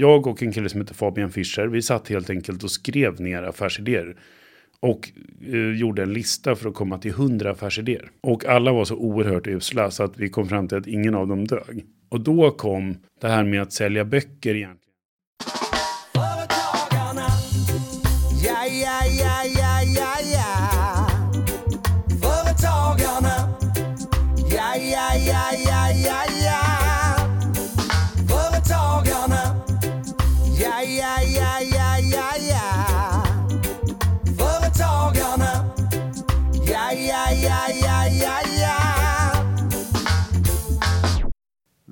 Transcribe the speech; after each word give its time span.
jag 0.00 0.26
och 0.26 0.42
en 0.42 0.52
kille 0.52 0.68
som 0.68 0.80
heter 0.80 0.94
Fabian 0.94 1.30
Fischer, 1.30 1.66
vi 1.66 1.82
satt 1.82 2.08
helt 2.08 2.30
enkelt 2.30 2.64
och 2.64 2.70
skrev 2.70 3.20
ner 3.20 3.42
affärsidéer. 3.42 4.16
Och 4.80 5.10
eh, 5.46 5.78
gjorde 5.78 6.02
en 6.02 6.12
lista 6.12 6.56
för 6.56 6.68
att 6.68 6.74
komma 6.74 6.98
till 6.98 7.10
100 7.10 7.50
affärsidéer. 7.50 8.10
Och 8.20 8.44
alla 8.44 8.72
var 8.72 8.84
så 8.84 8.96
oerhört 8.96 9.46
usla 9.46 9.90
så 9.90 10.02
att 10.02 10.18
vi 10.18 10.28
kom 10.28 10.48
fram 10.48 10.68
till 10.68 10.78
att 10.78 10.86
ingen 10.86 11.14
av 11.14 11.28
dem 11.28 11.46
dög. 11.46 11.84
Och 12.08 12.20
då 12.20 12.50
kom 12.50 12.96
det 13.20 13.28
här 13.28 13.44
med 13.44 13.62
att 13.62 13.72
sälja 13.72 14.04
böcker 14.04 14.54
egentligen. 14.54 14.89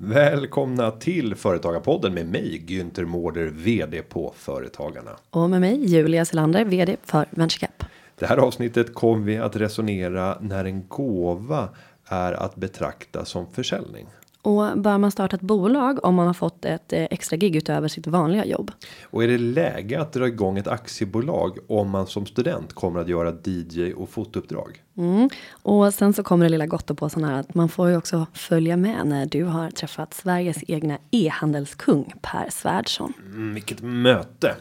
Välkomna 0.09 0.91
till 0.91 1.35
Företagarpodden 1.35 2.13
med 2.13 2.27
mig 2.27 2.63
Günther 2.67 3.05
Mårder, 3.05 3.45
VD 3.45 4.01
på 4.01 4.33
Företagarna. 4.37 5.11
Och 5.29 5.49
med 5.49 5.61
mig 5.61 5.85
Julia 5.85 6.25
Selander, 6.25 6.65
VD 6.65 6.97
för 7.03 7.25
VentureCap. 7.29 7.83
Det 8.15 8.25
här 8.25 8.37
avsnittet 8.37 8.93
kommer 8.93 9.25
vi 9.25 9.37
att 9.37 9.55
resonera 9.55 10.37
när 10.41 10.65
en 10.65 10.87
gåva 10.87 11.69
är 12.05 12.33
att 12.33 12.55
betrakta 12.55 13.25
som 13.25 13.47
försäljning. 13.53 14.07
Och 14.49 14.77
bör 14.77 14.97
man 14.97 15.11
starta 15.11 15.35
ett 15.35 15.41
bolag 15.41 16.05
om 16.05 16.15
man 16.15 16.27
har 16.27 16.33
fått 16.33 16.65
ett 16.65 16.93
eh, 16.93 17.03
extra 17.03 17.37
gig 17.37 17.55
utöver 17.55 17.87
sitt 17.87 18.07
vanliga 18.07 18.45
jobb? 18.45 18.71
Och 19.03 19.23
är 19.23 19.27
det 19.27 19.37
läge 19.37 20.01
att 20.01 20.13
dra 20.13 20.27
igång 20.27 20.57
ett 20.57 20.67
aktiebolag 20.67 21.57
om 21.67 21.89
man 21.89 22.07
som 22.07 22.25
student 22.25 22.73
kommer 22.73 22.99
att 22.99 23.07
göra 23.07 23.33
DJ 23.43 23.93
och 23.93 24.09
fotouppdrag? 24.09 24.83
Mm. 24.97 25.29
Och 25.51 25.93
sen 25.93 26.13
så 26.13 26.23
kommer 26.23 26.45
det 26.45 26.49
lilla 26.49 26.65
gottepåsen 26.65 27.23
här 27.23 27.39
att 27.39 27.53
man 27.53 27.69
får 27.69 27.89
ju 27.89 27.97
också 27.97 28.25
följa 28.33 28.77
med 28.77 29.07
när 29.07 29.25
du 29.25 29.43
har 29.43 29.71
träffat 29.71 30.13
Sveriges 30.13 30.57
egna 30.67 30.97
e-handelskung 31.11 32.13
Per 32.21 32.49
Svärdson. 32.49 33.13
Mm, 33.19 33.53
vilket 33.53 33.81
möte! 33.81 34.55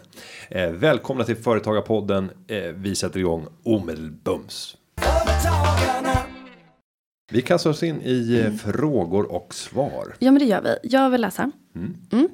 Eh, 0.51 0.71
välkomna 0.71 1.25
till 1.25 1.37
Företagarpodden. 1.37 2.31
Eh, 2.47 2.59
vi 2.75 2.95
sätter 2.95 3.21
igång 3.21 3.47
omedelbums. 3.63 4.77
Företagarna. 5.01 6.08
Vi 7.31 7.43
kastar 7.43 7.71
oss 7.71 7.83
in 7.83 8.03
i 8.03 8.45
eh, 8.45 8.53
frågor 8.53 9.33
och 9.33 9.55
svar. 9.55 10.15
Ja 10.19 10.31
men 10.31 10.39
det 10.39 10.45
gör 10.45 10.63
vi. 10.63 10.77
Jag 10.83 11.11
vill 11.11 11.21
läsa. 11.21 11.51
Mm. 11.75 12.29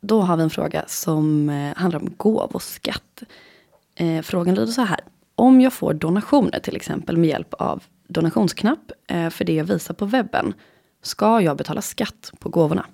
Då 0.00 0.20
har 0.20 0.36
vi 0.36 0.42
en 0.42 0.50
fråga 0.50 0.84
som 0.86 1.48
eh, 1.48 1.76
handlar 1.76 2.00
om 2.00 2.14
gåvoskatt. 2.16 3.22
Eh, 3.94 4.22
frågan 4.22 4.54
lyder 4.54 4.72
så 4.72 4.82
här. 4.82 5.00
Om 5.34 5.60
jag 5.60 5.72
får 5.72 5.94
donationer 5.94 6.60
till 6.60 6.76
exempel 6.76 7.16
med 7.16 7.28
hjälp 7.30 7.54
av 7.54 7.82
donationsknapp 8.08 8.92
eh, 9.10 9.30
för 9.30 9.44
det 9.44 9.54
jag 9.54 9.64
visar 9.64 9.94
på 9.94 10.06
webben. 10.06 10.54
Ska 11.02 11.40
jag 11.40 11.56
betala 11.56 11.82
skatt 11.82 12.32
på 12.38 12.48
gåvorna? 12.48 12.86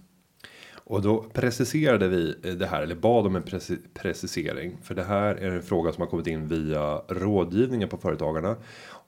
Och 0.85 1.03
då 1.03 1.23
preciserade 1.23 2.09
vi 2.09 2.35
det 2.59 2.67
här 2.67 2.83
eller 2.83 2.95
bad 2.95 3.27
om 3.27 3.37
en 3.37 3.43
preci- 3.43 3.79
precisering 3.95 4.79
för 4.83 4.95
det 4.95 5.05
här 5.05 5.35
är 5.35 5.51
en 5.51 5.63
fråga 5.63 5.93
som 5.93 6.01
har 6.01 6.09
kommit 6.09 6.27
in 6.27 6.49
via 6.49 6.97
rådgivningen 7.09 7.89
på 7.89 7.97
företagarna 7.97 8.57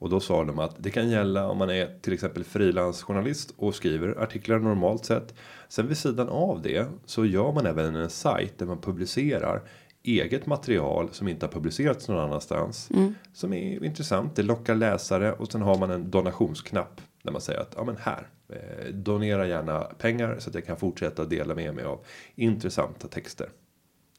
och 0.03 0.11
då 0.11 0.21
sa 0.21 0.45
de 0.45 0.59
att 0.59 0.75
det 0.79 0.91
kan 0.91 1.11
gälla 1.11 1.49
om 1.49 1.59
man 1.59 1.71
är 1.71 1.99
till 2.01 2.13
exempel 2.13 2.45
frilansjournalist 2.45 3.55
och 3.57 3.75
skriver 3.75 4.23
artiklar 4.23 4.59
normalt 4.59 5.05
sett. 5.05 5.35
Sen 5.69 5.89
vid 5.89 5.97
sidan 5.97 6.29
av 6.29 6.63
det 6.63 6.87
så 7.07 7.25
gör 7.25 7.53
man 7.53 7.67
även 7.67 7.97
en 7.97 8.11
sajt 8.11 8.59
där 8.59 8.67
man 8.67 8.81
publicerar 8.81 9.63
eget 10.03 10.47
material 10.47 11.09
som 11.13 11.29
inte 11.29 11.47
har 11.47 11.53
publicerats 11.53 12.09
någon 12.09 12.19
annanstans 12.19 12.89
som 13.33 13.53
är 13.53 13.85
intressant. 13.85 14.37
Det 14.37 14.43
lockar 14.43 14.75
läsare 14.75 15.33
och 15.33 15.53
sen 15.53 15.63
har 15.63 15.79
man 15.79 15.91
en 15.91 16.11
donationsknapp 16.11 17.01
där 17.23 17.33
man 17.33 17.41
säger 17.41 17.61
att 17.61 17.75
ja, 17.77 17.85
men 17.85 17.97
här 17.97 18.29
eh, 18.49 18.95
donera 18.95 19.47
gärna 19.47 19.81
pengar 19.81 20.37
så 20.39 20.51
att 20.51 20.55
jag 20.55 20.67
kan 20.67 20.77
fortsätta 20.77 21.25
dela 21.25 21.55
med 21.55 21.75
mig 21.75 21.85
av 21.85 22.01
intressanta 22.35 23.09
texter. 23.09 23.49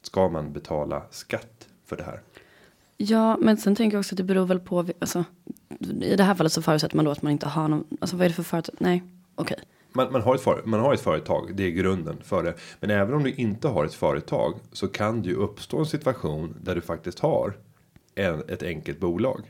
Ska 0.01 0.29
man 0.29 0.53
betala 0.53 1.03
skatt 1.09 1.67
för 1.85 1.97
det 1.97 2.03
här? 2.03 2.21
Ja, 3.05 3.37
men 3.37 3.57
sen 3.57 3.75
tänker 3.75 3.95
jag 3.95 3.99
också 3.99 4.13
att 4.15 4.17
det 4.17 4.23
beror 4.23 4.45
väl 4.45 4.59
på, 4.59 4.85
alltså, 4.99 5.23
i 6.01 6.15
det 6.15 6.23
här 6.23 6.35
fallet 6.35 6.53
så 6.53 6.61
förutsätter 6.61 6.95
man 6.95 7.05
då 7.05 7.11
att 7.11 7.21
man 7.21 7.31
inte 7.31 7.47
har 7.47 7.67
någon, 7.67 7.83
alltså 8.01 8.15
vad 8.15 8.25
är 8.25 8.29
det 8.29 8.35
för 8.35 8.43
företag? 8.43 8.75
Nej, 8.79 9.03
okej. 9.35 9.57
Man, 9.93 10.11
man, 10.11 10.21
har 10.21 10.35
ett 10.35 10.41
för, 10.41 10.61
man 10.65 10.79
har 10.79 10.93
ett 10.93 11.01
företag, 11.01 11.51
det 11.55 11.63
är 11.63 11.69
grunden 11.69 12.17
för 12.23 12.43
det. 12.43 12.53
Men 12.79 12.89
även 12.89 13.13
om 13.13 13.23
du 13.23 13.33
inte 13.33 13.67
har 13.67 13.85
ett 13.85 13.93
företag 13.93 14.53
så 14.71 14.87
kan 14.87 15.21
det 15.21 15.29
ju 15.29 15.35
uppstå 15.35 15.79
en 15.79 15.85
situation 15.85 16.55
där 16.61 16.75
du 16.75 16.81
faktiskt 16.81 17.19
har 17.19 17.53
en, 18.15 18.43
ett 18.47 18.63
enkelt 18.63 18.99
bolag. 18.99 19.41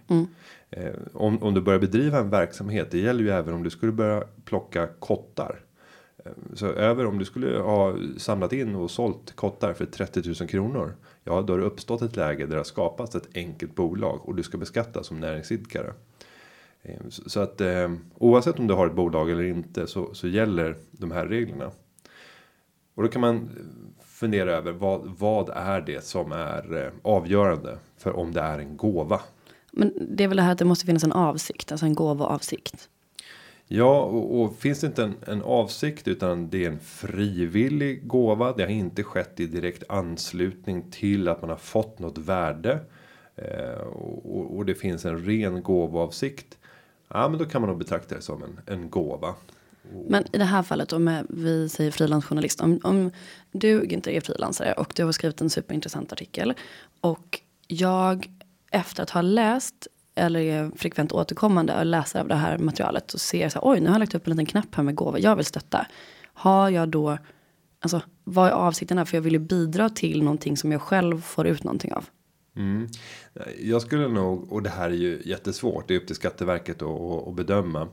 Eh, 0.69 0.93
om, 1.13 1.43
om 1.43 1.53
du 1.53 1.61
börjar 1.61 1.79
bedriva 1.79 2.19
en 2.19 2.29
verksamhet, 2.29 2.91
det 2.91 2.99
gäller 2.99 3.23
ju 3.23 3.29
även 3.29 3.53
om 3.53 3.63
du 3.63 3.69
skulle 3.69 3.91
börja 3.91 4.23
plocka 4.45 4.87
kottar. 4.99 5.59
Eh, 6.25 6.31
Så 6.55 6.65
över 6.67 7.05
om 7.05 7.19
du 7.19 7.25
skulle 7.25 7.59
ha 7.59 7.95
samlat 8.17 8.53
in 8.53 8.75
och 8.75 8.91
sålt 8.91 9.35
kottar 9.35 9.73
för 9.73 9.85
30 9.85 10.21
000 10.39 10.49
kronor. 10.49 10.95
Ja, 11.23 11.41
då 11.41 11.53
har 11.53 11.59
det 11.59 11.65
uppstått 11.65 12.01
ett 12.01 12.15
läge 12.15 12.45
där 12.45 12.51
det 12.51 12.59
har 12.59 12.63
skapats 12.63 13.15
ett 13.15 13.29
enkelt 13.35 13.75
bolag 13.75 14.29
och 14.29 14.35
du 14.35 14.43
ska 14.43 14.57
beskattas 14.57 15.07
som 15.07 15.19
näringsidkare. 15.19 15.93
Ehm, 16.83 17.11
så 17.11 17.39
att 17.39 17.61
ehm, 17.61 17.99
oavsett 18.17 18.59
om 18.59 18.67
du 18.67 18.73
har 18.73 18.87
ett 18.87 18.95
bolag 18.95 19.31
eller 19.31 19.43
inte 19.43 19.87
så, 19.87 20.13
så 20.13 20.27
gäller 20.27 20.75
de 20.91 21.11
här 21.11 21.25
reglerna. 21.25 21.71
Och 22.95 23.03
då 23.03 23.09
kan 23.09 23.21
man 23.21 23.35
eh, 23.35 24.03
fundera 24.05 24.51
över 24.51 24.71
vad, 24.71 25.15
vad 25.19 25.49
är 25.49 25.81
det 25.81 26.03
som 26.03 26.31
är 26.31 26.85
eh, 26.85 26.91
avgörande 27.01 27.77
för 27.97 28.15
om 28.15 28.33
det 28.33 28.41
är 28.41 28.59
en 28.59 28.77
gåva. 28.77 29.21
Men 29.71 29.93
det 30.09 30.23
är 30.23 30.27
väl 30.27 30.37
det 30.37 30.43
här 30.43 30.51
att 30.51 30.57
det 30.57 30.65
måste 30.65 30.85
finnas 30.85 31.03
en 31.03 31.11
avsikt, 31.11 31.71
alltså 31.71 31.85
en 31.85 31.95
gåvoavsikt. 31.95 32.89
Ja, 33.67 34.01
och, 34.01 34.41
och 34.41 34.55
finns 34.57 34.79
det 34.79 34.87
inte 34.87 35.03
en, 35.03 35.15
en 35.27 35.41
avsikt 35.41 36.07
utan 36.07 36.49
det 36.49 36.65
är 36.65 36.69
en 36.71 36.79
frivillig 36.79 38.07
gåva. 38.07 38.53
Det 38.53 38.63
har 38.63 38.69
inte 38.69 39.03
skett 39.03 39.39
i 39.39 39.47
direkt 39.47 39.83
anslutning 39.89 40.91
till 40.91 41.27
att 41.27 41.41
man 41.41 41.49
har 41.49 41.57
fått 41.57 41.99
något 41.99 42.17
värde. 42.17 42.79
Eh, 43.35 43.79
och, 43.87 44.57
och- 44.57 44.65
det 44.65 44.75
finns 44.75 45.05
en 45.05 45.25
ren 45.25 45.63
gåvoavsikt. 45.63 46.57
Ja, 47.07 47.29
men 47.29 47.39
då 47.39 47.45
kan 47.45 47.61
man 47.61 47.69
nog 47.69 47.79
betrakta 47.79 48.15
det 48.15 48.21
som 48.21 48.43
en, 48.43 48.59
en 48.65 48.89
gåva. 48.89 49.35
Men 50.07 50.23
i 50.33 50.37
det 50.37 50.43
här 50.43 50.63
fallet 50.63 50.93
om 50.93 51.07
eh, 51.07 51.21
vi 51.29 51.69
säger 51.69 51.91
frilansjournalist. 51.91 52.61
Om, 52.61 52.79
om 52.83 53.11
du 53.51 53.83
inte 53.83 54.11
är 54.15 54.21
frilansare 54.21 54.73
och 54.73 54.93
du 54.95 55.03
har 55.03 55.11
skrivit 55.11 55.41
en 55.41 55.49
superintressant 55.49 56.11
artikel. 56.13 56.53
Och 57.01 57.39
jag 57.67 58.29
efter 58.71 59.03
att 59.03 59.09
ha 59.09 59.21
läst 59.21 59.87
eller 60.15 60.39
är 60.39 60.71
frekvent 60.75 61.11
återkommande 61.11 61.79
och 61.79 61.85
läsare 61.85 62.21
av 62.21 62.27
det 62.27 62.35
här 62.35 62.57
materialet. 62.57 63.13
Och 63.13 63.21
ser 63.21 63.49
så 63.49 63.59
här, 63.59 63.71
oj 63.71 63.79
nu 63.79 63.85
har 63.87 63.93
jag 63.93 63.99
lagt 63.99 64.15
upp 64.15 64.27
en 64.27 64.31
liten 64.31 64.45
knapp 64.45 64.75
här 64.75 64.83
med 64.83 64.95
gåva. 64.95 65.19
Jag 65.19 65.35
vill 65.35 65.45
stötta. 65.45 65.87
Har 66.33 66.69
jag 66.69 66.89
då, 66.89 67.17
alltså 67.79 68.01
vad 68.23 68.47
är 68.47 68.51
avsikten 68.51 68.97
här? 68.97 69.05
För 69.05 69.17
jag 69.17 69.21
vill 69.21 69.33
ju 69.33 69.39
bidra 69.39 69.89
till 69.89 70.23
någonting 70.23 70.57
som 70.57 70.71
jag 70.71 70.81
själv 70.81 71.21
får 71.21 71.47
ut 71.47 71.63
någonting 71.63 71.93
av. 71.93 72.05
Jag 73.59 73.81
skulle 73.81 74.07
nog, 74.07 74.51
och 74.51 74.63
det 74.63 74.69
här 74.69 74.89
är 74.89 74.95
ju 74.95 75.21
jättesvårt, 75.25 75.87
det 75.87 75.95
är 75.95 75.99
upp 75.99 76.07
till 76.07 76.15
Skatteverket 76.15 76.81
att, 76.81 77.35
bedöma. 77.35 77.87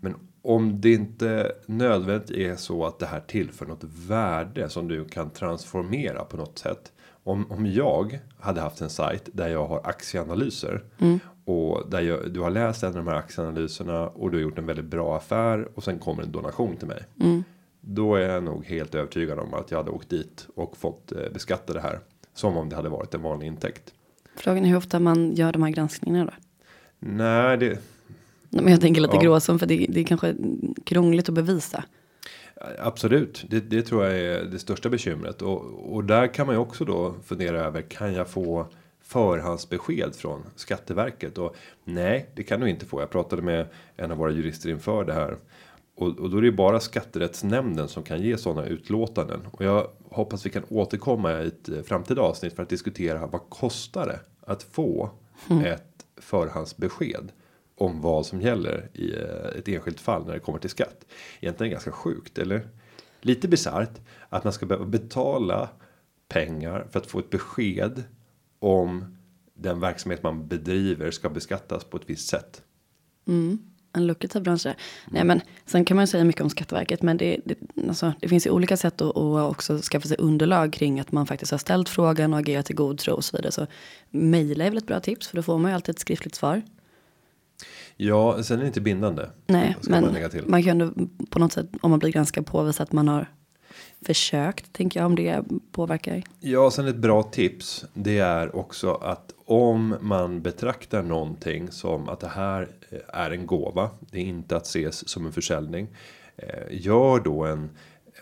Men 0.00 0.14
om 0.42 0.80
det 0.80 0.92
inte 0.92 1.52
nödvändigt 1.66 2.30
är 2.30 2.56
så 2.56 2.86
att 2.86 2.98
det 2.98 3.06
här 3.06 3.20
tillför 3.20 3.66
något 3.66 3.84
värde 4.08 4.68
som 4.68 4.88
du 4.88 5.04
kan 5.04 5.30
transformera 5.30 6.24
på 6.24 6.36
något 6.36 6.58
sätt. 6.58 6.92
Om, 7.24 7.52
om 7.52 7.66
jag 7.66 8.18
hade 8.38 8.60
haft 8.60 8.80
en 8.80 8.90
sajt 8.90 9.28
där 9.32 9.48
jag 9.48 9.66
har 9.66 9.80
aktieanalyser. 9.84 10.84
Och 11.44 11.90
där 11.90 12.00
jag, 12.00 12.32
du 12.32 12.40
har 12.40 12.50
läst 12.50 12.82
en 12.82 12.88
av 12.88 12.94
de 12.94 13.06
här 13.06 13.16
aktieanalyserna 13.16 14.08
och 14.08 14.30
du 14.30 14.36
har 14.36 14.42
gjort 14.42 14.58
en 14.58 14.66
väldigt 14.66 14.84
bra 14.84 15.16
affär 15.16 15.68
och 15.74 15.84
sen 15.84 15.98
kommer 15.98 16.22
en 16.22 16.32
donation 16.32 16.76
till 16.76 16.88
mig. 16.88 17.02
Då 17.80 18.14
är 18.14 18.28
jag 18.28 18.42
nog 18.42 18.64
helt 18.64 18.94
övertygad 18.94 19.38
om 19.38 19.54
att 19.54 19.70
jag 19.70 19.78
hade 19.78 19.90
åkt 19.90 20.08
dit 20.08 20.48
och 20.54 20.76
fått 20.76 21.12
eh, 21.12 21.32
beskatta 21.32 21.72
det 21.72 21.80
här. 21.80 21.98
Som 22.34 22.56
om 22.56 22.68
det 22.68 22.76
hade 22.76 22.88
varit 22.88 23.14
en 23.14 23.22
vanlig 23.22 23.46
intäkt. 23.46 23.94
Frågan 24.36 24.64
är 24.64 24.68
hur 24.68 24.76
ofta 24.76 25.00
man 25.00 25.34
gör 25.34 25.52
de 25.52 25.62
här 25.62 25.70
granskningarna 25.70 26.24
då? 26.24 26.32
Nej, 26.98 27.56
det, 27.56 27.78
Men 28.52 28.68
jag 28.68 28.80
tänker 28.80 29.00
lite 29.00 29.16
Ja. 29.16 29.20
gråzon 29.22 29.58
för 29.58 29.66
det, 29.66 29.86
det 29.88 30.00
är 30.00 30.04
kanske 30.04 30.34
krångligt 30.84 31.28
att 31.28 31.34
bevisa. 31.34 31.84
absolut. 32.78 33.44
Det, 33.50 33.60
det 33.60 33.82
tror 33.82 34.04
jag 34.04 34.18
är 34.18 34.44
det 34.44 34.58
största 34.58 34.88
bekymret. 34.88 35.42
Och, 35.42 35.94
och 35.94 36.04
där 36.04 36.34
kan 36.34 36.46
man 36.46 36.54
ju 36.54 36.60
också 36.60 36.84
då 36.84 37.14
fundera 37.24 37.60
över. 37.64 37.82
Kan 37.82 38.14
jag 38.14 38.28
få 38.28 38.66
förhandsbesked 39.04 40.14
från 40.14 40.42
Skatteverket? 40.56 41.38
Och 41.38 41.56
nej, 41.84 42.30
det 42.34 42.42
kan 42.42 42.60
du 42.60 42.70
inte 42.70 42.86
få. 42.86 43.00
Jag 43.00 43.10
pratade 43.10 43.42
med 43.42 43.66
en 43.96 44.10
av 44.10 44.16
våra 44.18 44.30
jurister 44.30 44.70
inför 44.70 45.04
det 45.04 45.12
här. 45.12 45.36
Och, 45.96 46.08
och 46.18 46.30
då 46.30 46.36
är 46.36 46.40
det 46.40 46.46
ju 46.46 46.56
bara 46.56 46.80
skatterättsnämnden 46.80 47.88
som 47.88 48.02
kan 48.02 48.22
ge 48.22 48.36
sådana 48.38 48.66
utlåtanden. 48.66 49.40
Och 49.50 49.64
jag 49.64 49.86
hoppas 50.10 50.46
vi 50.46 50.50
kan 50.50 50.62
återkomma 50.68 51.42
i 51.42 51.46
ett 51.46 51.86
framtida 51.86 52.22
avsnitt 52.22 52.56
för 52.56 52.62
att 52.62 52.68
diskutera 52.68 53.26
vad 53.26 53.40
kostar 53.48 54.06
det 54.06 54.20
att 54.46 54.62
få 54.62 55.10
ett 55.64 56.06
förhandsbesked 56.16 57.32
om 57.84 58.00
vad 58.00 58.26
som 58.26 58.40
gäller 58.40 58.90
i 58.92 59.12
eh, 59.12 59.58
ett 59.58 59.68
enskilt 59.68 60.00
fall 60.00 60.26
när 60.26 60.32
det 60.32 60.40
kommer 60.40 60.58
till 60.58 60.70
skatt. 60.70 61.06
Egentligen 61.40 61.70
ganska 61.70 61.92
sjukt 61.92 62.38
eller 62.38 62.68
lite 63.20 63.48
bisarrt 63.48 64.00
att 64.28 64.44
man 64.44 64.52
ska 64.52 64.66
behöva 64.66 64.86
betala 64.86 65.68
pengar 66.28 66.86
för 66.90 67.00
att 67.00 67.06
få 67.06 67.18
ett 67.18 67.30
besked 67.30 68.04
om 68.58 69.16
den 69.54 69.80
verksamhet 69.80 70.22
man 70.22 70.48
bedriver 70.48 71.10
ska 71.10 71.28
beskattas 71.28 71.84
på 71.84 71.96
ett 71.96 72.02
visst 72.06 72.28
sätt. 72.28 72.62
En 73.92 74.06
lukrativ 74.06 74.42
bransch 74.42 74.62
där. 74.62 74.76
Nej 75.10 75.24
men 75.24 75.40
sen 75.66 75.84
kan 75.84 75.96
man 75.96 76.02
ju 76.02 76.06
säga 76.06 76.24
mycket 76.24 76.42
om 76.42 76.50
Skatteverket. 76.50 77.02
Men 77.02 77.16
det, 77.16 77.40
det, 77.44 77.58
alltså, 77.88 78.12
det 78.20 78.28
finns 78.28 78.46
ju 78.46 78.50
olika 78.50 78.76
sätt 78.76 79.00
att, 79.00 79.16
att 79.16 79.50
också 79.50 79.78
skaffa 79.78 80.08
sig 80.08 80.16
underlag 80.20 80.72
kring 80.72 81.00
att 81.00 81.12
man 81.12 81.26
faktiskt 81.26 81.50
har 81.50 81.58
ställt 81.58 81.88
frågan 81.88 82.32
och 82.32 82.38
agerat 82.38 82.70
i 82.70 82.74
god 82.74 82.98
tro 82.98 83.14
och 83.14 83.24
så 83.24 83.36
vidare. 83.36 83.52
Så 83.52 83.66
mejla 84.10 84.64
är 84.64 84.70
väl 84.70 84.78
ett 84.78 84.86
bra 84.86 85.00
tips 85.00 85.28
för 85.28 85.36
då 85.36 85.42
får 85.42 85.58
man 85.58 85.70
ju 85.70 85.74
alltid 85.74 85.94
ett 85.94 86.00
skriftligt 86.00 86.34
svar. 86.34 86.62
Ja, 87.96 88.42
sen 88.42 88.56
är 88.58 88.60
det 88.62 88.66
inte 88.66 88.80
bindande. 88.80 89.26
Nej, 89.46 89.76
men 89.88 90.04
man 90.04 90.16
man 90.46 90.62
kan 90.62 91.08
på 91.30 91.38
något 91.38 91.52
sätt 91.52 91.66
om 91.80 91.90
man 91.90 91.98
blir 91.98 92.12
ganska 92.12 92.42
påvisa 92.42 92.82
att 92.82 92.92
man 92.92 93.08
har 93.08 93.26
försökt. 94.06 94.72
Tänker 94.72 95.00
jag 95.00 95.06
om 95.06 95.16
det 95.16 95.42
påverkar. 95.72 96.22
Ja, 96.40 96.70
sen 96.70 96.86
ett 96.88 96.96
bra 96.96 97.22
tips. 97.22 97.84
Det 97.94 98.18
är 98.18 98.56
också 98.56 98.94
att 98.94 99.32
om 99.44 99.94
man 100.00 100.42
betraktar 100.42 101.02
någonting 101.02 101.70
som 101.70 102.08
att 102.08 102.20
det 102.20 102.28
här 102.28 102.68
eh, 102.90 102.98
är 103.08 103.30
en 103.30 103.46
gåva. 103.46 103.90
Det 104.10 104.18
är 104.18 104.24
inte 104.24 104.56
att 104.56 104.66
ses 104.66 105.08
som 105.08 105.26
en 105.26 105.32
försäljning. 105.32 105.88
eh, 106.36 106.46
Gör 106.70 107.20
då 107.20 107.44
en 107.44 107.70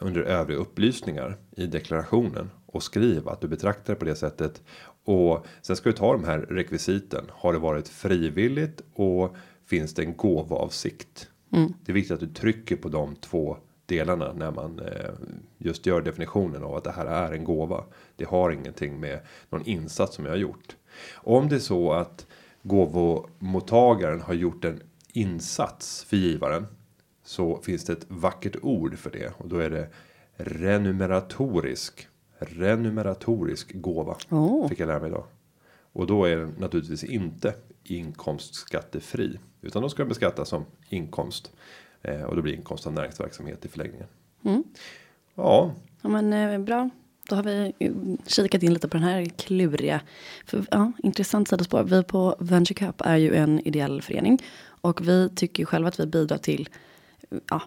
under 0.01 0.21
övriga 0.23 0.59
upplysningar 0.61 1.37
i 1.57 1.67
deklarationen 1.67 2.51
och 2.67 2.83
skriv 2.83 3.29
att 3.29 3.41
du 3.41 3.49
betraktar 3.49 3.93
det 3.95 3.99
på 3.99 4.05
det 4.05 4.15
sättet. 4.15 4.63
Och 5.05 5.47
sen 5.63 5.77
ska 5.77 5.89
du 5.89 5.97
ta 5.97 6.13
de 6.13 6.25
här 6.25 6.39
rekvisiten. 6.39 7.25
Har 7.31 7.53
det 7.53 7.59
varit 7.59 7.89
frivilligt 7.89 8.81
och 8.95 9.37
finns 9.71 9.95
det 9.95 10.03
en 10.03 10.17
gåvoavsikt? 10.17 11.31
Det 11.85 11.93
är 11.93 11.95
viktigt 11.95 12.15
att 12.15 12.21
du 12.21 12.27
trycker 12.27 12.77
på 12.77 12.89
de 12.89 13.17
två 13.17 13.57
delarna 13.87 14.33
när 14.33 14.51
man 14.51 14.79
eh, 14.79 15.11
just 15.59 15.87
gör 15.87 16.01
definitionen 16.01 16.63
av 16.63 16.75
att 16.75 16.85
det 16.85 16.93
här 16.93 17.07
är 17.07 17.33
en 17.33 17.45
gåva. 17.45 17.85
Det 18.17 18.25
har 18.25 18.51
ingenting 18.51 19.01
med 19.01 19.21
någon 19.51 19.67
insats 19.67 20.17
som 20.17 20.25
jag 20.25 20.33
har 20.33 20.39
gjort. 20.39 20.77
Om 21.15 21.49
det 21.49 21.55
är 21.55 21.61
så 21.61 21.93
att 21.93 22.27
gåvomottagaren 22.63 24.21
har 24.21 24.35
gjort 24.35 24.65
en 24.65 24.83
insats 25.13 26.05
för 26.05 26.17
givaren 26.17 26.67
så 27.25 27.61
finns 27.63 27.85
det 27.85 27.93
ett 27.93 28.07
vackert 28.09 28.57
ord 28.63 28.99
för 28.99 29.11
det 29.11 29.33
och 29.39 29.49
då 29.49 29.59
är 29.59 29.71
det 29.71 29.89
renumeratorisk. 30.37 32.07
Renumeratorisk 32.39 33.73
gåva. 33.75 34.17
Åh. 34.31 34.69
Fick 34.69 34.81
jag 34.81 34.87
lära 34.87 35.01
mig 35.01 35.09
idag. 35.09 35.25
Och 35.93 36.07
då 36.07 36.25
är 36.25 36.37
den 36.37 36.55
naturligtvis 36.59 37.05
inte 37.05 37.55
inkomstskattefri. 37.85 39.39
Utan 39.63 39.83
då 39.83 39.89
ska 39.89 40.05
beskattas 40.05 40.49
som 40.49 40.65
inkomst. 40.89 41.53
Eh, 42.03 42.23
och 42.23 42.37
då 42.37 42.43
blir 42.43 42.55
inkomst 42.55 42.87
av 42.87 42.93
näringsverksamhet 42.93 43.65
i 43.65 43.69
förlängningen. 43.69 44.07
Ja, 45.35 45.75
Ja 46.03 46.09
men 46.09 46.33
eh, 46.33 46.59
bra. 46.59 46.91
Då 47.29 47.37
har 47.37 47.43
vi 47.43 47.73
eh, 47.79 47.93
kikat 48.27 48.63
in 48.63 48.75
lite 48.75 48.89
på 48.89 48.97
den 48.97 49.07
här 49.07 49.25
kluriga. 49.25 50.01
För, 50.47 50.67
ja, 50.71 50.93
intressant 51.03 51.49
sidospår. 51.49 51.83
Vi 51.83 52.03
på 52.03 52.37
Venture 52.39 52.75
Cup 52.75 53.01
är 53.01 53.17
ju 53.17 53.35
en 53.35 53.61
ideell 53.61 54.03
förening. 54.03 54.43
Och 54.63 55.09
vi 55.09 55.29
tycker 55.37 55.63
ju 55.63 55.67
själva 55.67 55.89
att 55.89 56.01
vi 56.01 56.07
bidrar 56.07 56.39
till 56.39 56.69
ja, 57.51 57.63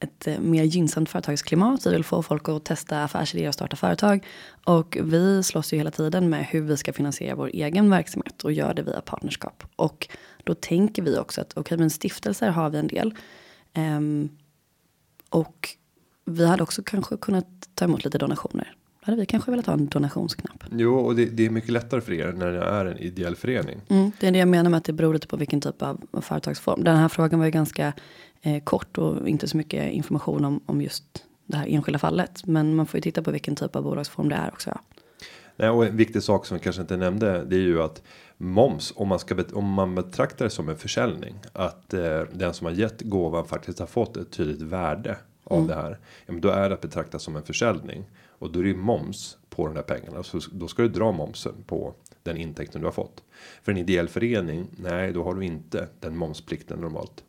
ett 0.00 0.26
eh, 0.26 0.40
mer 0.40 0.64
gynnsamt 0.64 1.08
företagsklimat. 1.08 1.86
Vi 1.86 1.90
vill 1.90 2.04
få 2.04 2.22
folk 2.22 2.48
att 2.48 2.64
testa 2.64 3.04
affärsidéer 3.04 3.48
och 3.48 3.54
starta 3.54 3.76
företag. 3.76 4.26
Och 4.64 4.98
vi 5.00 5.42
slåss 5.42 5.72
ju 5.72 5.76
hela 5.76 5.90
tiden 5.90 6.30
med 6.30 6.46
hur 6.46 6.60
vi 6.60 6.76
ska 6.76 6.92
finansiera 6.92 7.34
vår 7.34 7.50
egen 7.52 7.90
verksamhet 7.90 8.44
och 8.44 8.52
gör 8.52 8.74
det 8.74 8.82
via 8.82 9.00
partnerskap. 9.00 9.64
Och 9.76 10.08
då 10.44 10.54
tänker 10.54 11.02
vi 11.02 11.18
också 11.18 11.40
att 11.40 11.56
okej, 11.56 11.78
men 11.78 11.90
stiftelser 11.90 12.50
har 12.50 12.70
vi 12.70 12.78
en 12.78 12.86
del. 12.86 13.14
Ehm, 13.72 14.28
och 15.30 15.68
vi 16.24 16.46
hade 16.46 16.62
också 16.62 16.82
kanske 16.82 17.16
kunnat 17.16 17.46
ta 17.74 17.84
emot 17.84 18.04
lite 18.04 18.18
donationer. 18.18 18.74
Då 19.00 19.12
hade 19.12 19.20
vi 19.20 19.26
kanske 19.26 19.50
velat 19.50 19.66
ha 19.66 19.72
en 19.72 19.86
donationsknapp. 19.86 20.64
jo, 20.70 20.94
och 20.94 21.16
det, 21.16 21.24
det 21.24 21.46
är 21.46 21.50
mycket 21.50 21.70
lättare 21.70 22.00
för 22.00 22.12
er 22.12 22.32
när 22.32 22.52
det 22.52 22.64
är 22.64 22.84
en 22.84 22.98
ideell 22.98 23.36
förening. 23.36 23.80
Mm, 23.88 24.12
det 24.20 24.26
är 24.26 24.32
det 24.32 24.38
jag 24.38 24.48
menar 24.48 24.70
med 24.70 24.78
att 24.78 24.84
det 24.84 24.92
beror 24.92 25.14
lite 25.14 25.26
på 25.26 25.36
vilken 25.36 25.60
typ 25.60 25.82
av 25.82 26.04
företagsform. 26.22 26.84
Den 26.84 26.96
här 26.96 27.08
frågan 27.08 27.38
var 27.38 27.46
ju 27.46 27.52
ganska 27.52 27.92
eh, 28.42 28.62
kort 28.62 28.98
och 28.98 29.28
inte 29.28 29.48
så 29.48 29.56
mycket 29.56 29.92
information 29.92 30.44
om, 30.44 30.60
om 30.66 30.82
just 30.82 31.24
det 31.46 31.56
här 31.56 31.66
enskilda 31.68 31.98
fallet. 31.98 32.46
Men 32.46 32.76
man 32.76 32.86
får 32.86 32.98
ju 32.98 33.02
titta 33.02 33.22
på 33.22 33.30
vilken 33.30 33.56
typ 33.56 33.76
av 33.76 33.82
bolagsform 33.82 34.28
det 34.28 34.34
är 34.34 34.48
också. 34.48 34.78
Nej, 35.56 35.68
och 35.68 35.86
en 35.86 35.96
viktig 35.96 36.22
sak 36.22 36.46
som 36.46 36.54
jag 36.54 36.62
kanske 36.62 36.82
inte 36.82 36.96
nämnde. 36.96 37.44
Det 37.44 37.56
är 37.56 37.60
ju 37.60 37.82
att 37.82 38.02
moms 38.36 38.92
om 38.96 39.08
man 39.08 39.18
ska 39.18 39.44
om 39.52 39.72
man 39.72 39.94
betraktar 39.94 40.44
det 40.44 40.50
som 40.50 40.68
en 40.68 40.76
försäljning. 40.76 41.34
Att 41.52 41.94
eh, 41.94 42.20
den 42.32 42.54
som 42.54 42.64
har 42.64 42.72
gett 42.72 43.00
gåvan 43.00 43.46
faktiskt 43.46 43.78
har 43.78 43.86
fått 43.86 44.16
ett 44.16 44.30
tydligt 44.30 44.62
värde 44.62 45.16
av 45.44 45.66
det 45.66 45.74
här. 45.74 45.98
Ja, 46.26 46.32
men 46.32 46.40
då 46.40 46.48
är 46.48 46.68
det 46.68 46.74
att 46.74 46.80
betrakta 46.80 47.18
som 47.18 47.36
en 47.36 47.42
försäljning 47.42 48.04
och 48.26 48.52
då 48.52 48.58
är 48.58 48.62
det 48.62 48.68
ju 48.68 48.76
moms 48.76 49.38
på 49.48 49.66
de 49.66 49.74
där 49.74 49.82
pengarna. 49.82 50.22
Så 50.22 50.40
då 50.52 50.68
ska 50.68 50.82
du 50.82 50.88
dra 50.88 51.12
momsen 51.12 51.54
på 51.66 51.94
den 52.22 52.36
intäkten 52.36 52.80
du 52.80 52.86
har 52.86 52.92
fått. 52.92 53.22
För 53.62 53.72
en 53.72 53.78
ideell 53.78 54.08
förening. 54.08 54.66
Nej, 54.76 55.12
då 55.12 55.24
har 55.24 55.34
du 55.34 55.44
inte 55.44 55.88
den 56.00 56.16
momsplikten 56.16 56.80
normalt 56.80 57.24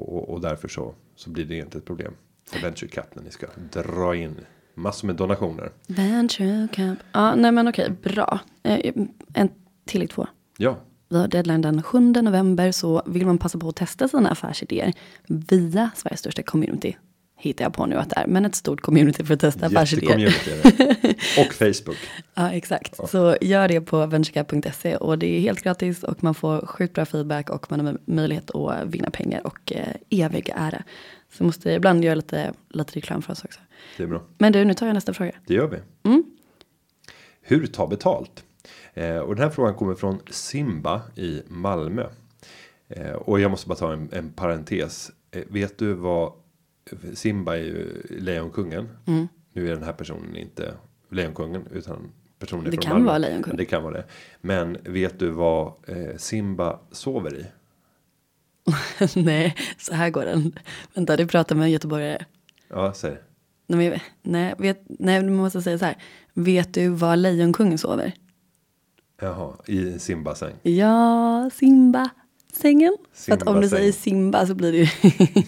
och, 0.00 0.30
och, 0.30 0.40
därför 0.40 0.68
så 0.68 0.94
så 1.16 1.30
blir 1.30 1.44
det 1.44 1.58
inte 1.58 1.78
ett 1.78 1.84
problem 1.84 2.12
för 2.50 2.60
venture 2.60 2.90
cap 2.90 3.14
när 3.14 3.22
ni 3.22 3.30
ska 3.30 3.46
dra 3.72 4.16
in 4.16 4.36
massor 4.74 5.06
med 5.06 5.16
donationer. 5.16 5.72
Venture 5.86 6.68
Cup. 6.72 6.98
Ja, 7.12 7.34
nej 7.34 7.52
men 7.52 7.68
okej, 7.68 7.90
bra. 8.02 8.40
Eh, 8.62 8.92
en 9.34 9.48
tillägg 9.84 10.10
två. 10.10 10.26
Ja, 10.58 10.76
Vi 11.08 11.16
har 11.16 11.28
deadline 11.28 11.62
den 11.62 11.82
7 11.82 12.00
november 12.00 12.72
så 12.72 13.02
vill 13.06 13.26
man 13.26 13.38
passa 13.38 13.58
på 13.58 13.68
att 13.68 13.76
testa 13.76 14.08
sina 14.08 14.30
affärsidéer 14.30 14.92
via 15.26 15.90
Sveriges 15.94 16.20
största 16.20 16.42
community. 16.42 16.96
Hittar 17.38 17.64
jag 17.64 17.74
på 17.74 17.86
nu 17.86 17.96
att 17.96 18.10
det 18.10 18.16
är, 18.16 18.26
men 18.26 18.44
ett 18.44 18.54
stort 18.54 18.80
community 18.80 19.24
för 19.24 19.34
att 19.34 19.40
testa 19.40 19.66
affärsidéer. 19.66 20.26
Och 21.38 21.52
Facebook. 21.54 21.96
Ja, 22.34 22.52
exakt. 22.52 23.08
Så 23.10 23.36
gör 23.40 23.68
det 23.68 23.80
på 23.80 24.06
venturecap.se 24.06 24.96
och 24.96 25.18
det 25.18 25.26
är 25.26 25.40
helt 25.40 25.62
gratis 25.62 26.02
och 26.02 26.24
man 26.24 26.34
får 26.34 26.66
sjukt 26.66 26.94
bra 26.94 27.04
feedback 27.04 27.50
och 27.50 27.70
man 27.70 27.86
har 27.86 27.98
möjlighet 28.04 28.50
att 28.50 28.86
vinna 28.86 29.10
pengar 29.10 29.46
och 29.46 29.72
eh, 29.72 30.24
evig 30.24 30.50
ära. 30.54 30.82
Så 31.32 31.42
jag 31.42 31.46
måste 31.46 31.70
ibland 31.70 32.04
göra 32.04 32.14
lite, 32.14 32.52
lite 32.68 32.96
reklam 32.96 33.22
för 33.22 33.32
oss 33.32 33.44
också. 33.44 33.60
Det 33.96 34.02
är 34.02 34.06
bra. 34.06 34.22
Men 34.38 34.52
du, 34.52 34.64
nu 34.64 34.74
tar 34.74 34.86
jag 34.86 34.94
nästa 34.94 35.14
fråga. 35.14 35.32
Det 35.46 35.54
gör 35.54 35.66
vi. 35.66 35.78
Hur 37.48 37.66
ta 37.66 37.86
betalt? 37.86 38.44
Eh, 38.94 39.16
och 39.16 39.34
den 39.34 39.44
här 39.44 39.50
frågan 39.50 39.74
kommer 39.74 39.94
från 39.94 40.20
Simba 40.30 41.02
i 41.16 41.42
Malmö. 41.48 42.06
Eh, 42.88 43.12
och 43.12 43.40
jag 43.40 43.50
måste 43.50 43.68
bara 43.68 43.78
ta 43.78 43.92
en, 43.92 44.08
en 44.12 44.32
parentes. 44.32 45.10
Eh, 45.30 45.42
vet 45.48 45.78
du 45.78 45.92
vad 45.92 46.32
Simba 47.14 47.56
är 47.56 47.62
ju 47.62 48.02
Lejonkungen. 48.10 48.88
Nu 49.52 49.66
är 49.68 49.74
den 49.74 49.82
här 49.82 49.92
personen 49.92 50.36
inte 50.36 50.74
Lejonkungen 51.10 51.66
utan 51.72 52.12
personen 52.38 52.64
Det 52.64 52.70
från 52.70 52.82
kan 52.82 52.92
Malmö. 52.92 53.06
vara 53.06 53.18
Lejonkungen. 53.18 53.56
Det 53.56 53.64
kan 53.64 53.82
vara 53.82 53.94
det. 53.94 54.04
Men 54.40 54.76
vet 54.84 55.18
du 55.18 55.30
vad 55.30 55.72
eh, 55.88 56.16
Simba 56.16 56.78
sover 56.90 57.34
i? 57.34 57.46
nej, 59.24 59.56
så 59.78 59.94
här 59.94 60.10
går 60.10 60.24
den. 60.24 60.52
Vänta, 60.94 61.16
du 61.16 61.26
pratar 61.26 61.56
med 61.56 61.64
en 61.64 61.70
göteborgare. 61.70 62.24
Ja, 62.68 62.92
säg. 62.92 63.18
Nej, 63.66 64.02
nej, 64.22 64.54
vet, 64.58 64.80
nej, 64.86 65.22
du 65.22 65.30
måste 65.30 65.62
säga 65.62 65.78
så 65.78 65.84
här. 65.84 65.96
Vet 66.34 66.74
du 66.74 66.88
var 66.88 67.16
Lejonkungen 67.16 67.78
sover? 67.78 68.12
Jaha, 69.20 69.52
i 69.66 69.98
Simbas 69.98 70.38
säng. 70.38 70.54
Ja, 70.62 71.50
Simba. 71.54 72.10
Sängen. 72.60 72.96
För 73.12 73.32
att 73.32 73.42
om 73.42 73.60
du 73.60 73.68
säger 73.68 73.92
Simba 73.92 74.46
så 74.46 74.54
blir 74.54 74.72
det 74.72 74.78
ju... 74.78 74.88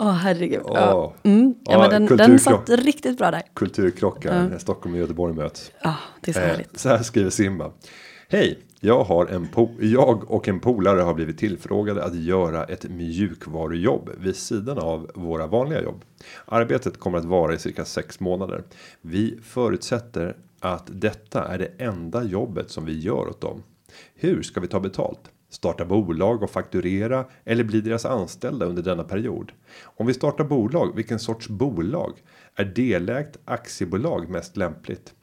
Åh 0.00 0.12
herregud. 0.12 0.62
Ja. 0.64 0.94
Åh. 0.94 1.30
Mm. 1.30 1.54
Ja, 1.64 1.72
Ja, 1.72 1.78
men 1.90 2.06
den, 2.06 2.16
den 2.16 2.38
satt 2.38 2.68
riktigt 2.70 3.18
bra 3.18 3.30
där. 3.30 3.42
Kulturkrockar 3.54 4.48
när 4.48 4.58
Stockholm 4.58 4.94
och 4.94 5.00
Göteborg 5.00 5.34
möts. 5.34 5.70
Ja, 5.82 5.94
det 6.20 6.30
är 6.30 6.32
så 6.32 6.40
Eh, 6.40 6.46
härligt. 6.46 6.78
så 6.78 6.88
här 6.88 7.02
skriver 7.02 7.30
Simba. 7.30 7.70
Hej, 8.28 8.58
jag, 8.80 9.04
har 9.04 9.26
en 9.26 9.46
po- 9.46 9.84
jag 9.84 10.30
och 10.30 10.48
en 10.48 10.60
polare 10.60 11.00
har 11.00 11.14
blivit 11.14 11.38
tillfrågade 11.38 12.04
att 12.04 12.14
göra 12.14 12.64
ett 12.64 12.84
mjukvarujobb 12.90 14.10
vid 14.18 14.36
sidan 14.36 14.78
av 14.78 15.10
våra 15.14 15.46
vanliga 15.46 15.82
jobb. 15.82 16.04
Arbetet 16.46 16.98
kommer 17.00 17.18
att 17.18 17.24
vara 17.24 17.54
i 17.54 17.58
cirka 17.58 17.84
sex 17.84 18.20
månader. 18.20 18.62
Vi 19.00 19.38
förutsätter 19.44 20.36
att 20.60 20.90
detta 20.92 21.44
är 21.44 21.58
det 21.58 21.70
enda 21.78 22.24
jobbet 22.24 22.70
som 22.70 22.84
vi 22.84 22.98
gör 22.98 23.28
åt 23.28 23.40
dem. 23.40 23.62
Hur 24.14 24.42
ska 24.42 24.60
vi 24.60 24.68
ta 24.68 24.80
betalt? 24.80 25.30
Starta 25.50 25.84
bolag 25.84 26.42
och 26.42 26.50
fakturera 26.50 27.24
eller 27.44 27.64
bli 27.64 27.80
deras 27.80 28.04
anställda 28.04 28.66
under 28.66 28.82
denna 28.82 29.04
period? 29.04 29.52
Om 29.82 30.06
vi 30.06 30.14
startar 30.14 30.44
bolag, 30.44 30.96
vilken 30.96 31.18
sorts 31.18 31.48
bolag? 31.48 32.12
Är 32.54 32.64
delägt 32.64 33.38
aktiebolag 33.44 34.28
mest 34.28 34.56
lämpligt? 34.56 35.14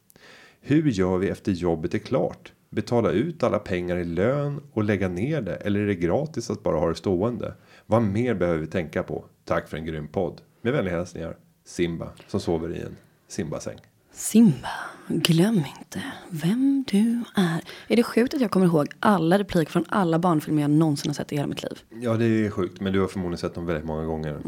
Hur 0.61 0.89
gör 0.89 1.17
vi 1.17 1.29
efter 1.29 1.51
jobbet 1.51 1.93
är 1.93 1.99
klart? 1.99 2.53
Betala 2.69 3.11
ut 3.11 3.43
alla 3.43 3.59
pengar 3.59 3.97
i 3.97 4.03
lön 4.03 4.61
och 4.73 4.83
lägga 4.83 5.07
ner 5.07 5.41
det 5.41 5.55
eller 5.55 5.79
är 5.79 5.87
det 5.87 5.95
gratis 5.95 6.49
att 6.49 6.63
bara 6.63 6.79
ha 6.79 6.89
det 6.89 6.95
stående? 6.95 7.53
Vad 7.85 8.01
mer 8.01 8.33
behöver 8.33 8.59
vi 8.59 8.67
tänka 8.67 9.03
på? 9.03 9.25
Tack 9.43 9.67
för 9.67 9.77
en 9.77 9.85
grym 9.85 10.07
podd. 10.07 10.41
Med 10.61 10.73
vänliga 10.73 10.95
hälsningar 10.95 11.37
Simba 11.65 12.09
som 12.27 12.39
sover 12.39 12.75
i 12.75 12.81
en 12.81 12.95
Simbasäng. 13.27 13.77
Simba, 14.17 14.69
glöm 15.07 15.57
inte 15.57 16.01
vem 16.29 16.83
du 16.87 17.23
är. 17.35 17.61
Är 17.87 17.95
det 17.95 18.03
sjukt 18.03 18.33
att 18.33 18.41
jag 18.41 18.51
kommer 18.51 18.65
ihåg 18.65 18.87
alla 18.99 19.39
repliker 19.39 19.71
från 19.71 19.85
alla 19.89 20.19
barnfilmer 20.19 20.61
jag 20.61 20.71
någonsin 20.71 21.09
har 21.09 21.13
sett 21.13 21.31
i 21.31 21.35
hela 21.35 21.47
mitt 21.47 21.63
liv? 21.63 21.79
Ja, 22.01 22.13
det 22.13 22.25
är 22.25 22.49
sjukt, 22.49 22.81
men 22.81 22.93
du 22.93 22.99
har 23.01 23.07
förmodligen 23.07 23.37
sett 23.37 23.55
dem 23.55 23.65
väldigt 23.65 23.85
många 23.85 24.05
gånger. 24.05 24.39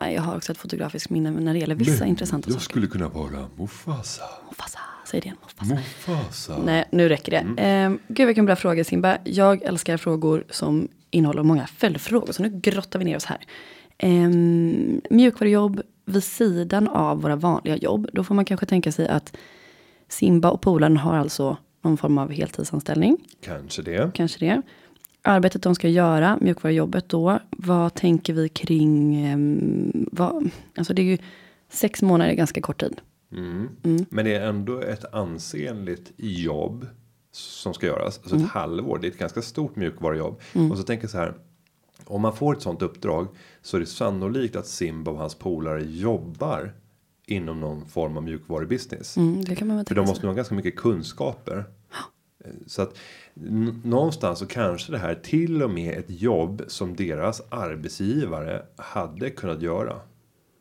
Nej, 0.00 0.14
jag 0.14 0.22
har 0.22 0.36
också 0.36 0.52
ett 0.52 0.58
fotografiskt 0.58 1.10
minne 1.10 1.30
när 1.30 1.52
det 1.52 1.58
gäller 1.58 1.74
vissa 1.74 2.06
intressanta 2.06 2.48
jag 2.50 2.54
saker. 2.54 2.64
skulle 2.64 2.86
kunna 2.86 3.08
vara 3.08 3.46
Mufasa. 3.56 4.22
Mufasa, 4.48 4.78
säg 5.06 5.20
det 5.20 5.26
igen. 5.26 5.36
Mufasa. 5.42 5.74
Mufasa. 5.74 6.58
Nej, 6.64 6.84
nu 6.92 7.08
räcker 7.08 7.30
det. 7.32 7.62
Mm. 7.62 7.92
Eh, 7.92 7.98
gud 8.08 8.26
vilken 8.26 8.46
bra 8.46 8.56
fråga 8.56 8.84
Simba. 8.84 9.18
Jag 9.24 9.62
älskar 9.62 9.96
frågor 9.96 10.44
som 10.50 10.88
innehåller 11.10 11.42
många 11.42 11.66
följdfrågor. 11.66 12.32
Så 12.32 12.42
nu 12.42 12.60
grottar 12.62 12.98
vi 12.98 13.04
ner 13.04 13.16
oss 13.16 13.24
här. 13.24 13.38
Eh, 13.98 14.28
mjukvarujobb 15.10 15.82
vid 16.06 16.24
sidan 16.24 16.88
av 16.88 17.22
våra 17.22 17.36
vanliga 17.36 17.76
jobb. 17.76 18.08
Då 18.12 18.24
får 18.24 18.34
man 18.34 18.44
kanske 18.44 18.66
tänka 18.66 18.92
sig 18.92 19.08
att 19.08 19.36
Simba 20.08 20.50
och 20.50 20.60
polaren 20.60 20.96
har 20.96 21.16
alltså 21.16 21.56
någon 21.82 21.96
form 21.96 22.18
av 22.18 22.30
heltidsanställning. 22.32 23.16
Kanske 23.40 23.82
det. 23.82 24.10
Kanske 24.14 24.38
det. 24.38 24.62
Arbetet 25.22 25.62
de 25.62 25.74
ska 25.74 25.88
göra, 25.88 26.38
mjukvarujobbet 26.40 27.08
då. 27.08 27.38
Vad 27.50 27.94
tänker 27.94 28.32
vi 28.32 28.48
kring, 28.48 29.16
ehm, 29.26 30.06
vad, 30.12 30.50
alltså 30.76 30.94
det 30.94 31.02
är 31.02 31.06
ju 31.06 31.18
sex 31.70 32.02
månader 32.02 32.30
är 32.30 32.34
ganska 32.34 32.60
kort 32.60 32.80
tid. 32.80 33.00
Mm. 33.32 33.68
Men 34.10 34.24
det 34.24 34.34
är 34.34 34.48
ändå 34.48 34.80
ett 34.80 35.14
ansenligt 35.14 36.12
jobb 36.16 36.86
som 37.32 37.74
ska 37.74 37.86
göras. 37.86 38.18
Alltså 38.18 38.34
Mm. 38.34 38.46
ett 38.46 38.52
halvår. 38.52 38.98
Det 38.98 39.06
är 39.06 39.10
ett 39.10 39.18
ganska 39.18 39.42
stort 39.42 39.76
mjukvarujobb. 39.76 40.40
Och 40.70 40.76
så 40.78 40.82
tänker 40.82 41.04
jag 41.04 41.10
så 41.10 41.18
här. 41.18 41.34
Om 42.04 42.22
man 42.22 42.36
får 42.36 42.56
ett 42.56 42.62
sånt 42.62 42.82
uppdrag 42.82 43.28
så 43.66 43.76
är 43.76 43.80
det 43.80 43.86
sannolikt 43.86 44.56
att 44.56 44.66
Simba 44.66 45.10
och 45.10 45.18
hans 45.18 45.34
polare 45.34 45.84
jobbar 45.84 46.72
inom 47.26 47.60
någon 47.60 47.86
form 47.86 48.16
av 48.16 48.22
mjukvarubusiness. 48.22 49.16
Mm, 49.16 49.44
det 49.44 49.56
kan 49.56 49.68
man 49.68 49.76
väl 49.76 49.86
För 49.86 49.94
de 49.94 50.06
måste 50.06 50.26
nog 50.26 50.30
ha 50.30 50.36
ganska 50.36 50.54
mycket 50.54 50.76
kunskaper. 50.76 51.64
Eh, 52.44 52.50
Så 52.66 52.82
att 52.82 52.96
någonstans 53.82 54.38
så 54.38 54.46
kanske 54.46 54.92
det 54.92 54.98
här 54.98 55.14
till 55.14 55.62
och 55.62 55.70
med 55.70 55.98
ett 55.98 56.10
jobb 56.20 56.62
som 56.66 56.96
deras 56.96 57.42
arbetsgivare 57.48 58.62
hade 58.76 59.30
kunnat 59.30 59.62
göra. 59.62 60.00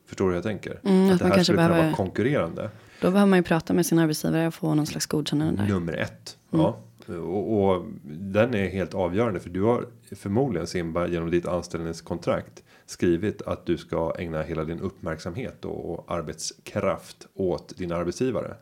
Förstår 0.08 0.26
du 0.26 0.30
hur 0.32 0.38
jag 0.38 0.44
tänker? 0.44 0.80
Mm, 0.84 1.08
att 1.08 1.14
att 1.14 1.20
det 1.20 1.26
här 1.26 1.44
skulle 1.44 1.58
kunna 1.58 1.68
behöver- 1.68 1.86
vara 1.88 1.96
konkurrerande. 1.96 2.70
Då 3.02 3.12
behöver 3.12 3.30
man 3.30 3.40
ju 3.40 3.44
prata 3.44 3.74
med 3.74 3.86
sin 3.86 4.00
arbetsgivare 4.00 4.48
och 4.48 4.54
få 4.54 4.74
någon 4.76 4.86
slags 4.88 5.06
godkännande 5.06 5.62
där. 5.62 5.70
Nummer 5.70 5.94
ett. 5.94 6.38
Ja. 6.50 6.78
Och, 7.08 7.64
och 7.76 7.86
den 8.04 8.54
är 8.54 8.70
helt 8.70 8.94
avgörande 8.94 9.40
för 9.40 9.50
du 9.50 9.62
har 9.62 9.86
förmodligen 10.16 10.68
Simba 10.68 11.08
genom 11.08 11.32
ditt 11.32 11.46
anställningskontrakt 11.48 12.64
skrivit 12.86 13.42
att 13.42 13.66
du 13.66 13.78
ska 13.78 14.14
ägna 14.20 14.42
hela 14.42 14.64
din 14.64 14.80
uppmärksamhet 14.80 15.66
och, 15.66 16.12
arbetskraft 16.12 17.28
åt 17.34 17.78
din 17.78 17.92
arbetsgivare. 17.92 18.56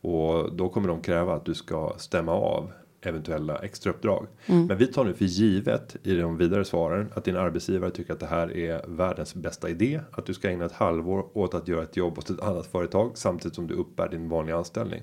Och 0.00 0.56
då 0.56 0.68
kommer 0.68 0.88
de 0.88 1.00
kräva 1.00 1.34
att 1.34 1.44
du 1.44 1.54
ska 1.54 1.94
stämma 1.98 2.32
av 2.32 2.72
eventuella 3.00 3.58
extrauppdrag. 3.58 4.26
Men 4.46 4.78
vi 4.78 4.86
tar 4.86 5.04
nu 5.04 5.14
för 5.14 5.24
givet 5.24 5.96
i 6.02 6.14
de 6.14 6.36
vidare 6.36 6.64
svaren 6.64 7.12
att 7.14 7.24
din 7.24 7.36
arbetsgivare 7.36 7.90
tycker 7.90 8.12
att 8.12 8.20
det 8.20 8.26
här 8.26 8.56
är 8.56 8.84
världens 8.88 9.34
bästa 9.34 9.68
idé. 9.68 10.00
Att 10.10 10.26
du 10.26 10.34
ska 10.34 10.50
ägna 10.50 10.64
ett 10.64 10.72
halvår 10.72 11.26
åt 11.32 11.54
att 11.54 11.68
göra 11.68 11.82
ett 11.82 11.96
jobb 11.96 12.16
hos 12.16 12.30
ett 12.30 12.40
annat 12.40 12.66
företag 12.66 13.10
samtidigt 13.14 13.54
som 13.54 13.66
du 13.66 13.74
uppbär 13.74 14.08
din 14.08 14.28
vanliga 14.28 14.56
anställning. 14.56 15.02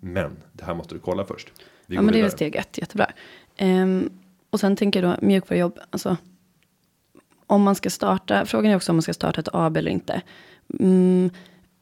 Men 0.00 0.36
det 0.52 0.64
här 0.64 0.74
måste 0.74 0.94
du 0.94 0.98
kolla 0.98 1.24
först. 1.24 1.52
Vi 1.86 1.96
Ja 1.96 2.02
men 2.02 2.06
det 2.06 2.10
är 2.10 2.14
vidare. 2.14 2.28
väl 2.28 2.30
steg 2.30 2.56
ett, 2.56 2.78
jättebra. 2.78 3.10
Ehm, 3.56 4.10
och 4.50 4.60
sen 4.60 4.76
tänker 4.76 5.02
jag 5.02 5.18
då 5.20 5.26
mjukvarujobb, 5.26 5.78
alltså 5.90 6.16
om 7.46 7.62
man 7.62 7.74
ska 7.74 7.90
starta, 7.90 8.46
frågan 8.46 8.72
är 8.72 8.76
också 8.76 8.92
om 8.92 8.96
man 8.96 9.02
ska 9.02 9.14
starta 9.14 9.40
ett 9.40 9.48
AB 9.52 9.76
eller 9.76 9.90
inte. 9.90 10.22
Mm, 10.80 11.30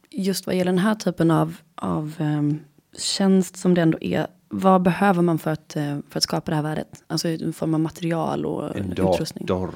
just 0.09 0.45
vad 0.47 0.55
gäller 0.55 0.71
den 0.71 0.79
här 0.79 0.95
typen 0.95 1.31
av, 1.31 1.55
av 1.75 2.13
ehm, 2.19 2.59
tjänst 2.97 3.57
som 3.57 3.73
det 3.73 3.81
ändå 3.81 3.97
är, 4.01 4.27
vad 4.49 4.81
behöver 4.81 5.21
man 5.21 5.39
för 5.39 5.51
att, 5.51 5.75
eh, 5.75 5.97
för 6.09 6.17
att 6.19 6.23
skapa 6.23 6.51
det 6.51 6.55
här 6.55 6.63
värdet? 6.63 7.03
Alltså 7.07 7.27
i 7.27 7.51
form 7.53 7.73
av 7.73 7.79
material 7.79 8.45
och 8.45 8.77
En 8.77 8.91
utrustning. 8.91 9.45
dator. 9.45 9.73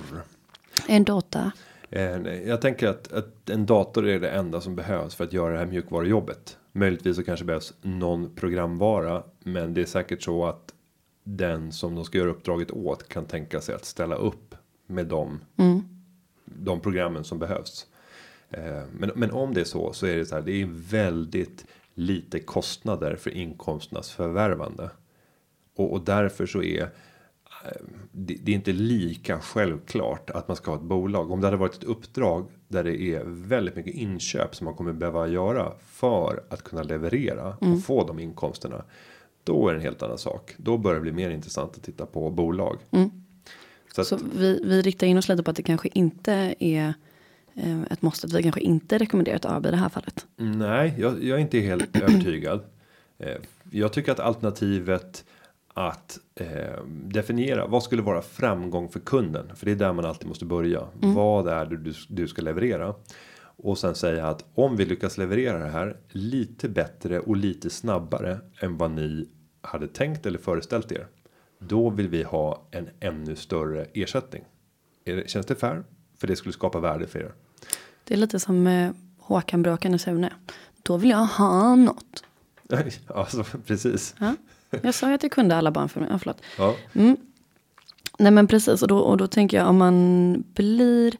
En 0.88 1.04
data. 1.04 1.52
En- 1.90 2.48
Jag 2.48 2.62
tänker 2.62 2.88
att, 2.88 3.12
att 3.14 3.50
en 3.50 3.66
dator 3.66 4.08
är 4.08 4.20
det 4.20 4.30
enda 4.30 4.62
som 4.62 4.76
behövs 4.76 5.16
för 5.16 5.24
att 5.24 5.34
göra 5.34 5.54
det 5.54 5.60
här 5.60 5.66
mjukvarujobbet. 5.66 6.58
Möjligtvis 6.72 7.16
så 7.16 7.24
kanske 7.24 7.46
behövs 7.46 7.74
någon 7.82 8.36
programvara. 8.36 9.24
Men 9.44 9.74
det 9.74 9.82
är 9.82 9.86
säkert 9.86 10.24
så 10.24 10.46
att 10.46 10.74
den 11.24 11.72
som 11.72 11.96
de 11.96 12.06
ska 12.06 12.18
göra 12.18 12.30
uppdraget 12.30 12.72
åt 12.72 13.08
kan 13.10 13.26
tänka 13.26 13.62
sig 13.62 13.76
att 13.76 13.86
ställa 13.86 14.16
upp 14.16 14.56
med 14.90 15.06
de, 15.08 15.40
de 16.46 16.80
programmen 16.80 17.24
som 17.24 17.40
behövs. 17.40 17.88
Eh, 18.50 18.84
Men, 19.00 19.12
men 19.16 19.32
om 19.32 19.54
det 19.54 19.62
är 19.62 19.66
så 19.66 19.94
så 19.94 20.06
är 20.06 20.16
det 20.16 20.26
så 20.26 20.36
här. 20.36 20.42
Det 20.42 20.62
är 20.62 20.70
väldigt 20.90 21.66
lite 21.94 22.40
kostnader 22.40 23.16
för 23.16 23.30
inkomsternas 23.30 24.12
förvärvande. 24.12 24.90
Och, 25.76 25.94
och 25.94 26.02
därför 26.02 26.46
så 26.46 26.64
är 26.64 26.82
eh, 26.82 27.72
det, 28.12 28.38
det 28.44 28.52
är 28.52 28.56
inte 28.56 28.72
lika 28.74 29.40
självklart 29.40 30.30
att 30.30 30.48
man 30.48 30.58
ska 30.58 30.72
ha 30.72 30.78
ett 30.78 30.84
bolag. 30.84 31.32
Om 31.32 31.42
det 31.42 31.48
hade 31.48 31.58
varit 31.58 31.76
ett 31.76 31.84
uppdrag 31.84 32.46
där 32.68 32.84
det 32.84 33.02
är 33.02 33.24
väldigt 33.26 33.76
mycket 33.76 33.94
inköp 33.94 34.56
som 34.56 34.66
man 34.66 34.74
kommer 34.74 34.94
behöva 34.94 35.28
göra 35.28 35.74
för 35.86 36.44
att 36.50 36.64
kunna 36.64 36.84
leverera 36.84 37.58
och 37.74 37.84
få 37.84 38.08
de 38.08 38.20
inkomsterna. 38.20 38.84
Då 39.44 39.68
är 39.68 39.74
det 39.74 39.80
en 39.80 39.84
helt 39.84 40.04
annan 40.04 40.18
sak. 40.18 40.54
Då 40.58 40.78
börjar 40.78 40.96
det 40.96 41.02
bli 41.02 41.12
mer 41.12 41.30
intressant 41.30 41.76
att 41.78 41.84
titta 41.84 42.06
på 42.06 42.30
bolag. 42.30 42.78
Så 44.04 44.16
att, 44.16 44.22
Så 44.22 44.28
vi, 44.34 44.60
vi 44.64 44.82
riktar 44.82 45.08
in 45.08 45.18
oss 45.18 45.30
lite 45.30 45.44
på 45.44 45.52
att 45.52 45.58
det 45.58 45.64
kanske 45.64 45.90
inte 45.94 46.56
är 46.60 46.94
eh, 47.56 47.82
ett 47.82 48.02
måste. 48.02 48.28
Att 48.28 48.34
vi 48.34 48.44
kanske 48.44 48.62
inte 48.62 48.98
rekommenderar 48.98 49.36
ett 49.36 49.46
AB 49.46 49.66
i 49.66 49.72
det 49.72 49.78
här 49.78 49.90
fallet. 49.90 50.26
Nej, 50.36 50.94
jag, 50.98 51.24
jag 51.24 51.38
är 51.38 51.42
inte 51.42 51.60
helt 51.60 51.96
övertygad. 52.02 52.62
Eh, 53.20 53.36
Jag 53.72 53.94
tycker 53.94 54.12
att 54.12 54.20
alternativet 54.20 55.26
att 55.74 56.20
eh, 56.36 56.84
definiera 56.88 57.68
vad 57.68 57.84
skulle 57.84 58.02
vara 58.02 58.22
framgång 58.22 58.90
för 58.90 59.00
kunden. 59.00 59.56
För 59.56 59.66
det 59.66 59.72
är 59.72 59.76
där 59.76 59.94
man 59.94 60.06
alltid 60.06 60.28
måste 60.28 60.46
börja. 60.46 60.82
Vad 61.00 61.48
är 61.48 61.66
det 61.66 61.78
du, 61.78 61.94
du 62.10 62.28
ska 62.28 62.42
leverera? 62.42 62.94
Och 63.62 63.78
sen 63.78 63.96
säga 63.96 64.28
att 64.28 64.46
om 64.56 64.76
vi 64.78 64.86
lyckas 64.86 65.18
leverera 65.18 65.60
det 65.60 65.70
här 65.70 65.98
lite 66.10 66.70
bättre 66.70 67.20
och 67.20 67.38
lite 67.38 67.70
snabbare 67.70 68.40
än 68.60 68.78
vad 68.78 68.92
ni 68.92 69.30
hade 69.62 69.88
tänkt 69.88 70.26
eller 70.26 70.40
föreställt 70.40 70.92
er. 70.92 71.08
Då 71.60 71.90
vill 71.90 72.08
vi 72.08 72.24
ha 72.24 72.68
en 72.72 72.90
ännu 73.00 73.36
större 73.36 73.86
ersättning. 73.94 74.44
Är 75.06 75.16
det, 75.16 75.30
känns 75.30 75.46
det 75.46 75.56
fair? 75.56 75.84
För 76.18 76.28
det 76.28 76.36
skulle 76.36 76.54
skapa 76.54 76.80
värde 76.80 77.08
för 77.08 77.20
er. 77.20 77.34
Det 78.04 78.14
är 78.14 78.18
lite 78.18 78.40
som 78.40 78.68
eh, 78.68 78.92
Håkan 79.18 79.62
Bråkan 79.62 79.94
och 79.94 80.02
Sune. 80.02 80.34
Då 80.84 80.98
vill 80.98 81.10
jag 81.10 81.26
ha 81.26 81.76
något. 81.76 82.24
alltså 83.08 83.44
precis. 83.66 84.16
Ja. 84.20 84.36
Jag 84.82 84.96
sa 84.96 85.08
ju 85.08 85.14
att 85.14 85.24
jag 85.24 85.32
kunde 85.32 85.56
alla 85.56 85.72
barnfilmer. 85.72 86.10
Ja, 86.12 86.20
förlåt. 86.20 86.42
Ja. 86.58 86.76
Nej 88.20 88.32
men 88.32 88.48
precis 88.48 88.82
och 88.82 88.88
då, 88.88 89.00
och 89.00 89.18
då 89.18 89.28
tänker 89.28 89.58
jag 89.58 89.68
om 89.68 89.78
man 89.78 90.44
blir 90.54 91.18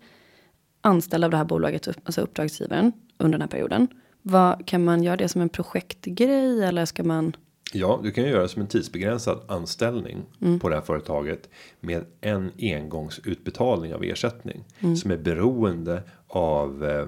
anställd 0.82 1.24
av 1.24 1.32
det 1.32 1.38
här 1.38 1.46
bolaget, 1.46 1.88
alltså 1.88 2.22
uppdragsgivaren 2.22 2.92
under 3.18 3.38
den 3.38 3.42
här 3.42 3.48
perioden. 3.50 3.88
Vad, 4.22 4.68
kan 4.68 4.84
man 4.84 5.04
göra 5.04 5.18
det 5.18 5.30
som 5.30 5.42
en 5.42 5.50
projektgrej 5.50 6.64
eller 6.64 6.86
ska 6.86 7.04
man? 7.04 7.36
Ja, 7.74 8.00
du 8.04 8.12
kan 8.12 8.24
ju 8.24 8.30
göra 8.30 8.48
som 8.48 8.62
en 8.62 8.68
tidsbegränsad 8.68 9.40
anställning 9.48 10.26
på 10.62 10.70
det 10.70 10.76
här 10.76 10.82
företaget 10.82 11.50
med 11.80 12.06
en 12.22 12.52
engångsutbetalning 12.60 13.94
av 13.94 14.04
ersättning 14.04 14.64
som 14.96 15.12
är 15.12 15.18
beroende 15.18 16.04
av 16.28 16.86
eh, 16.86 17.06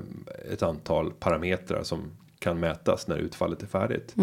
ett 0.53 0.63
antal 0.63 1.11
parametrar 1.11 1.83
som 1.83 2.11
kan 2.39 2.59
mätas 2.59 3.07
när 3.07 3.17
utfallet 3.17 3.63
är 3.63 3.67
färdigt. 3.67 4.13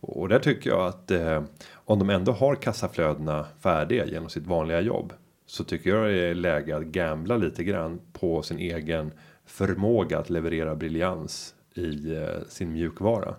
Och 0.00 0.20
och 0.20 0.28
där 0.28 0.38
tycker 0.38 0.70
jag 0.70 0.86
att 0.86 1.10
eh, 1.10 1.42
om 1.74 1.98
de 1.98 2.10
ändå 2.10 2.32
har 2.32 2.54
kassaflödena 2.54 3.46
färdiga 3.60 4.06
genom 4.06 4.28
sitt 4.28 4.46
vanliga 4.46 4.80
jobb 4.80 5.12
så 5.46 5.64
tycker 5.64 5.90
jag 5.90 6.08
det 6.08 6.24
är 6.24 6.34
läge 6.34 6.76
att 6.76 6.82
gambla 6.82 7.36
lite 7.36 7.64
grann 7.64 8.00
på 8.12 8.42
sin 8.42 8.58
egen 8.58 9.12
förmåga 9.46 10.18
att 10.18 10.30
leverera 10.30 10.74
briljans 10.74 11.54
i 11.74 12.14
eh, 12.14 12.48
sin 12.48 12.72
mjukvara. 12.72 13.34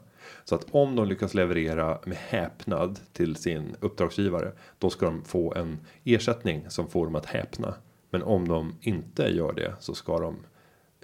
Så 0.45 0.55
att 0.55 0.65
om 0.71 0.95
de 0.95 1.07
lyckas 1.07 1.33
leverera 1.33 1.99
med 2.05 2.17
häpnad 2.17 2.99
till 3.13 3.35
sin 3.35 3.75
uppdragsgivare. 3.79 4.51
Då 4.79 4.89
ska 4.89 5.05
de 5.05 5.23
få 5.23 5.53
en 5.55 5.79
ersättning 6.03 6.65
som 6.69 6.87
får 6.89 7.05
dem 7.05 7.15
att 7.15 7.25
häpna. 7.25 7.73
Men 8.09 8.23
om 8.23 8.47
de 8.47 8.75
inte 8.81 9.23
gör 9.23 9.53
det 9.53 9.73
så 9.79 9.93
ska 9.95 10.19
de 10.19 10.35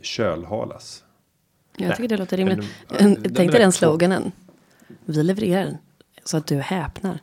kölhalas. 0.02 1.04
Jag 1.78 1.88
Nej, 1.88 1.98
tycker 1.98 2.08
det 2.10 2.18
låter 2.18 2.38
men 2.38 2.48
rimligt. 2.50 2.70
de- 2.90 2.96
En- 2.98 3.14
de- 3.24 3.30
Tänk 3.30 3.52
dig 3.52 3.62
den 3.62 3.72
sloganen. 3.72 4.32
Vi 5.06 5.24
levererar 5.24 5.78
så 6.24 6.38
att 6.38 6.48
du 6.48 6.56
häpnar. 6.58 7.20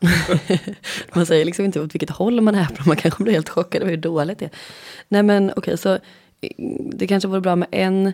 man 1.14 1.26
säger 1.26 1.44
liksom 1.44 1.64
inte 1.64 1.80
åt 1.80 1.94
vilket 1.94 2.10
håll 2.10 2.40
man 2.40 2.54
häpnar. 2.54 2.86
Man 2.86 2.96
kanske 2.96 3.22
blir 3.22 3.32
helt 3.34 3.48
chockad 3.48 3.82
över 3.82 3.90
hur 3.90 3.96
dåligt 3.98 4.38
det 4.38 4.44
är. 4.44 4.50
Nej 5.08 5.22
men 5.22 5.52
okej 5.56 5.78
så 5.78 5.92
eh, 6.40 6.50
det 6.92 7.06
kanske 7.06 7.28
vore 7.28 7.40
bra 7.40 7.56
med 7.56 7.68
en 7.72 8.12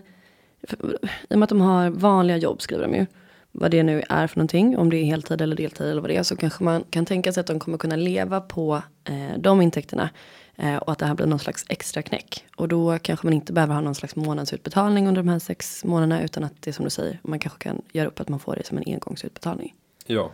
för- 0.67 0.97
I 1.29 1.33
och 1.33 1.39
med 1.39 1.43
att 1.43 1.49
de 1.49 1.61
har 1.61 1.89
vanliga 1.89 2.37
jobb 2.37 2.61
skriver 2.61 2.83
de 2.83 2.95
ju. 2.95 3.05
vad 3.51 3.71
det 3.71 3.83
nu 3.83 4.03
är 4.09 4.27
för 4.27 4.37
någonting, 4.37 4.77
om 4.77 4.89
det 4.89 4.97
är 4.97 5.03
heltid 5.03 5.41
eller 5.41 5.55
deltid 5.55 5.87
eller 5.87 6.01
vad 6.01 6.09
det 6.09 6.15
är, 6.15 6.23
så 6.23 6.35
kanske 6.35 6.63
man 6.63 6.83
kan 6.89 7.05
tänka 7.05 7.33
sig 7.33 7.41
att 7.41 7.47
de 7.47 7.59
kommer 7.59 7.77
kunna 7.77 7.95
leva 7.95 8.41
på 8.41 8.81
eh, 9.03 9.37
de 9.37 9.61
intäkterna. 9.61 10.09
Eh, 10.55 10.75
och 10.75 10.91
att 10.91 10.99
det 10.99 11.05
här 11.05 11.15
blir 11.15 11.25
någon 11.25 11.39
slags 11.39 11.65
extra 11.69 12.01
knäck. 12.01 12.45
Och 12.55 12.67
då 12.67 12.99
kanske 13.01 13.25
man 13.27 13.33
inte 13.33 13.53
behöver 13.53 13.73
ha 13.73 13.81
någon 13.81 13.95
slags 13.95 14.15
månadsutbetalning 14.15 15.07
under 15.07 15.21
de 15.23 15.29
här 15.29 15.39
sex 15.39 15.83
månaderna, 15.85 16.23
utan 16.23 16.43
att 16.43 16.53
det 16.59 16.69
är 16.69 16.73
som 16.73 16.85
du 16.85 16.91
säger, 16.91 17.19
man 17.23 17.39
kanske 17.39 17.59
kan 17.59 17.81
göra 17.91 18.07
upp 18.07 18.19
att 18.19 18.29
man 18.29 18.39
får 18.39 18.55
det 18.55 18.65
som 18.65 18.77
en 18.77 18.83
engångsutbetalning. 18.87 19.73
Ja, 20.07 20.31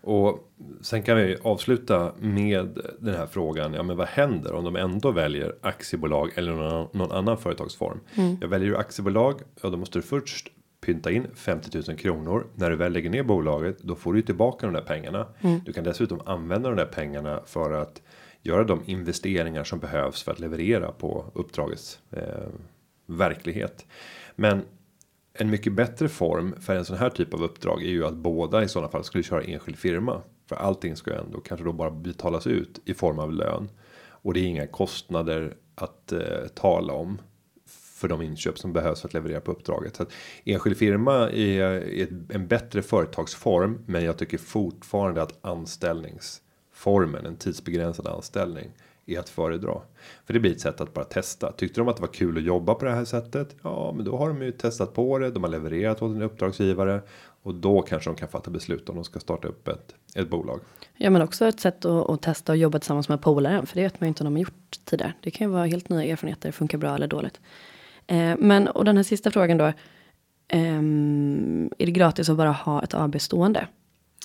och 0.00 0.50
sen 0.80 1.02
kan 1.02 1.16
vi 1.16 1.36
avsluta 1.42 2.12
med 2.18 2.78
den 2.98 3.14
här 3.14 3.26
frågan. 3.26 3.74
Ja, 3.74 3.82
men 3.82 3.96
vad 3.96 4.08
händer 4.08 4.52
om 4.52 4.64
de 4.64 4.76
ändå 4.76 5.10
väljer 5.10 5.56
aktiebolag 5.60 6.30
eller 6.34 6.52
någon, 6.52 6.88
någon 6.92 7.12
annan 7.12 7.38
företagsform? 7.38 8.00
Jag 8.40 8.48
väljer 8.48 8.74
aktiebolag, 8.74 9.40
ja, 9.62 9.70
då 9.70 9.76
måste 9.76 9.98
du 9.98 10.02
först 10.02 10.48
pynta 10.80 11.10
in 11.10 11.26
50 11.34 11.82
000 11.88 11.98
kronor. 11.98 12.46
När 12.54 12.70
du 12.70 12.76
väl 12.76 12.92
lägger 12.92 13.10
ner 13.10 13.22
bolaget, 13.22 13.78
då 13.78 13.94
får 13.94 14.14
du 14.14 14.22
tillbaka 14.22 14.66
de 14.66 14.72
där 14.72 14.82
pengarna. 14.82 15.26
Du 15.64 15.72
kan 15.72 15.84
dessutom 15.84 16.20
använda 16.26 16.68
de 16.68 16.76
där 16.76 16.86
pengarna 16.86 17.40
för 17.46 17.72
att 17.72 18.02
göra 18.42 18.64
de 18.64 18.82
investeringar 18.86 19.64
som 19.64 19.78
behövs 19.78 20.22
för 20.22 20.32
att 20.32 20.40
leverera 20.40 20.92
på 20.92 21.24
uppdragets 21.34 21.98
eh, 22.10 22.48
verklighet. 23.06 23.86
Men 24.36 24.62
en 25.40 25.50
mycket 25.50 25.72
bättre 25.72 26.08
form 26.08 26.54
för 26.60 26.76
en 26.76 26.84
sån 26.84 26.96
här 26.96 27.10
typ 27.10 27.34
av 27.34 27.42
uppdrag 27.42 27.82
är 27.82 27.88
ju 27.88 28.06
att 28.06 28.16
båda 28.16 28.62
i 28.62 28.68
sådana 28.68 28.90
fall 28.90 29.04
skulle 29.04 29.24
köra 29.24 29.42
enskild 29.42 29.78
firma. 29.78 30.22
För 30.48 30.56
allting 30.56 30.96
ska 30.96 31.10
ju 31.10 31.16
ändå 31.16 31.40
kanske 31.40 31.64
då 31.64 31.72
bara 31.72 31.90
betalas 31.90 32.46
ut 32.46 32.80
i 32.84 32.94
form 32.94 33.18
av 33.18 33.32
lön. 33.32 33.70
Och 34.08 34.34
det 34.34 34.40
är 34.40 34.44
inga 34.44 34.66
kostnader 34.66 35.56
att 35.74 36.12
eh, 36.12 36.48
tala 36.54 36.92
om. 36.92 37.18
För 37.94 38.08
de 38.08 38.22
inköp 38.22 38.58
som 38.58 38.72
behövs 38.72 39.00
för 39.00 39.08
att 39.08 39.14
leverera 39.14 39.40
på 39.40 39.52
uppdraget. 39.52 39.96
Så 39.96 40.02
att 40.02 40.12
enskild 40.44 40.76
firma 40.76 41.30
är, 41.30 41.62
är 41.62 42.08
en 42.28 42.46
bättre 42.46 42.82
företagsform. 42.82 43.84
Men 43.86 44.04
jag 44.04 44.18
tycker 44.18 44.38
fortfarande 44.38 45.22
att 45.22 45.38
anställningsformen, 45.44 47.26
en 47.26 47.36
tidsbegränsad 47.36 48.06
anställning 48.06 48.70
är 49.06 49.18
att 49.18 49.28
föredra. 49.28 49.80
För 50.26 50.32
det 50.34 50.40
blir 50.40 50.50
ett 50.52 50.60
sätt 50.60 50.80
att 50.80 50.94
bara 50.94 51.04
testa. 51.04 51.52
Tyckte 51.52 51.80
de 51.80 51.88
att 51.88 51.96
det 51.96 52.02
var 52.02 52.12
kul 52.12 52.36
att 52.38 52.44
jobba 52.44 52.74
på 52.74 52.84
det 52.84 52.90
här 52.90 53.04
sättet? 53.04 53.56
Ja, 53.62 53.92
men 53.96 54.04
då 54.04 54.16
har 54.16 54.28
de 54.28 54.42
ju 54.42 54.52
testat 54.52 54.94
på 54.94 55.18
det. 55.18 55.30
De 55.30 55.44
har 55.44 55.50
levererat 55.50 56.02
åt 56.02 56.10
en 56.10 56.22
uppdragsgivare 56.22 57.00
och 57.42 57.54
då 57.54 57.82
kanske 57.82 58.10
de 58.10 58.16
kan 58.16 58.28
fatta 58.28 58.50
beslut 58.50 58.88
om 58.88 58.94
de 58.94 59.04
ska 59.04 59.20
starta 59.20 59.48
upp 59.48 59.68
ett, 59.68 59.94
ett 60.14 60.30
bolag. 60.30 60.60
Ja 60.96 61.10
men 61.10 61.22
också 61.22 61.46
ett 61.46 61.60
sätt 61.60 61.84
att, 61.84 62.10
att 62.10 62.22
testa 62.22 62.52
och 62.52 62.58
jobba 62.58 62.78
tillsammans 62.78 63.08
med 63.08 63.22
polaren. 63.22 63.66
För 63.66 63.76
det 63.76 63.82
vet 63.82 64.00
man 64.00 64.06
ju 64.06 64.08
inte 64.08 64.22
om 64.22 64.24
de 64.24 64.34
har 64.34 64.40
gjort 64.40 64.78
tidigare. 64.84 65.12
Det 65.20 65.30
kan 65.30 65.46
ju 65.46 65.52
vara 65.52 65.66
helt 65.66 65.88
nya 65.88 66.04
erfarenheter, 66.12 66.52
funkar 66.52 66.78
bra 66.78 66.94
eller 66.94 67.06
dåligt. 67.06 67.40
Eh, 68.06 68.34
men 68.38 68.68
och 68.68 68.84
den 68.84 68.96
här 68.96 69.04
sista 69.04 69.30
frågan 69.30 69.58
då. 69.58 69.72
ehm, 70.48 71.70
är 71.78 71.86
det 71.86 71.92
gratis 71.92 72.28
att 72.28 72.36
bara 72.36 72.52
ha 72.52 72.82
ett 72.82 72.94
AB 72.94 73.20
stående? 73.20 73.66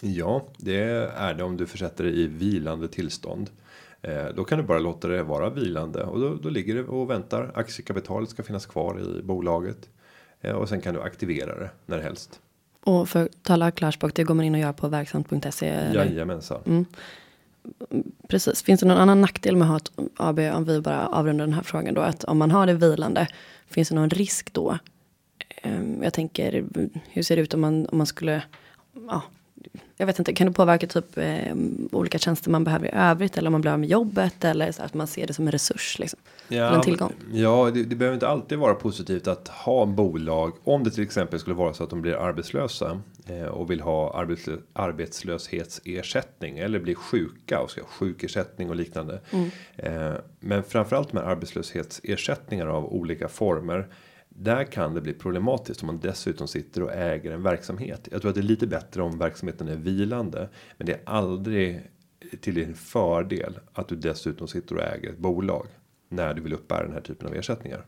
Ja, 0.02 0.46
det 0.58 0.82
är 1.16 1.34
det 1.34 1.44
om 1.44 1.58
du 1.58 1.66
försätter 1.66 2.04
det 2.04 2.10
i 2.10 2.28
vilande 2.28 2.88
tillstånd. 2.88 3.50
Eh, 4.08 4.26
Då 4.36 4.44
kan 4.44 4.58
du 4.58 4.64
bara 4.64 4.80
låta 4.80 5.08
det 5.08 5.24
vara 5.24 5.50
vilande 5.50 6.04
och 6.04 6.20
då, 6.20 6.36
då 6.36 6.50
ligger 6.50 6.76
det 6.76 6.84
och 6.84 7.10
väntar. 7.10 7.52
Aktiekapitalet 7.56 8.30
ska 8.30 8.44
finnas 8.44 8.66
kvar 8.66 9.00
i 9.20 9.22
bolaget 9.24 9.90
Eh, 10.42 10.52
och 10.52 10.70
sen 10.70 10.82
kan 10.82 10.94
du 10.94 11.02
aktivera 11.02 11.60
det 11.60 11.70
när 11.86 12.00
helst. 12.02 12.40
Och 12.84 13.10
för 13.10 13.30
tala 13.42 13.72
klarspråk, 13.72 14.16
det 14.16 14.24
går 14.24 14.34
man 14.34 14.46
in 14.46 14.54
och 14.56 14.62
gör 14.62 14.74
på 14.74 14.88
verksamt.se. 14.88 15.66
Jajamensan. 15.94 16.86
Precis. 18.28 18.64
Finns 18.64 18.80
det 18.80 18.88
någon 18.88 18.98
annan 18.98 19.22
nackdel 19.22 19.56
med 19.56 19.66
att 19.66 19.70
ha 19.72 19.78
ett 19.78 20.12
AB 20.16 20.40
om 20.40 20.66
vi 20.66 20.82
bara 20.82 21.08
avrundar 21.08 21.46
den 21.46 21.54
här 21.54 21.64
frågan 21.64 21.94
då? 21.94 22.02
Att 22.02 22.24
om 22.24 22.38
man 22.38 22.52
har 22.52 22.68
det 22.68 22.74
vilande, 22.74 23.28
finns 23.68 23.90
det 23.90 23.96
någon 23.96 24.10
risk 24.10 24.54
då? 24.54 24.78
Ehm, 25.62 26.04
Jag 26.04 26.14
tänker, 26.14 26.66
hur 27.10 27.24
ser 27.24 27.36
det 27.36 27.42
ut 27.42 27.54
om 27.54 27.62
man, 27.62 27.88
om 27.88 27.98
man 27.98 28.08
skulle, 28.08 28.44
ja, 29.08 29.22
jag 29.98 30.06
vet 30.06 30.20
inte, 30.20 30.34
kan 30.34 30.48
det 30.48 30.54
påverka 30.54 30.88
typ 30.88 31.18
eh, 31.18 31.56
olika 31.92 32.18
tjänster 32.18 32.52
man 32.52 32.64
behöver 32.64 32.88
i 32.88 32.92
övrigt? 32.94 33.38
Eller 33.38 33.48
om 33.48 33.52
man 33.52 33.62
blir 33.62 33.72
av 33.72 33.80
med 33.80 33.90
jobbet? 33.90 34.44
Eller 34.44 34.72
så 34.72 34.84
att 34.84 34.94
man 34.94 35.08
ser 35.08 35.28
det 35.28 35.34
som 35.34 35.46
en 35.46 35.52
resurs 35.52 36.00
liksom? 36.00 36.20
eller 36.50 36.76
en 36.76 36.82
tillgång? 36.82 37.14
Ja, 37.34 37.72
det, 37.74 37.84
det 37.84 37.96
behöver 37.96 38.14
inte 38.14 38.28
alltid 38.28 38.58
vara 38.58 38.74
positivt 38.74 39.28
att 39.28 39.48
ha 39.48 39.86
bolag. 39.86 40.54
Om 40.64 40.84
det 40.84 40.92
till 40.92 41.04
exempel 41.04 41.40
skulle 41.40 41.56
vara 41.56 41.74
så 41.74 41.84
att 41.84 41.90
de 41.90 42.02
blir 42.02 42.14
arbetslösa 42.14 43.02
eh, 43.28 43.46
och 43.46 43.72
vill 43.72 43.82
ha 43.82 44.14
arbetslö, 44.20 44.58
arbetslöshetsersättning 44.74 46.58
eller 46.58 46.80
blir 46.80 46.96
sjuka 46.96 47.60
och 47.60 47.72
ska 47.72 47.82
ha 47.82 47.88
sjukersättning 47.88 48.70
och 48.70 48.76
liknande. 48.76 49.22
Eh, 49.78 50.14
men 50.40 50.64
framförallt 50.64 51.14
med 51.14 51.24
arbetslöshetsersättningar 51.24 52.68
av 52.68 52.86
olika 52.94 53.28
former. 53.28 53.88
Där 54.38 54.64
kan 54.64 54.94
det 54.94 55.02
bli 55.02 55.14
problematiskt 55.14 55.82
om 55.82 55.88
man 55.88 56.00
dessutom 56.00 56.48
sitter 56.48 56.84
och 56.84 56.94
äger 56.94 57.32
en 57.32 57.44
verksamhet. 57.44 58.08
Jag 58.12 58.22
tror 58.22 58.30
att 58.30 58.36
det 58.36 58.42
är 58.42 58.44
lite 58.44 58.68
bättre 58.68 59.02
om 59.02 59.18
verksamheten 59.18 59.68
är 59.68 59.76
vilande. 59.76 60.50
Men 60.78 60.88
det 60.88 60.94
är 60.94 61.02
aldrig 61.06 61.92
till 62.42 62.56
din 62.56 62.76
fördel 62.76 63.60
att 63.74 63.88
du 63.88 63.96
dessutom 63.96 64.48
sitter 64.48 64.76
och 64.76 64.82
äger 64.82 65.10
ett 65.10 65.18
bolag. 65.18 65.68
När 66.10 66.34
du 66.34 66.42
vill 66.42 66.54
uppbära 66.54 66.84
den 66.84 66.94
här 66.94 67.02
typen 67.02 67.28
av 67.28 67.36
ersättningar. 67.36 67.86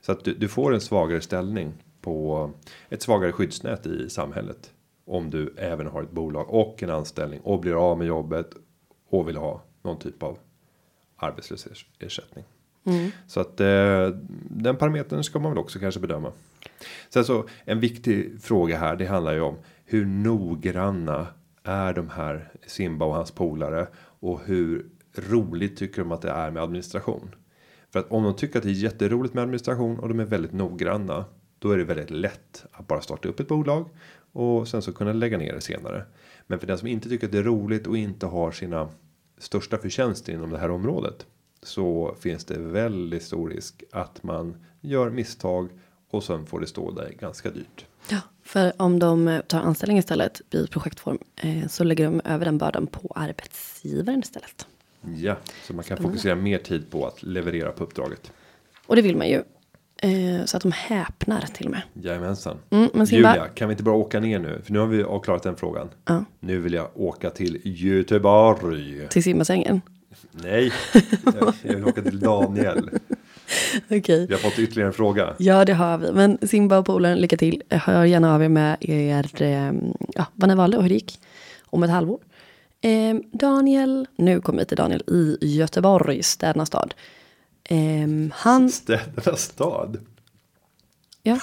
Så 0.00 0.12
att 0.12 0.24
du, 0.24 0.34
du 0.34 0.48
får 0.48 0.74
en 0.74 0.80
svagare 0.80 1.20
ställning 1.20 1.72
på 2.00 2.50
ett 2.88 3.02
svagare 3.02 3.32
skyddsnät 3.32 3.86
i 3.86 4.10
samhället. 4.10 4.72
Om 5.04 5.30
du 5.30 5.54
även 5.56 5.86
har 5.86 6.02
ett 6.02 6.10
bolag 6.10 6.50
och 6.50 6.82
en 6.82 6.90
anställning 6.90 7.40
och 7.40 7.60
blir 7.60 7.90
av 7.90 7.98
med 7.98 8.06
jobbet 8.06 8.50
och 9.08 9.28
vill 9.28 9.36
ha 9.36 9.62
någon 9.82 9.98
typ 9.98 10.22
av 10.22 10.38
arbetslöshetsersättning. 11.16 12.44
Mm. 12.84 13.10
Så 13.26 13.40
att 13.40 13.60
eh, 13.60 14.08
den 14.50 14.76
parametern 14.76 15.24
ska 15.24 15.38
man 15.38 15.50
väl 15.50 15.58
också 15.58 15.78
kanske 15.78 16.00
bedöma. 16.00 16.32
Sen 17.08 17.24
så 17.24 17.48
en 17.64 17.80
viktig 17.80 18.42
fråga 18.42 18.78
här. 18.78 18.96
Det 18.96 19.06
handlar 19.06 19.32
ju 19.32 19.40
om 19.40 19.56
hur 19.84 20.06
noggranna 20.06 21.26
är 21.62 21.94
de 21.94 22.08
här 22.08 22.52
Simba 22.66 23.04
och 23.04 23.14
hans 23.14 23.30
polare 23.30 23.86
och 23.96 24.40
hur 24.44 24.86
roligt 25.14 25.76
tycker 25.76 26.02
de 26.02 26.12
att 26.12 26.22
det 26.22 26.30
är 26.30 26.50
med 26.50 26.62
administration. 26.62 27.34
För 27.92 28.00
att 28.00 28.10
om 28.10 28.22
de 28.22 28.36
tycker 28.36 28.58
att 28.58 28.64
det 28.64 28.70
är 28.70 28.72
jätteroligt 28.72 29.34
med 29.34 29.42
administration 29.42 29.98
och 29.98 30.08
de 30.08 30.20
är 30.20 30.24
väldigt 30.24 30.52
noggranna. 30.52 31.24
Då 31.58 31.70
är 31.70 31.78
det 31.78 31.84
väldigt 31.84 32.10
lätt 32.10 32.64
att 32.72 32.86
bara 32.86 33.00
starta 33.00 33.28
upp 33.28 33.40
ett 33.40 33.48
bolag 33.48 33.88
och 34.32 34.68
sen 34.68 34.82
så 34.82 34.92
kunna 34.92 35.12
lägga 35.12 35.38
ner 35.38 35.52
det 35.52 35.60
senare. 35.60 36.04
Men 36.46 36.58
för 36.58 36.66
den 36.66 36.78
som 36.78 36.88
inte 36.88 37.08
tycker 37.08 37.26
att 37.26 37.32
det 37.32 37.38
är 37.38 37.42
roligt 37.42 37.86
och 37.86 37.96
inte 37.96 38.26
har 38.26 38.52
sina 38.52 38.88
största 39.38 39.78
förtjänster 39.78 40.32
inom 40.32 40.50
det 40.50 40.58
här 40.58 40.70
området. 40.70 41.26
Så 41.62 42.16
finns 42.20 42.44
det 42.44 42.58
väldigt 42.58 43.22
stor 43.22 43.50
risk 43.50 43.82
att 43.92 44.22
man 44.22 44.56
gör 44.80 45.10
misstag 45.10 45.68
och 46.10 46.24
sen 46.24 46.46
får 46.46 46.60
det 46.60 46.66
stå 46.66 46.90
där 46.90 47.12
ganska 47.20 47.50
dyrt. 47.50 47.86
Ja, 48.10 48.18
för 48.42 48.72
om 48.76 48.98
de 48.98 49.40
tar 49.46 49.60
anställning 49.60 49.98
istället 49.98 50.40
i 50.54 50.66
projektform 50.66 51.18
eh, 51.36 51.66
så 51.68 51.84
lägger 51.84 52.04
de 52.04 52.20
över 52.24 52.44
den 52.44 52.58
bördan 52.58 52.86
på 52.86 53.12
arbetsgivaren 53.16 54.20
istället. 54.20 54.66
Ja, 55.16 55.36
så 55.66 55.74
man 55.74 55.84
kan 55.84 55.96
fokusera 55.98 56.34
mer 56.34 56.58
tid 56.58 56.90
på 56.90 57.06
att 57.06 57.22
leverera 57.22 57.72
på 57.72 57.84
uppdraget. 57.84 58.32
Och 58.86 58.96
det 58.96 59.02
vill 59.02 59.16
man 59.16 59.28
ju. 59.28 59.42
Eh, 60.02 60.44
så 60.44 60.56
att 60.56 60.62
de 60.62 60.72
häpnar 60.72 61.40
till 61.40 61.66
och 61.66 61.70
med. 61.72 61.82
Jajamensan. 61.92 62.56
Mm, 62.70 62.88
men 62.94 63.06
Simba- 63.06 63.16
Julia, 63.16 63.48
kan 63.48 63.68
vi 63.68 63.72
inte 63.72 63.82
bara 63.84 63.94
åka 63.94 64.20
ner 64.20 64.38
nu? 64.38 64.60
För 64.64 64.72
nu 64.72 64.78
har 64.78 64.86
vi 64.86 65.02
avklarat 65.02 65.42
den 65.42 65.56
frågan. 65.56 65.88
Ja. 66.04 66.24
Nu 66.40 66.60
vill 66.60 66.72
jag 66.72 66.88
åka 66.94 67.30
till 67.30 67.60
Göteborg. 67.64 69.08
Till 69.08 69.22
simbassängen. 69.22 69.80
Nej, 70.32 70.72
jag- 71.24 71.54
jag 71.62 71.74
vill 71.74 71.84
åka 71.84 72.02
till 72.02 72.20
Daniel. 72.20 72.90
Okej. 73.90 74.26
Vi 74.26 74.32
har 74.34 74.38
fått 74.40 74.58
ytterligare 74.58 74.86
en 74.88 74.92
fråga. 74.92 75.34
Ja, 75.38 75.64
det 75.64 75.72
har 75.74 75.98
vi. 75.98 76.12
Men 76.12 76.38
Simba 76.48 76.78
och 76.78 76.86
polaren, 76.86 77.18
lycka 77.18 77.36
till. 77.36 77.62
Hör 77.70 78.04
gärna 78.04 78.34
av 78.34 78.42
er 78.42 78.48
med 78.48 78.76
er, 78.80 79.42
eh, 79.42 79.72
ja, 80.14 80.26
vad 80.34 80.48
ni 80.48 80.54
valde 80.54 80.76
och 80.76 80.82
hur 80.82 80.88
det 80.88 80.94
gick. 80.94 81.20
Om 81.64 81.82
ett 81.82 81.90
halvår. 81.90 82.20
Eh, 82.80 83.14
Daniel, 83.32 84.06
nu 84.16 84.40
kommer 84.40 84.58
vi 84.58 84.64
till 84.64 84.76
Daniel 84.76 85.02
i 85.08 85.36
Göteborg, 85.40 86.22
städernas 86.22 86.68
stad. 86.68 86.94
Eh, 87.64 87.78
han, 88.32 88.70
Städernas 88.70 89.40
stad. 89.42 89.98
ja, 91.22 91.38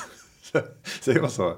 Säger 1.01 1.21
man 1.21 1.31
så? 1.31 1.57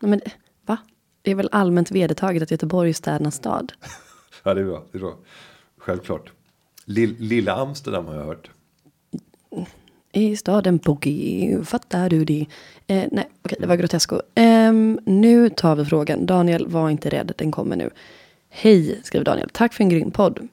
nej 0.00 0.10
men 0.10 0.20
va? 0.66 0.76
Det 1.22 1.30
är 1.30 1.34
väl 1.34 1.48
allmänt 1.52 1.90
vedertaget 1.90 2.42
att 2.42 2.50
Göteborg 2.50 2.90
är 2.90 2.94
städernas 2.94 3.34
stad. 3.34 3.72
Ja, 4.42 4.54
det 4.54 4.60
är 4.60 4.64
bra. 4.64 4.84
Det 4.92 4.98
är 4.98 5.00
bra. 5.00 5.16
Självklart. 5.90 6.32
Lill, 6.84 7.16
Lilla 7.18 7.54
Amsterdam 7.54 8.06
har 8.06 8.14
jag 8.14 8.24
hört. 8.24 8.50
I 10.12 10.36
staden 10.36 10.76
Boogie, 10.76 11.64
fattar 11.64 12.08
du 12.08 12.24
det? 12.24 12.46
Eh, 12.86 13.04
nej, 13.12 13.28
okej, 13.42 13.58
det 13.60 13.66
var 13.66 13.76
Grotesco. 13.76 14.20
Eh, 14.34 14.72
nu 15.04 15.50
tar 15.56 15.76
vi 15.76 15.84
frågan. 15.84 16.26
Daniel, 16.26 16.66
var 16.66 16.90
inte 16.90 17.08
rädd, 17.08 17.32
den 17.36 17.52
kommer 17.52 17.76
nu. 17.76 17.90
Hej, 18.48 19.00
skriver 19.04 19.24
Daniel. 19.24 19.50
Tack 19.52 19.74
för 19.74 19.84
en 19.84 19.90
grym 19.90 20.10
podd. 20.10 20.48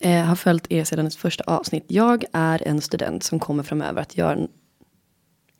Eh, 0.00 0.24
har 0.24 0.36
följt 0.36 0.72
er 0.72 0.84
sedan 0.84 1.06
ett 1.06 1.14
första 1.14 1.44
avsnitt. 1.44 1.84
Jag 1.86 2.24
är 2.32 2.68
en 2.68 2.80
student 2.80 3.22
som 3.22 3.38
kommer 3.38 3.62
framöver 3.62 4.02
att 4.02 4.16
göra 4.16 4.32
en 4.32 4.48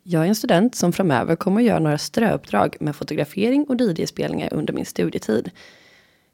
jag 0.03 0.23
är 0.23 0.27
en 0.27 0.35
student 0.35 0.75
som 0.75 0.93
framöver 0.93 1.35
kommer 1.35 1.61
att 1.61 1.67
göra 1.67 1.79
några 1.79 1.97
ströuppdrag 1.97 2.77
med 2.79 2.95
fotografering 2.95 3.65
och 3.69 3.81
DJ-spelningar 3.81 4.53
under 4.53 4.73
min 4.73 4.85
studietid. 4.85 5.51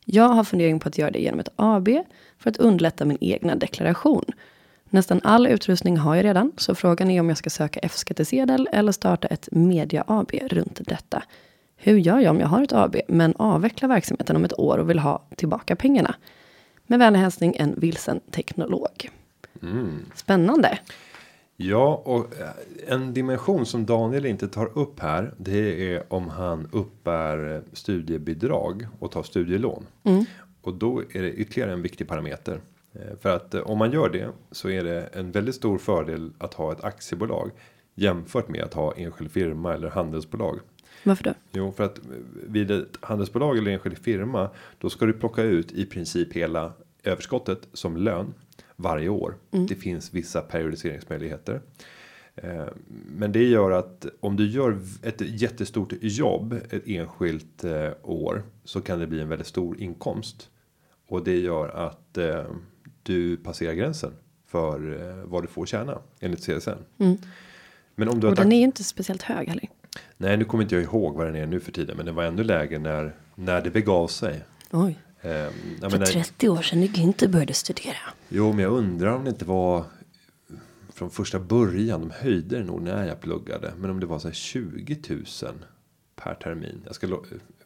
Jag 0.05 0.27
har 0.29 0.43
fundering 0.43 0.79
på 0.79 0.87
att 0.87 0.97
göra 0.97 1.11
det 1.11 1.19
genom 1.19 1.39
ett 1.39 1.49
AB 1.55 1.89
för 2.45 2.49
att 2.49 2.57
underlätta 2.57 3.05
min 3.05 3.17
egna 3.21 3.55
deklaration. 3.55 4.25
Nästan 4.89 5.21
all 5.23 5.47
utrustning 5.47 5.97
har 5.97 6.15
jag 6.15 6.25
redan, 6.25 6.51
så 6.57 6.75
frågan 6.75 7.11
är 7.11 7.19
om 7.19 7.29
jag 7.29 7.37
ska 7.37 7.49
söka 7.49 7.79
F-skattsedel 7.83 8.69
eller 8.71 8.91
starta 8.91 9.27
ett 9.27 9.49
media 9.51 10.03
AB 10.07 10.31
runt 10.31 10.81
detta. 10.87 11.23
Hur 11.75 11.97
gör 11.97 12.19
jag 12.19 12.31
om 12.31 12.39
jag 12.39 12.47
har 12.47 12.63
ett 12.63 12.73
AB 12.73 12.95
men 13.07 13.35
avvecklar 13.35 13.89
verksamheten 13.89 14.35
om 14.35 14.45
ett 14.45 14.59
år 14.59 14.77
och 14.77 14.89
vill 14.89 14.99
ha 14.99 15.25
tillbaka 15.35 15.75
pengarna? 15.75 16.15
Med 16.87 16.99
vänlig 16.99 17.19
hälsning 17.19 17.55
en 17.57 17.79
vilsen 17.79 18.19
teknolog. 18.31 19.09
Spännande. 20.15 20.79
Ja, 21.57 22.01
och 22.05 22.17
eh, 22.41 22.93
en 22.93 23.13
dimension 23.13 23.65
som 23.65 23.85
Daniel 23.85 24.25
inte 24.25 24.47
tar 24.47 24.77
upp 24.77 24.99
här. 24.99 25.33
Det 25.37 25.93
är 25.93 26.13
om 26.13 26.29
han 26.29 26.69
uppbär 26.71 27.55
eh, 27.55 27.61
studiebidrag 27.73 28.87
och 28.99 29.11
tar 29.11 29.23
studielån. 29.23 29.85
Och 30.65 30.73
då 30.73 30.99
är 31.11 31.21
det 31.21 31.31
ytterligare 31.33 31.71
en 31.73 31.81
viktig 31.81 32.07
parameter. 32.07 32.59
Eh, 32.93 33.17
För 33.21 33.35
att 33.35 33.53
eh, 33.53 33.61
om 33.61 33.77
man 33.77 33.91
gör 33.91 34.09
det 34.09 34.29
så 34.51 34.69
är 34.69 34.83
det 34.83 35.01
en 35.13 35.31
väldigt 35.31 35.55
stor 35.55 35.77
fördel 35.77 36.31
att 36.37 36.53
ha 36.53 36.71
ett 36.71 36.83
aktiebolag 36.83 37.51
jämfört 37.95 38.47
med 38.47 38.63
att 38.63 38.73
ha 38.73 38.93
enskild 38.93 39.31
firma 39.31 39.73
eller 39.73 39.89
handelsbolag. 39.89 40.59
Varför 41.03 41.23
då? 41.23 41.33
Jo, 41.51 41.71
för 41.71 41.83
att 41.83 41.99
vid 42.47 42.71
ett 42.71 42.97
handelsbolag 43.01 43.57
eller 43.57 43.71
enskild 43.71 43.97
firma 43.97 44.49
då 44.79 44.89
ska 44.89 45.05
du 45.05 45.13
plocka 45.13 45.43
ut 45.43 45.71
i 45.71 45.85
princip 45.85 46.33
hela 46.33 46.73
överskottet 47.03 47.67
som 47.73 47.97
lön 47.97 48.33
varje 48.75 49.09
år. 49.09 49.35
Det 49.49 49.75
finns 49.75 50.13
vissa 50.13 50.41
periodiseringsmöjligheter. 50.41 51.61
Eh, 52.35 52.65
Men 53.17 53.31
det 53.31 53.43
gör 53.43 53.71
att 53.71 54.05
om 54.19 54.35
du 54.35 54.47
gör 54.47 54.79
ett 55.03 55.21
jättestort 55.21 55.93
jobb 56.01 56.53
ett 56.69 56.83
enskilt 56.87 57.63
eh, 57.63 57.89
år 58.03 58.43
så 58.63 58.81
kan 58.81 58.99
det 58.99 59.07
bli 59.07 59.21
en 59.21 59.29
väldigt 59.29 59.47
stor 59.47 59.81
inkomst. 59.81 60.49
Och 61.07 61.23
det 61.23 61.39
gör 61.39 61.69
att 61.69 62.17
eh, 62.17 62.43
du 63.03 63.37
passerar 63.37 63.73
gränsen 63.73 64.13
för 64.47 65.01
eh, 65.09 65.25
vad 65.25 65.43
du 65.43 65.47
får 65.47 65.65
tjäna 65.65 65.99
enligt 66.19 66.39
CSN. 66.45 66.69
Men 67.95 68.09
om 68.09 68.19
du 68.19 68.27
Och 68.27 68.35
den 68.35 68.51
är 68.51 68.57
ju 68.57 68.63
inte 68.63 68.83
speciellt 68.83 69.21
hög 69.21 69.47
heller. 69.47 69.69
Nej, 70.17 70.37
nu 70.37 70.45
kommer 70.45 70.63
inte 70.63 70.75
jag 70.75 70.83
ihåg 70.83 71.15
vad 71.15 71.27
den 71.27 71.35
är 71.35 71.45
nu 71.47 71.59
för 71.59 71.71
tiden, 71.71 71.97
men 71.97 72.05
den 72.05 72.15
var 72.15 72.23
ännu 72.23 72.43
lägre 72.43 72.79
när 72.79 73.15
när 73.35 73.61
det 73.61 73.69
begav 73.71 74.07
sig. 74.07 74.43
Oj. 74.71 74.99
Jag 75.21 75.51
För 75.81 75.89
menar, 75.91 76.05
30 76.05 76.49
år 76.49 76.61
sedan 76.61 76.79
när 76.79 76.87
Günther 76.87 77.27
började 77.27 77.53
studera. 77.53 77.95
jo, 78.29 78.53
men 78.53 78.63
jag 78.63 78.73
undrar 78.73 79.11
om 79.15 79.23
det 79.23 79.29
inte 79.29 79.45
var 79.45 79.83
från 80.93 81.09
första 81.09 81.39
början. 81.39 82.01
De 82.01 82.11
höjde 82.11 82.57
det 82.57 82.63
nog 82.63 82.81
när 82.81 83.07
jag 83.07 83.21
pluggade, 83.21 83.73
men 83.77 83.89
om 83.89 83.99
det 83.99 84.05
var 84.05 84.19
så 84.19 84.27
här 84.27 84.35
20 84.35 84.97
000 85.09 85.23
per 86.15 86.33
termin. 86.35 86.81
Jag 86.85 86.95
ska 86.95 87.07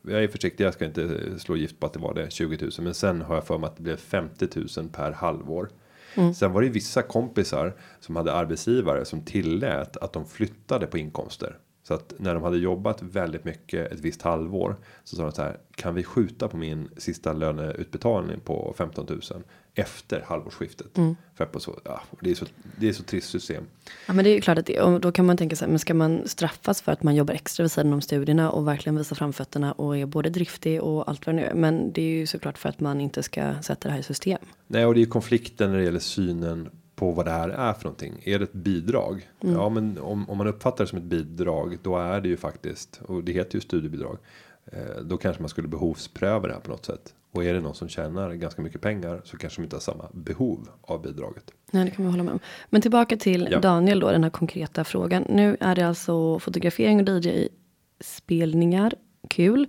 jag 0.10 0.24
är 0.24 0.28
försiktig, 0.28 0.64
jag 0.64 0.74
ska 0.74 0.86
inte 0.86 1.40
slå 1.40 1.56
gift 1.58 1.80
på 1.80 1.86
att 1.86 1.94
det 1.94 2.00
var 2.00 2.14
det 2.14 2.32
20 2.32 2.58
000, 2.62 2.72
men 2.80 2.94
sen 2.94 3.22
har 3.22 3.36
jag 3.36 3.48
för 3.48 3.58
mig 3.58 3.68
att 3.68 3.78
det 3.78 3.84
blev 3.84 3.98
50 3.98 4.48
000 4.78 4.90
per 4.90 5.12
halvår. 5.12 5.70
Sen 6.36 6.52
var 6.52 6.62
det 6.62 6.70
vissa 6.70 7.02
kompisar 7.02 7.76
som 8.00 8.16
hade 8.16 8.34
arbetsgivare 8.34 9.06
som 9.06 9.22
tillät 9.22 9.98
att 9.98 10.14
de 10.14 10.26
flyttade 10.26 10.88
på 10.88 10.98
inkomster. 10.98 11.58
Så 11.90 11.96
att 11.96 12.14
när 12.18 12.34
de 12.34 12.44
hade 12.44 12.58
jobbat 12.58 13.02
väldigt 13.02 13.46
mycket 13.46 13.92
ett 13.92 14.00
visst 14.00 14.22
halvår 14.22 14.76
så 15.04 15.16
sa 15.16 15.24
de 15.24 15.32
så 15.32 15.42
här. 15.42 15.58
Kan 15.76 15.96
vi 15.96 16.04
skjuta 16.04 16.48
på 16.48 16.58
min 16.58 16.90
sista 16.98 17.34
löneutbetalning 17.34 18.40
på 18.40 18.74
15 18.78 19.06
000 19.10 19.22
efter 19.74 20.22
halvårsskiftet? 20.22 20.88
För 21.36 21.44
att 21.44 21.52
på 21.52 21.60
så, 21.60 21.80
ja, 21.86 22.02
det 22.22 22.32
är 22.32 22.36
så, 22.36 22.46
det 22.78 22.90
är 22.90 22.94
så 22.94 23.04
trist 23.04 23.30
system. 23.30 23.64
Ja 24.08 24.14
men 24.14 24.26
det 24.26 24.32
är 24.32 24.36
ju 24.36 24.42
klart 24.42 24.58
att 24.58 24.66
det, 24.66 24.82
och 24.82 25.02
då 25.02 25.12
kan 25.12 25.26
man 25.26 25.38
tänka 25.38 25.56
sig, 25.56 25.68
men 25.68 25.80
ska 25.80 25.94
man 25.94 26.28
straffas 26.28 26.82
för 26.82 26.92
att 26.92 27.04
man 27.04 27.16
jobbar 27.16 27.34
extra 27.34 27.64
vid 27.64 27.72
sidan 27.72 27.94
om 27.94 28.02
studierna 28.02 28.52
och 28.52 28.68
verkligen 28.68 28.98
visar 28.98 29.16
framfötterna 29.16 29.72
och 29.72 29.98
är 29.98 30.06
både 30.06 30.30
driftig 30.30 30.82
och 30.82 31.10
allt 31.10 31.26
vad 31.26 31.36
det 31.36 31.42
nu 31.42 31.48
är. 31.48 31.54
Men 31.54 31.92
det 31.94 32.02
är 32.02 32.18
ju 32.20 32.28
såklart 32.28 32.58
för 32.58 32.70
att 32.70 32.80
man 32.80 33.02
inte 33.02 33.24
ska 33.24 33.62
sätta 33.62 33.88
det 33.88 33.94
här 33.94 34.00
i 34.00 34.04
system. 34.04 34.40
Nej, 34.68 34.86
och 34.86 34.94
det 34.94 35.00
är 35.00 35.06
ju 35.06 35.10
konflikten 35.10 35.72
när 35.72 35.78
det 35.78 35.84
gäller 35.84 36.00
synen 36.00 36.70
på 37.00 37.12
vad 37.12 37.26
det 37.26 37.32
här 37.32 37.50
är 37.50 37.74
för 37.74 37.84
någonting. 37.84 38.22
Är 38.26 38.40
det 38.40 38.44
ett 38.44 38.54
bidrag? 38.54 39.30
Ja, 39.40 39.70
men 39.70 39.98
om, 39.98 40.30
om 40.30 40.38
man 40.38 40.48
uppfattar 40.48 40.84
det 40.84 40.88
som 40.90 40.98
ett 40.98 41.04
bidrag, 41.04 41.78
då 41.84 41.98
är 41.98 42.22
det 42.22 42.30
ju 42.30 42.38
faktiskt, 42.38 43.02
och 43.06 43.24
det 43.24 43.32
heter 43.32 43.56
ju 43.56 43.62
studiebidrag. 43.62 44.18
Eh, 44.66 45.02
då 45.04 45.18
kanske 45.18 45.42
man 45.42 45.50
skulle 45.50 45.68
behovspröva 45.68 46.48
det 46.48 46.54
här 46.54 46.60
på 46.62 46.72
något 46.72 46.86
sätt. 46.86 47.14
Och 47.32 47.44
är 47.44 47.54
det 47.54 47.60
någon 47.62 47.76
som 47.76 47.90
tjänar 47.90 48.34
ganska 48.34 48.62
mycket 48.62 48.82
pengar 48.82 49.22
så 49.24 49.38
kanske 49.38 49.62
de 49.62 49.64
inte 49.64 49.76
har 49.76 49.82
samma 49.82 50.10
behov 50.14 50.70
av 50.82 51.02
bidraget. 51.02 51.52
Nej, 51.72 51.86
det 51.86 51.92
kan 51.92 52.06
vi 52.06 52.12
hålla 52.12 52.24
med 52.24 52.34
om. 52.34 52.40
Men 52.70 52.82
tillbaka 52.82 53.18
till 53.18 53.48
Ja. 53.52 53.60
Daniel 53.60 54.00
då, 54.00 54.12
den 54.12 54.24
här 54.24 54.30
konkreta 54.32 54.84
frågan. 54.84 55.26
Nu 55.30 55.58
är 55.60 55.76
det 55.76 55.88
alltså 55.88 56.40
fotografering 56.40 57.10
och 57.10 57.26
DJ-spelningar. 57.26 58.94
Kul. 59.30 59.68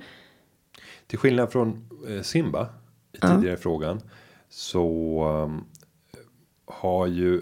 Till 1.06 1.18
skillnad 1.18 1.52
från 1.52 1.88
eh, 2.08 2.22
Simba 2.22 2.64
i 3.12 3.18
Ja. 3.20 3.28
tidigare 3.36 3.56
frågan 3.56 4.00
så 4.48 5.24
um, 5.44 5.64
har 6.72 7.06
ju 7.06 7.40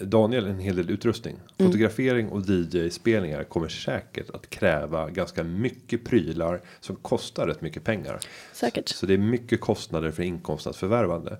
Daniel 0.00 0.46
en 0.46 0.58
hel 0.58 0.76
del 0.76 0.90
utrustning. 0.90 1.36
Fotografering 1.58 2.28
och 2.28 2.42
DJ-spelningar 2.48 3.44
kommer 3.44 3.68
säkert 3.68 4.30
att 4.30 4.50
kräva 4.50 5.10
ganska 5.10 5.44
mycket 5.44 6.04
prylar 6.04 6.60
som 6.80 6.96
kostar 6.96 7.46
rätt 7.46 7.60
mycket 7.60 7.84
pengar. 7.84 8.20
Säkert. 8.52 8.88
Så 8.88 9.06
det 9.06 9.14
är 9.14 9.18
mycket 9.18 9.60
kostnader 9.60 10.10
för 10.10 10.22
inkomstens 10.22 10.76
förvärvande. 10.76 11.38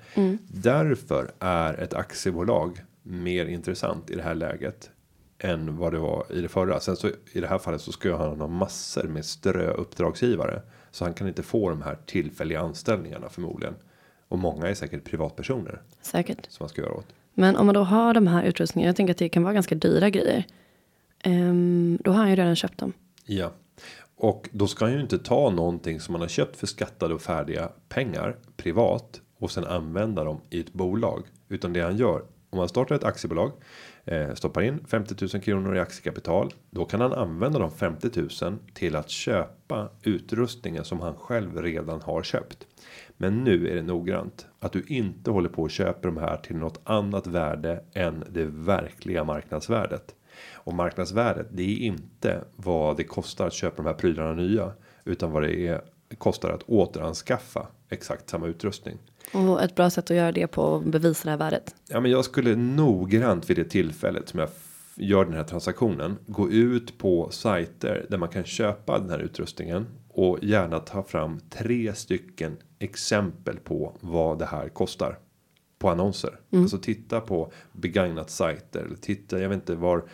Därför 0.49 1.31
är 1.39 1.75
ett 1.75 1.95
aktiebolag 1.95 2.81
mer 3.03 3.47
intressant 3.47 4.11
i 4.11 4.15
det 4.15 4.23
här 4.23 4.35
läget 4.35 4.91
än 5.39 5.77
vad 5.77 5.93
det 5.93 5.99
var 5.99 6.27
i 6.31 6.41
det 6.41 6.49
förra. 6.49 6.81
Sen 6.81 6.97
så 6.97 7.09
i 7.33 7.41
det 7.41 7.47
här 7.47 7.59
fallet 7.59 7.81
så 7.81 7.93
ska 7.93 8.17
han 8.17 8.41
ha 8.41 8.49
massor 8.49 9.09
med 9.09 9.25
strö 9.25 9.71
uppdragsgivare 9.71 10.63
så 10.91 11.05
han 11.05 11.15
kan 11.15 11.29
inte 11.29 11.43
få 11.43 11.71
de 11.71 11.83
här 11.83 11.99
tillfälliga 12.07 12.61
anställningarna 12.61 13.29
förmodligen. 13.29 13.75
Och 14.29 14.39
många 14.39 14.67
är 14.67 14.75
säkert 14.75 15.05
privatpersoner 15.05 15.83
Säkert. 16.01 16.47
som 16.49 16.65
man 16.65 16.69
ska 16.69 16.83
göra 16.83 16.93
åt. 16.93 17.07
Men 17.35 17.57
om 17.57 17.67
man 17.67 17.75
då 17.75 17.83
har 17.83 18.15
de 18.15 18.27
här 18.27 18.43
utrustningarna, 18.45 18.89
jag 18.89 18.97
tänker 18.97 19.15
att 19.15 19.19
det 19.19 19.29
kan 19.29 19.43
vara 19.43 19.55
ganska 19.55 19.75
dyra 19.75 20.11
grejer. 20.11 20.45
Ehm, 21.25 21.99
då 22.05 22.11
har 22.11 22.19
han 22.19 22.31
ju 22.31 22.37
redan 22.37 22.57
köpt 22.57 22.79
dem. 22.79 22.93
Ja, 23.25 23.53
och 24.17 24.49
då 24.53 24.67
ska 24.67 24.85
han 24.85 24.95
ju 24.95 25.01
inte 25.01 25.19
ta 25.19 25.51
någonting 25.51 26.01
som 26.01 26.13
man 26.13 26.21
har 26.21 26.29
köpt 26.29 26.57
för 26.57 26.67
skattade 26.67 27.15
och 27.15 27.23
färdiga 27.23 27.69
pengar 27.89 28.37
privat 28.57 29.21
och 29.39 29.51
sen 29.51 29.65
använda 29.65 30.25
dem 30.25 30.41
i 30.51 30.61
ett 30.61 30.73
bolag, 30.73 31.23
utan 31.49 31.73
det 31.73 31.81
han 31.81 31.97
gör 31.97 32.23
om 32.51 32.59
man 32.59 32.69
startar 32.69 32.95
ett 32.95 33.05
aktiebolag 33.05 33.53
eh, 34.05 34.35
stoppar 34.35 34.63
in 34.63 34.85
50 34.89 35.15
000 35.35 35.43
kronor 35.43 35.77
i 35.77 35.81
aktiekapital. 35.81 36.55
Då 36.71 36.85
kan 36.85 37.01
han 37.01 37.13
använda 37.13 37.59
de 37.59 37.71
50 37.71 38.11
000 38.45 38.59
till 38.75 38.97
att 38.97 39.11
köpa 39.11 39.89
utrustningen 40.03 40.85
som 40.85 41.01
han 41.01 41.15
själv 41.15 41.63
redan 41.63 42.01
har 42.01 42.23
köpt. 42.23 42.67
Men 43.21 43.45
nu 43.45 43.69
är 43.69 43.75
det 43.75 43.83
noggrant 43.83 44.47
att 44.61 44.73
du 44.73 44.83
inte 44.87 45.31
håller 45.31 45.49
på 45.49 45.63
och 45.63 45.71
köper 45.71 46.09
de 46.09 46.17
här 46.17 46.37
till 46.37 46.57
något 46.57 46.81
annat 46.85 47.27
värde 47.27 47.85
än 47.95 48.25
det 48.31 48.45
verkliga 48.45 49.25
marknadsvärdet. 49.25 50.15
Och 50.55 50.75
marknadsvärdet 50.75 51.47
det 51.51 51.63
är 51.63 51.77
inte 51.77 52.45
vad 52.57 52.97
det 52.97 53.05
kostar 53.05 53.47
att 53.47 53.53
köpa 53.53 53.77
de 53.77 53.87
här 53.87 53.95
prylarna 53.95 54.33
nya 54.33 54.73
utan 55.05 55.31
vad 55.31 55.43
det 55.43 55.67
är 55.67 55.81
kostar 56.19 56.51
att 56.51 56.63
återanskaffa 56.63 57.67
exakt 57.89 58.31
samma 58.31 58.47
utrustning. 58.47 58.99
Och 59.33 59.63
ett 59.63 59.75
bra 59.75 59.91
sätt 59.91 60.11
att 60.11 60.17
göra 60.17 60.33
det 60.33 60.47
på 60.47 60.83
bevisa 60.87 61.25
det 61.25 61.31
här 61.31 61.39
värdet. 61.39 61.75
Ja, 61.89 62.01
men 62.01 62.11
jag 62.11 62.25
skulle 62.25 62.57
noggrant 62.57 63.51
vid 63.51 63.57
det 63.57 63.65
tillfället 63.65 64.29
som 64.29 64.41
jag 64.41 64.49
gör 64.95 65.25
den 65.25 65.35
här 65.35 65.45
transaktionen 65.45 66.19
gå 66.27 66.51
ut 66.51 66.99
på 66.99 67.31
sajter 67.31 68.07
där 68.11 68.19
man 68.19 68.29
kan 68.29 68.45
köpa 68.45 68.99
den 68.99 69.11
här 69.11 69.19
utrustningen 69.19 69.87
och 70.19 70.39
gärna 70.43 70.79
ta 70.79 71.03
fram 71.03 71.41
tre 71.51 71.95
stycken 71.95 72.57
exempel 72.79 73.57
på 73.57 73.97
vad 74.01 74.39
det 74.39 74.47
här 74.47 74.69
kostar 74.69 75.19
på 75.79 75.89
annonser. 75.89 76.41
Alltså 76.63 76.79
titta 76.79 77.21
på 77.21 77.53
begagnat 77.73 78.31
sajter 78.31 78.81
eller 78.81 78.97
titta. 78.97 79.41
Jag 79.41 79.49
vet 79.49 79.57
inte 79.57 79.75
var 79.75 80.05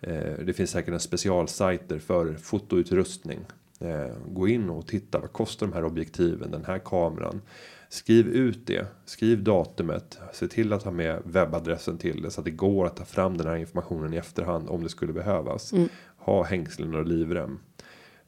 eh, 0.00 0.32
det 0.46 0.52
finns 0.52 0.70
säkert 0.70 0.94
en 0.94 1.00
specialsajter 1.00 1.98
för 1.98 2.34
fotoutrustning. 2.34 3.38
Eh, 3.80 4.16
gå 4.28 4.48
in 4.48 4.70
och 4.70 4.86
titta 4.86 5.18
vad 5.18 5.32
kostar 5.32 5.66
de 5.66 5.72
här 5.72 5.84
objektiven, 5.84 6.50
den 6.50 6.64
här 6.64 6.78
kameran. 6.78 7.40
Skriv 7.88 8.28
ut 8.28 8.66
det, 8.66 8.86
skriv 9.04 9.44
datumet, 9.44 10.18
se 10.32 10.48
till 10.48 10.72
att 10.72 10.82
ha 10.82 10.90
med 10.90 11.22
webbadressen 11.24 11.98
till 11.98 12.22
det 12.22 12.30
så 12.30 12.40
att 12.40 12.44
det 12.44 12.50
går 12.50 12.86
att 12.86 12.96
ta 12.96 13.04
fram 13.04 13.36
den 13.36 13.46
här 13.46 13.56
informationen 13.56 14.14
i 14.14 14.16
efterhand 14.16 14.68
om 14.68 14.82
det 14.82 14.88
skulle 14.88 15.12
behövas. 15.12 15.72
Ha 16.16 16.42
hängslen 16.42 16.94
och 16.94 17.06
livrem. 17.06 17.58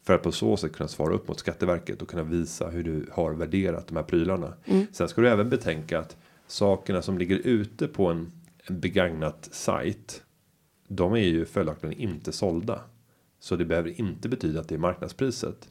För 0.02 0.14
att 0.14 0.22
på 0.22 0.32
så 0.32 0.56
sätt 0.56 0.72
kunna 0.72 0.88
svara 0.88 1.14
upp 1.14 1.28
mot 1.28 1.38
Skatteverket 1.38 2.02
och 2.02 2.08
kunna 2.08 2.22
visa 2.22 2.68
hur 2.68 2.84
du 2.84 3.06
har 3.12 3.32
värderat 3.32 3.86
de 3.86 3.96
här 3.96 4.02
prylarna. 4.02 4.52
Sen 4.92 5.08
ska 5.08 5.20
du 5.20 5.28
även 5.28 5.48
betänka 5.48 5.98
att 5.98 6.16
sakerna 6.46 7.02
som 7.02 7.18
ligger 7.18 7.36
ute 7.36 7.88
på 7.88 8.06
en, 8.06 8.32
en 8.64 8.80
begagnat 8.80 9.48
sajt. 9.52 10.22
De 10.88 11.12
är 11.12 11.18
ju 11.18 11.44
följaktligen 11.44 12.00
inte 12.00 12.32
sålda. 12.32 12.80
Så 13.40 13.56
det 13.56 13.64
behöver 13.64 14.00
inte 14.00 14.28
betyda 14.28 14.60
att 14.60 14.68
det 14.68 14.74
är 14.74 14.78
marknadspriset. 14.78 15.68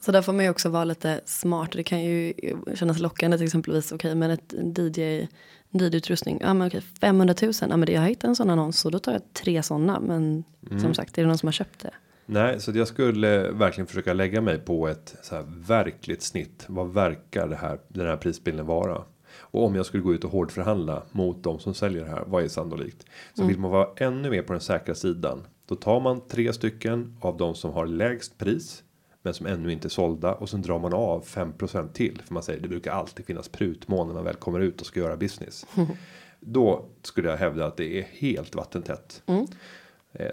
Så 0.00 0.12
där 0.12 0.22
får 0.22 0.32
man 0.32 0.44
ju 0.44 0.50
också 0.50 0.68
vara 0.68 0.84
lite 0.84 1.20
smart. 1.24 1.72
Det 1.72 1.82
kan 1.82 2.04
ju 2.04 2.32
kännas 2.74 2.98
lockande 2.98 3.36
till 3.36 3.46
exempelvis. 3.46 3.92
Okej, 3.92 4.14
men 4.14 4.30
ett 4.30 4.54
DJ, 4.78 5.26
DJ-utrustning. 5.70 6.38
Ja, 6.40 6.54
men 6.54 6.68
okej, 6.68 6.80
500 6.80 7.34
000. 7.42 7.52
Ja, 7.60 7.66
men 7.68 7.80
det, 7.80 7.92
jag 7.92 8.00
har 8.00 8.08
hittat 8.08 8.24
en 8.24 8.36
sån 8.36 8.50
annons 8.50 8.84
och 8.84 8.90
då 8.90 8.98
tar 8.98 9.12
jag 9.12 9.22
tre 9.32 9.62
sådana. 9.62 10.00
Men 10.00 10.44
som 10.80 10.94
sagt, 10.94 11.18
är 11.18 11.22
det 11.22 11.28
någon 11.28 11.38
som 11.38 11.46
har 11.46 11.52
köpt 11.52 11.80
det? 11.80 11.90
Nej, 12.26 12.60
så 12.60 12.70
jag 12.74 12.88
skulle 12.88 13.50
verkligen 13.50 13.86
försöka 13.86 14.12
lägga 14.12 14.40
mig 14.40 14.58
på 14.58 14.88
ett 14.88 15.16
så 15.22 15.34
här 15.34 15.44
verkligt 15.48 16.22
snitt. 16.22 16.64
Vad 16.68 16.92
verkar 16.92 17.48
det 17.48 17.56
här, 17.56 17.78
den 17.88 18.06
här 18.06 18.16
prisbilden 18.16 18.66
vara? 18.66 19.04
Och 19.38 19.64
om 19.64 19.74
jag 19.74 19.86
skulle 19.86 20.02
gå 20.02 20.14
ut 20.14 20.24
och 20.24 20.30
hårdförhandla 20.30 21.02
mot 21.12 21.42
de 21.42 21.58
som 21.58 21.74
säljer 21.74 22.04
det 22.04 22.10
här, 22.10 22.24
vad 22.26 22.44
är 22.44 22.48
sannolikt? 22.48 23.06
Så 23.34 23.44
vill 23.44 23.58
man 23.58 23.70
vara 23.70 23.88
ännu 23.96 24.30
mer 24.30 24.42
på 24.42 24.52
den 24.52 24.60
säkra 24.60 24.94
sidan. 24.94 25.46
Då 25.66 25.74
tar 25.74 26.00
man 26.00 26.28
tre 26.28 26.52
stycken 26.52 27.16
av 27.20 27.36
de 27.36 27.54
som 27.54 27.72
har 27.72 27.86
lägst 27.86 28.38
pris. 28.38 28.82
men 29.22 29.34
som 29.34 29.46
ännu 29.46 29.72
inte 29.72 29.88
är 29.88 29.90
sålda 29.90 30.34
och 30.34 30.48
sen 30.48 30.62
drar 30.62 30.78
man 30.78 30.94
av 30.94 31.24
5% 31.24 31.92
till 31.92 32.22
för 32.24 32.34
man 32.34 32.42
säger 32.42 32.60
det 32.60 32.68
brukar 32.68 32.92
alltid 32.92 33.26
finnas 33.26 33.48
prutmån 33.48 34.06
när 34.06 34.14
man 34.14 34.24
väl 34.24 34.34
kommer 34.34 34.60
ut 34.60 34.80
och 34.80 34.86
ska 34.86 35.00
göra 35.00 35.16
business. 35.16 35.66
Då 36.40 36.84
skulle 37.02 37.30
jag 37.30 37.36
hävda 37.36 37.66
att 37.66 37.76
det 37.76 37.98
är 37.98 38.02
helt 38.02 38.54
vattentätt. 38.54 39.22
Eh, 39.26 39.42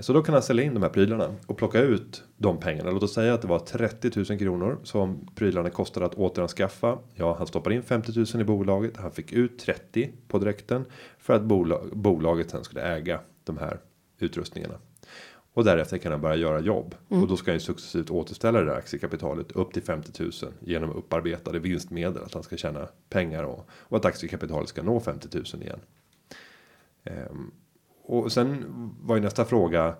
Så 0.02 0.14
då 0.14 0.22
kan 0.22 0.34
han 0.34 0.44
sälja 0.44 0.64
in 0.64 0.74
de 0.74 0.84
här 0.84 0.90
prylarna 0.90 1.36
och 1.48 1.58
plocka 1.58 1.80
ut 1.80 2.24
de 2.38 2.60
pengarna. 2.60 2.92
Låt 2.92 3.04
oss 3.04 3.14
säga 3.14 3.34
att 3.34 3.42
det 3.42 3.48
var 3.48 3.60
30 3.60 4.12
000 4.30 4.40
kronor 4.40 4.80
som 4.84 5.28
prylarna 5.36 5.70
kostade 5.70 6.06
att 6.06 6.16
återanskaffa. 6.16 6.98
Ja, 7.14 7.36
han 7.38 7.48
stoppar 7.48 7.72
in 7.72 7.84
50 7.84 8.12
000 8.34 8.42
i 8.42 8.44
bolaget. 8.44 8.98
Han 8.98 9.12
fick 9.12 9.34
ut 9.34 9.60
30 9.60 10.12
på 10.28 10.40
direkten 10.40 10.86
för 11.18 11.34
att 11.34 11.42
bolag, 11.42 11.90
bolaget 11.94 12.50
sen 12.50 12.64
skulle 12.64 12.82
äga 12.82 13.20
de 13.44 13.58
här 13.58 13.80
utrustningarna. 14.20 14.76
Och 15.54 15.64
därefter 15.64 15.98
kan 15.98 16.12
han 16.12 16.22
börja 16.22 16.36
göra 16.36 16.60
jobb 16.60 16.96
och 17.08 17.28
då 17.28 17.38
ska 17.38 17.52
han 17.52 17.56
ju 17.56 17.60
successivt 17.60 18.10
återställa 18.10 18.60
det 18.60 18.66
där 18.66 18.76
aktiekapitalet 18.76 19.52
upp 19.52 19.74
till 19.74 19.84
50 19.84 20.24
000 20.24 20.32
genom 20.60 20.90
upparbetade 20.90 21.60
vinstmedel 21.60 22.24
att 22.24 22.34
han 22.34 22.44
ska 22.44 22.58
tjäna 22.58 22.88
pengar 23.10 23.44
och, 23.44 23.70
och 23.72 23.98
att 23.98 24.06
aktiekapitalet 24.06 24.70
ska 24.70 24.84
nå 24.84 25.00
50 25.00 25.28
000 25.38 25.64
igen. 25.64 25.80
Ehm, 27.04 27.52
och 28.04 28.32
sen 28.32 28.66
var 29.02 29.16
ju 29.16 29.22
nästa 29.22 29.46
fråga. 29.46 29.96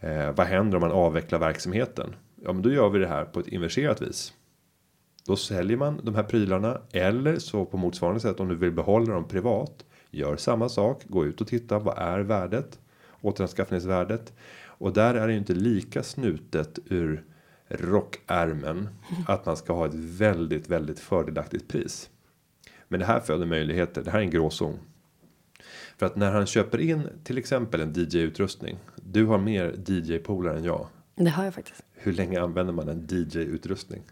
Eh, 0.00 0.32
vad 0.32 0.46
händer 0.46 0.76
om 0.76 0.80
man 0.80 0.92
avvecklar 0.92 1.38
verksamheten? 1.38 2.14
Ja, 2.42 2.52
men 2.52 2.62
då 2.62 2.72
gör 2.72 2.88
vi 2.88 2.98
det 2.98 3.06
här 3.06 3.24
på 3.24 3.40
ett 3.40 3.48
inverserat 3.48 4.02
vis. 4.02 4.32
Då 5.26 5.36
säljer 5.36 5.76
man 5.76 6.00
de 6.02 6.14
här 6.14 6.22
prylarna 6.22 6.80
eller 6.92 7.36
så 7.36 7.64
på 7.64 7.76
motsvarande 7.76 8.20
sätt 8.20 8.40
om 8.40 8.48
du 8.48 8.54
vill 8.54 8.72
behålla 8.72 9.14
dem 9.14 9.28
privat. 9.28 9.84
Gör 10.10 10.36
samma 10.36 10.68
sak, 10.68 11.02
gå 11.08 11.26
ut 11.26 11.40
och 11.40 11.46
titta. 11.46 11.78
Vad 11.78 11.98
är 11.98 12.20
värdet? 12.20 12.80
Återanskaffningsvärdet. 13.20 14.32
Och 14.64 14.92
där 14.92 15.14
är 15.14 15.26
det 15.26 15.32
ju 15.32 15.38
inte 15.38 15.54
lika 15.54 16.02
snutet 16.02 16.78
ur 16.86 17.24
rockärmen 17.68 18.88
att 19.28 19.46
man 19.46 19.56
ska 19.56 19.72
ha 19.72 19.86
ett 19.86 19.94
väldigt, 19.94 20.68
väldigt 20.68 21.00
fördelaktigt 21.00 21.68
pris. 21.68 22.10
Men 22.88 23.00
det 23.00 23.06
här 23.06 23.20
föder 23.20 23.46
möjligheter. 23.46 24.02
Det 24.02 24.10
här 24.10 24.18
är 24.18 24.22
en 24.22 24.30
gråzon. 24.30 24.78
För 26.02 26.06
att 26.06 26.16
när 26.16 26.30
han 26.30 26.46
köper 26.46 26.80
in 26.80 27.08
till 27.24 27.38
exempel 27.38 27.80
en 27.80 27.92
DJ-utrustning. 27.92 28.76
Du 28.96 29.24
har 29.24 29.38
mer 29.38 29.74
DJ-polare 29.86 30.58
än 30.58 30.64
jag. 30.64 30.86
Det 31.14 31.30
har 31.30 31.44
jag 31.44 31.54
faktiskt. 31.54 31.82
Hur 31.94 32.12
länge 32.12 32.40
använder 32.40 32.72
man 32.72 32.88
en 32.88 33.06
DJ-utrustning? 33.10 34.02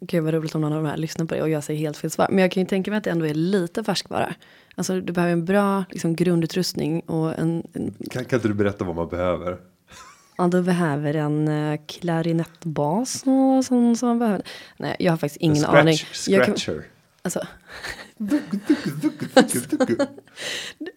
Gud 0.00 0.24
vad 0.24 0.34
roligt 0.34 0.54
om 0.54 0.60
någon 0.60 0.72
av 0.72 0.82
de 0.82 0.88
här 0.88 0.96
lyssnar 0.96 1.26
på 1.26 1.34
det 1.34 1.42
och 1.42 1.48
jag 1.48 1.64
säger 1.64 1.80
helt 1.80 1.96
fel 1.96 2.10
svar. 2.10 2.26
Men 2.30 2.38
jag 2.38 2.50
kan 2.50 2.62
ju 2.62 2.66
tänka 2.66 2.90
mig 2.90 2.98
att 2.98 3.04
det 3.04 3.10
ändå 3.10 3.26
är 3.26 3.34
lite 3.34 3.84
färskvara. 3.84 4.34
Alltså 4.74 5.00
du 5.00 5.12
behöver 5.12 5.32
en 5.32 5.44
bra 5.44 5.84
liksom, 5.90 6.16
grundutrustning 6.16 7.00
och 7.00 7.38
en, 7.38 7.62
en 7.72 7.94
Kan, 8.10 8.24
kan 8.24 8.36
inte 8.36 8.48
du 8.48 8.54
berätta 8.54 8.84
vad 8.84 8.96
man 8.96 9.08
behöver? 9.08 9.58
ja, 10.36 10.48
du 10.48 10.62
behöver 10.62 11.14
en 11.14 11.48
uh, 11.48 11.80
klarinettbas 11.86 13.22
och 13.26 13.64
sånt 13.64 13.98
som 13.98 14.08
man 14.08 14.18
behöver. 14.18 14.42
Nej, 14.76 14.96
jag 14.98 15.12
har 15.12 15.16
faktiskt 15.16 15.40
ingen 15.40 15.56
En 15.56 15.62
scratch, 15.62 15.80
aning. 15.80 15.96
Jag 16.28 16.46
kan, 16.46 16.56
Scratcher. 16.56 16.84
alltså, 17.22 17.46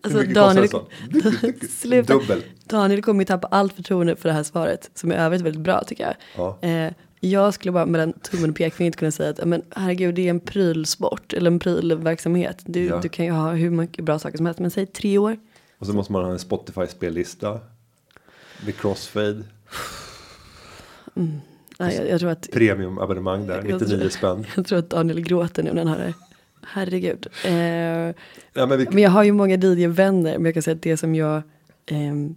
alltså 0.01 0.23
Daniel? 0.23 0.69
Sluta. 1.69 2.13
Dubbel. 2.13 2.43
Daniel 2.63 3.01
kommer 3.01 3.21
ju 3.21 3.25
tappa 3.25 3.47
allt 3.47 3.73
förtroende 3.73 4.15
för 4.15 4.29
det 4.29 4.35
här 4.35 4.43
svaret. 4.43 4.91
Som 4.93 5.11
i 5.11 5.15
övrigt 5.15 5.39
är 5.41 5.43
väldigt 5.43 5.61
bra 5.63 5.83
tycker 5.83 6.03
jag. 6.03 6.15
Ja. 6.35 6.67
Eh, 6.67 6.93
jag 7.19 7.53
skulle 7.53 7.71
bara 7.71 7.85
mellan 7.85 8.13
tummen 8.13 8.49
och 8.49 8.55
pekfingret 8.55 8.95
kunna 8.95 9.11
säga 9.11 9.29
att 9.29 9.45
men, 9.45 9.61
herregud 9.75 10.15
det 10.15 10.21
är 10.25 10.29
en 10.29 10.39
prylsport 10.39 11.33
eller 11.33 11.51
en 11.51 11.59
prylverksamhet. 11.59 12.57
Du, 12.65 12.85
Ja. 12.85 12.99
du 13.01 13.09
kan 13.09 13.25
ju 13.25 13.31
ha 13.31 13.51
hur 13.51 13.69
mycket 13.69 14.05
bra 14.05 14.19
saker 14.19 14.37
som 14.37 14.45
helst. 14.45 14.59
Men 14.59 14.71
säg 14.71 14.85
tre 14.85 15.17
år. 15.17 15.37
Och 15.77 15.87
så 15.87 15.93
måste 15.93 16.11
man 16.13 16.23
ha 16.23 16.31
en 16.31 16.39
Spotify-spellista. 16.39 17.59
Med 18.65 18.75
crossfade. 18.77 19.43
Nej, 21.79 21.95
jag, 21.95 22.09
jag, 22.09 22.19
tror 22.19 22.29
att, 22.29 22.51
Premiumabonnemang 22.51 23.47
där. 23.47 23.55
Jag 23.55 23.79
tror- 23.79 23.79
99 23.89 24.09
spänn. 24.09 24.45
jag 24.55 24.65
tror 24.65 24.79
att 24.79 24.89
Daniel 24.89 25.21
gråter 25.21 25.63
nu 25.63 25.73
när 25.73 25.85
han 25.85 25.99
hör 25.99 26.05
det. 26.07 26.13
Herregud. 26.67 27.27
Eh, 27.45 27.51
Ja, 28.53 28.65
men 28.65 28.77
vi, 28.77 28.87
men 28.91 29.03
jag 29.03 29.09
har 29.09 29.23
ju 29.23 29.31
många 29.31 29.55
DJ-vänner. 29.55 30.37
Men 30.37 30.45
jag 30.45 30.53
kan 30.53 30.63
säga 30.63 30.75
att 30.75 30.81
det 30.81 30.97
som 30.97 31.15
jag 31.15 31.41
ehm, 31.85 32.35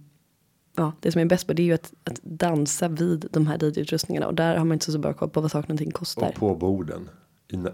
Ja, 0.75 0.91
det 0.99 1.11
som 1.11 1.19
jag 1.19 1.25
är 1.25 1.29
bäst 1.29 1.47
på 1.47 1.53
det 1.53 1.61
är 1.61 1.65
ju 1.65 1.73
att, 1.73 1.93
att 2.03 2.19
dansa 2.23 2.87
vid 2.87 3.27
de 3.31 3.47
här 3.47 3.57
DJ-utrustningarna. 3.57 4.27
Och 4.27 4.35
där 4.35 4.55
har 4.55 4.65
man 4.65 4.75
inte 4.75 4.91
så 4.91 4.99
bra 4.99 5.13
koll 5.13 5.29
på 5.29 5.41
vad 5.41 5.51
saker 5.51 5.63
och 5.63 5.69
någonting 5.69 5.91
kostar. 5.91 6.27
och 6.27 6.35
på 6.35 6.55
borden. 6.55 7.09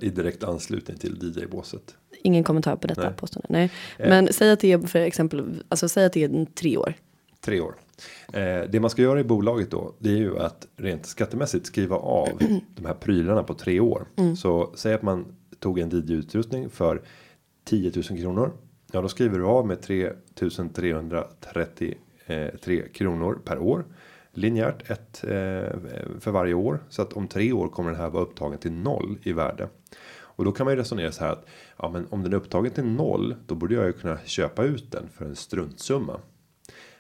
I, 0.02 0.10
direkt 0.10 0.44
anslutning 0.44 0.98
till 0.98 1.18
DJ-båset. 1.22 1.96
Ingen 2.24 2.44
kommentar 2.44 2.76
på 2.76 2.88
detta 2.88 3.02
Nej. 3.02 3.14
påstående. 3.18 3.48
Nej. 3.50 3.72
Eh. 3.98 4.10
Men 4.10 4.34
säg 4.34 4.52
att 4.52 4.60
det 4.60 4.72
är 4.72 4.80
för 4.80 5.00
exempel, 5.00 5.64
alltså 5.70 5.90
säg 5.90 6.06
att 6.06 6.14
det 6.14 6.24
är 6.24 6.46
tre 6.46 6.78
år. 6.78 6.94
Tre 7.42 7.62
år. 7.62 7.76
Eh, 8.34 8.62
det 8.70 8.80
man 8.80 8.90
ska 8.90 9.02
göra 9.02 9.20
i 9.20 9.24
bolaget 9.24 9.72
då. 9.72 9.96
Det 10.00 10.10
är 10.10 10.18
ju 10.18 10.40
att 10.40 10.68
rent 10.78 11.06
skattemässigt 11.06 11.66
skriva 11.66 11.96
av 11.96 12.28
de 12.76 12.86
här 12.86 12.94
prylarna 12.94 13.44
på 13.44 13.54
tre 13.54 13.80
år. 13.80 14.08
Så 14.38 14.74
säg 14.76 14.94
att 14.94 15.02
man 15.02 15.26
tog 15.60 15.80
en 15.80 15.90
DJ-utrustning 15.90 16.70
för 16.70 17.02
10 17.64 17.92
000 17.96 18.04
kronor. 18.04 18.52
Ja, 18.92 19.02
då 19.02 19.10
skriver 19.10 19.40
du 19.40 19.46
av 19.46 19.68
med 19.68 19.82
3 19.82 20.12
333 20.36 22.88
kronor 22.94 23.40
per 23.46 23.60
år. 23.60 23.86
Linjärt 24.32 24.92
ett 24.92 25.24
eh, 25.24 25.30
för 26.20 26.32
varje 26.32 26.54
år. 26.54 26.84
Så 26.90 27.02
att 27.02 27.14
om 27.14 27.28
tre 27.28 27.52
år 27.52 27.68
kommer 27.68 27.92
den 27.92 28.00
här 28.00 28.10
vara 28.10 28.24
upptagen 28.24 28.60
till 28.60 28.72
noll 28.72 29.18
i 29.24 29.34
värde. 29.34 29.70
Och 30.38 30.46
då 30.46 30.52
kan 30.52 30.66
man 30.66 30.74
ju 30.74 30.80
resonera 30.80 31.12
så 31.12 31.24
här 31.24 31.32
att 31.32 31.46
ja, 31.78 31.90
men 31.90 32.08
om 32.10 32.24
den 32.24 32.34
är 32.34 32.38
upptagen 32.38 32.72
till 32.72 32.86
noll, 32.86 33.36
då 33.46 33.56
borde 33.56 33.76
jag 33.76 33.86
ju 33.86 33.94
kunna 33.94 34.18
köpa 34.26 34.64
ut 34.64 34.92
den 34.92 35.10
för 35.10 35.26
en 35.26 35.36
struntsumma. 35.36 36.20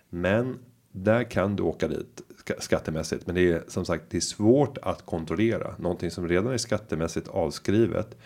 Men 0.09 0.59
där 0.91 1.23
kan 1.23 1.55
du 1.55 1.63
åka 1.63 1.87
dit 1.87 2.21
skattemässigt. 2.59 3.25
Men 3.25 3.35
det 3.35 3.51
är 3.51 3.63
som 3.67 3.85
sagt 3.85 4.03
det 4.09 4.17
är 4.17 4.21
svårt 4.21 4.77
att 4.77 5.05
kontrollera 5.05 5.75
någonting 5.77 6.11
som 6.11 6.27
redan 6.27 6.53
är 6.53 6.57
skattemässigt 6.57 7.27
avskrivet 7.27 8.17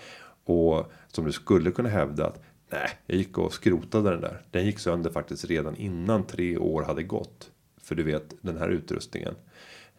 och 0.44 0.92
som 1.08 1.26
du 1.26 1.32
skulle 1.32 1.72
kunna 1.72 1.90
hävda 1.90 2.28
att 2.28 2.42
nej, 2.72 2.90
jag 3.06 3.18
gick 3.18 3.38
och 3.38 3.54
skrotade 3.54 4.10
den 4.10 4.22
där. 4.22 4.42
Den 4.52 4.66
gick 4.66 4.80
sönder 4.80 5.10
faktiskt 5.10 5.46
redan 5.46 5.76
innan 5.76 6.24
tre 6.24 6.58
år 6.58 6.84
hade 6.84 7.04
gått. 7.04 7.52
För 7.82 7.96
du 7.96 8.04
vet 8.04 8.34
den 8.42 8.58
här 8.58 8.70
utrustningen. 8.70 9.36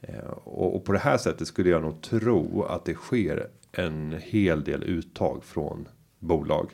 Eh, 0.00 0.24
Och, 0.44 0.84
på 0.84 0.92
det 0.92 0.98
här 0.98 1.18
sättet 1.18 1.48
skulle 1.48 1.70
jag 1.70 1.82
nog 1.82 2.00
tro 2.02 2.62
att 2.62 2.84
det 2.84 2.94
sker 2.94 3.48
en 3.72 4.16
hel 4.22 4.64
del 4.64 4.82
uttag 4.82 5.44
från 5.44 5.88
bolag. 6.18 6.70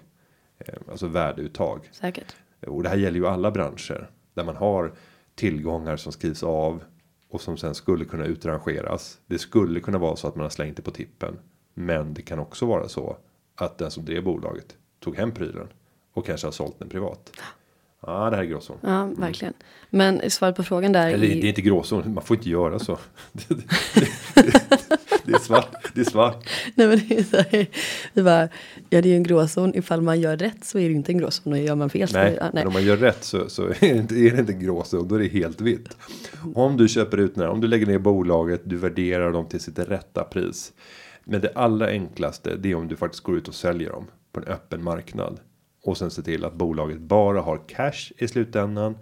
Eh, 0.59 0.74
Alltså 0.90 1.07
värdeuttag. 1.07 1.88
Säkert. 1.92 2.37
Och 2.66 2.83
det 2.83 2.88
här 2.88 2.96
gäller 2.96 3.18
ju 3.18 3.26
alla 3.26 3.50
branscher 3.50 4.11
där 4.35 4.44
man 4.44 4.57
har 4.57 4.92
tillgångar 5.35 5.96
som 5.96 6.12
skrivs 6.12 6.42
av 6.42 6.83
och 7.28 7.40
som 7.40 7.57
sen 7.57 7.74
skulle 7.74 8.04
kunna 8.04 8.24
utrangeras. 8.24 9.18
Det 9.26 9.38
skulle 9.38 9.81
kunna 9.81 9.98
vara 9.98 10.16
så 10.16 10.28
att 10.28 10.35
man 10.37 10.42
har 10.42 10.50
slängt 10.50 10.76
det 10.76 10.83
på 10.83 10.90
tippen, 10.90 11.38
men 11.74 12.14
det 12.14 12.22
kan 12.22 12.38
också 12.38 12.66
vara 12.66 12.88
så 12.88 13.16
att 13.59 13.79
den 13.79 13.90
som 13.90 14.05
drev 14.05 14.25
bolaget 14.25 14.77
tog 15.01 15.16
hem 15.16 15.33
prylen 15.33 15.66
och 16.12 16.27
kanske 16.27 16.47
har 16.47 16.53
sålt 16.53 16.79
den 16.79 16.88
privat. 16.88 17.31
Ja, 18.07 18.31
det 18.31 18.37
här 18.37 18.42
är 18.42 18.47
gråzon. 18.49 18.77
Ja, 18.81 19.05
verkligen. 19.16 19.55
Men 19.90 20.31
svaret 20.31 20.57
på 20.57 20.62
frågan 20.62 20.92
där. 20.92 21.07
Eller 21.09 21.27
är- 21.27 21.40
det 21.40 21.47
är 21.47 21.49
inte 21.49 21.61
gråzon, 21.62 22.14
man 22.14 22.25
får 22.25 22.37
inte 22.37 22.49
göra 22.51 22.79
så. 22.79 22.99
Det, 23.33 23.49
det, 23.55 23.64
det, 24.35 24.53
det 25.25 25.33
är 25.33 25.38
svart, 25.38 25.77
det 25.94 26.01
är 26.01 26.05
svart. 26.05 26.49
Nej 26.75 26.88
men 26.88 27.01
det 27.09 27.18
är 27.18 27.23
så 27.23 27.37
här, 27.37 27.66
det 28.14 28.23
bara, 28.23 28.42
ja 28.90 29.03
det 29.03 29.09
är 29.09 29.11
ju 29.11 29.16
en 29.16 29.23
gråzon. 29.23 29.75
Ifall 29.75 30.01
man 30.01 30.21
gör 30.21 30.37
rätt 30.37 30.64
så 30.64 30.79
är 30.79 30.88
det 30.88 30.94
inte 30.94 31.12
en 31.12 31.18
gråzon. 31.18 31.53
Och 31.53 31.59
gör 31.59 31.75
man 31.75 31.90
fel 31.90 32.09
så 32.09 32.16
Nej, 32.16 32.35
ja, 32.37 32.42
nej. 32.44 32.51
men 32.55 32.66
om 32.66 32.73
man 32.73 32.85
gör 32.85 32.97
rätt 32.97 33.25
så, 33.25 33.49
så 33.49 33.66
är, 33.68 33.77
det 33.81 33.87
inte, 33.88 34.14
är 34.14 34.31
det 34.33 34.38
inte 34.40 34.53
gråzon, 34.53 35.09
då 35.09 35.14
är 35.14 35.18
det 35.18 35.29
helt 35.29 35.61
vitt. 35.61 35.88
Om 36.55 36.77
du 36.77 36.88
köper 36.88 37.16
ut 37.18 37.35
den 37.35 37.44
här, 37.44 37.51
om 37.51 37.61
du 37.61 37.68
lägger 37.68 37.87
ner 37.87 37.99
bolaget, 37.99 38.61
du 38.64 38.77
värderar 38.77 39.33
dem 39.33 39.47
till 39.49 39.61
sitt 39.61 39.79
rätta 39.79 40.25
pris. 40.25 40.73
Men 41.30 41.40
det 41.40 41.52
allra 41.54 41.86
enklaste, 41.88 42.56
det 42.56 42.70
är 42.70 42.74
om 42.74 42.88
du 42.88 42.96
faktiskt 42.96 43.22
går 43.24 43.36
ut 43.36 43.48
och 43.48 43.54
säljer 43.54 43.90
dem 43.90 44.06
på 44.32 44.40
en 44.40 44.46
öppen 44.46 44.84
marknad. 44.84 45.40
Och 45.82 45.96
sen 45.98 46.10
se 46.10 46.22
till 46.22 46.44
att 46.44 46.54
bolaget 46.54 46.98
bara 46.98 47.40
har 47.40 47.68
cash 47.68 48.12
i 48.18 48.28
slutändan. 48.28 48.98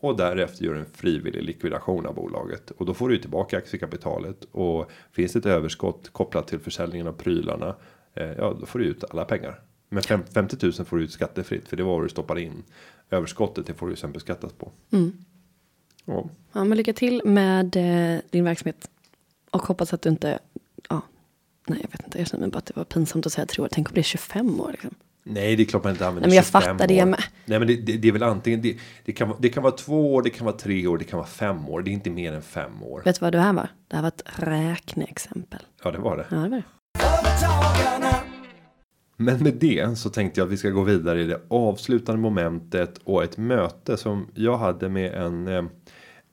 Och 0.00 0.16
därefter 0.16 0.64
gör 0.64 0.74
en 0.74 0.86
frivillig 0.86 1.42
likvidation 1.42 2.06
av 2.06 2.14
bolaget. 2.14 2.70
Och 2.70 2.86
då 2.86 2.94
får 2.94 3.08
du 3.08 3.18
tillbaka 3.18 3.58
aktiekapitalet. 3.58 4.44
Och 4.44 4.90
finns 5.12 5.32
det 5.32 5.38
ett 5.38 5.46
överskott 5.46 6.08
kopplat 6.12 6.48
till 6.48 6.58
försäljningen 6.58 7.06
av 7.06 7.12
prylarna. 7.12 7.76
Eh, 8.14 8.30
ja, 8.32 8.56
då 8.60 8.66
får 8.66 8.78
du 8.78 8.84
ut 8.84 9.04
alla 9.10 9.24
pengar. 9.24 9.60
Men 9.88 10.02
fem- 10.02 10.24
50 10.34 10.56
000 10.62 10.72
får 10.72 10.96
du 10.96 11.04
ut 11.04 11.12
skattefritt. 11.12 11.68
För 11.68 11.76
det 11.76 11.82
var 11.82 11.92
vad 11.94 12.04
du 12.04 12.08
stoppar 12.08 12.38
in. 12.38 12.62
Överskottet 13.10 13.66
det 13.66 13.74
får 13.74 13.88
du 13.88 13.96
sen 13.96 14.12
beskattas 14.12 14.52
på. 14.52 14.72
Ja, 16.04 16.28
Ja, 16.52 16.64
men 16.64 16.78
lycka 16.78 16.92
till 16.92 17.22
med 17.24 17.76
eh, 17.76 18.20
din 18.30 18.44
verksamhet. 18.44 18.90
Och 19.50 19.62
hoppas 19.62 19.92
att 19.92 20.02
du 20.02 20.08
inte, 20.08 20.38
nej 21.68 21.78
jag 21.82 21.90
vet 21.90 22.04
inte, 22.04 22.18
jag 22.18 22.28
känner 22.28 22.40
mig 22.40 22.50
bara 22.50 22.58
att 22.58 22.66
det 22.66 22.76
var 22.76 22.84
pinsamt 22.84 23.26
att 23.26 23.32
säga 23.32 23.46
tre 23.46 23.62
år. 23.64 23.68
Tänk 23.72 23.88
om 23.88 23.94
det 23.94 24.00
är 24.00 24.02
25 24.02 24.60
år 24.60 24.68
liksom. 24.72 24.94
Nej, 25.30 25.56
det 25.56 25.62
är 25.62 25.64
klart 25.64 25.84
man 25.84 25.92
inte 25.92 26.06
använder 26.06 26.28
Nej, 26.28 26.30
men 26.30 26.36
jag 26.36 26.44
25 26.44 26.62
fattar 26.78 26.88
det 26.88 27.02
år. 27.02 27.06
med. 27.06 27.22
Nej, 27.44 27.58
men 27.58 27.68
det, 27.68 27.76
det, 27.76 27.96
det 27.96 28.08
är 28.08 28.12
väl 28.12 28.22
antingen 28.22 28.62
det, 28.62 28.76
det, 29.04 29.12
kan, 29.12 29.28
vara- 29.28 29.38
det 29.40 29.48
kan 29.48 29.62
vara 29.62 29.72
två 29.72 30.14
år, 30.14 30.22
det 30.22 30.30
kan 30.30 30.44
vara 30.46 30.56
tre 30.56 30.86
år, 30.86 30.98
det 30.98 31.04
kan 31.04 31.16
vara 31.18 31.28
fem 31.28 31.68
år. 31.68 31.82
Det 31.82 31.90
är 31.90 31.92
inte 31.92 32.10
mer 32.10 32.32
än 32.32 32.42
fem 32.42 32.82
år. 32.82 33.02
Vet 33.04 33.14
du 33.20 33.24
vad 33.24 33.32
det 33.32 33.38
här 33.40 33.52
var? 33.52 33.68
Det 33.88 33.96
här 33.96 34.02
var 34.02 34.08
ett 34.08 34.22
räkneexempel. 34.36 35.60
Ja, 35.84 35.90
det 35.90 35.98
var 35.98 36.16
det. 36.16 36.26
Ja, 36.30 36.36
det 36.36 36.48
var 36.48 36.56
det. 36.56 36.62
Men 39.16 39.38
med 39.42 39.54
det 39.54 39.98
så 39.98 40.10
tänkte 40.10 40.40
jag 40.40 40.46
att 40.46 40.52
vi 40.52 40.56
ska 40.56 40.68
gå 40.70 40.82
vidare 40.82 41.20
i 41.22 41.24
det 41.24 41.40
avslutande 41.50 42.20
momentet 42.20 42.98
och 43.04 43.24
ett 43.24 43.36
möte 43.36 43.96
som 43.96 44.26
jag 44.34 44.58
hade 44.58 44.88
med 44.88 45.12
en, 45.14 45.48
eh, 45.48 45.62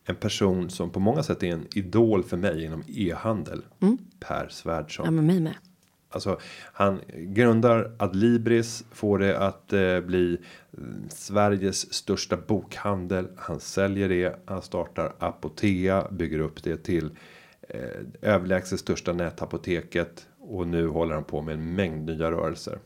en 0.06 0.16
person 0.16 0.70
som 0.70 0.90
på 0.90 1.00
många 1.00 1.24
sätt 1.24 1.44
är 1.44 1.48
en 1.48 1.68
idol 1.76 2.24
för 2.24 2.38
mig 2.38 2.64
inom 2.64 2.84
e-handel. 2.88 3.66
Per 4.20 4.48
Svärdson. 4.50 5.06
Ja, 5.06 5.12
men 5.12 5.26
mig 5.26 5.40
med. 5.40 5.56
Alltså 6.10 6.40
han 6.74 7.02
grundar 7.14 7.92
Adlibris, 8.00 8.84
får 8.92 9.20
det 9.20 9.38
att 9.38 9.74
eh, 9.74 10.00
bli 10.00 10.38
mm, 10.78 11.10
Sveriges 11.10 11.94
största 11.94 12.38
bokhandel. 12.38 13.28
Han 13.38 13.60
säljer 13.60 14.10
det, 14.10 14.40
han 14.46 14.62
startar 14.62 15.14
Apotea, 15.20 16.08
bygger 16.12 16.40
upp 16.40 16.64
det 16.64 16.78
till 16.78 17.10
eh, 17.70 17.80
överlägset 18.22 18.80
största 18.80 19.14
nätapoteket 19.14 20.28
och 20.48 20.68
nu 20.68 20.88
håller 20.88 21.16
han 21.16 21.24
på 21.24 21.42
med 21.42 21.54
en 21.54 21.76
mängd 21.76 22.06
nya 22.06 22.32
rörelser. 22.32 22.80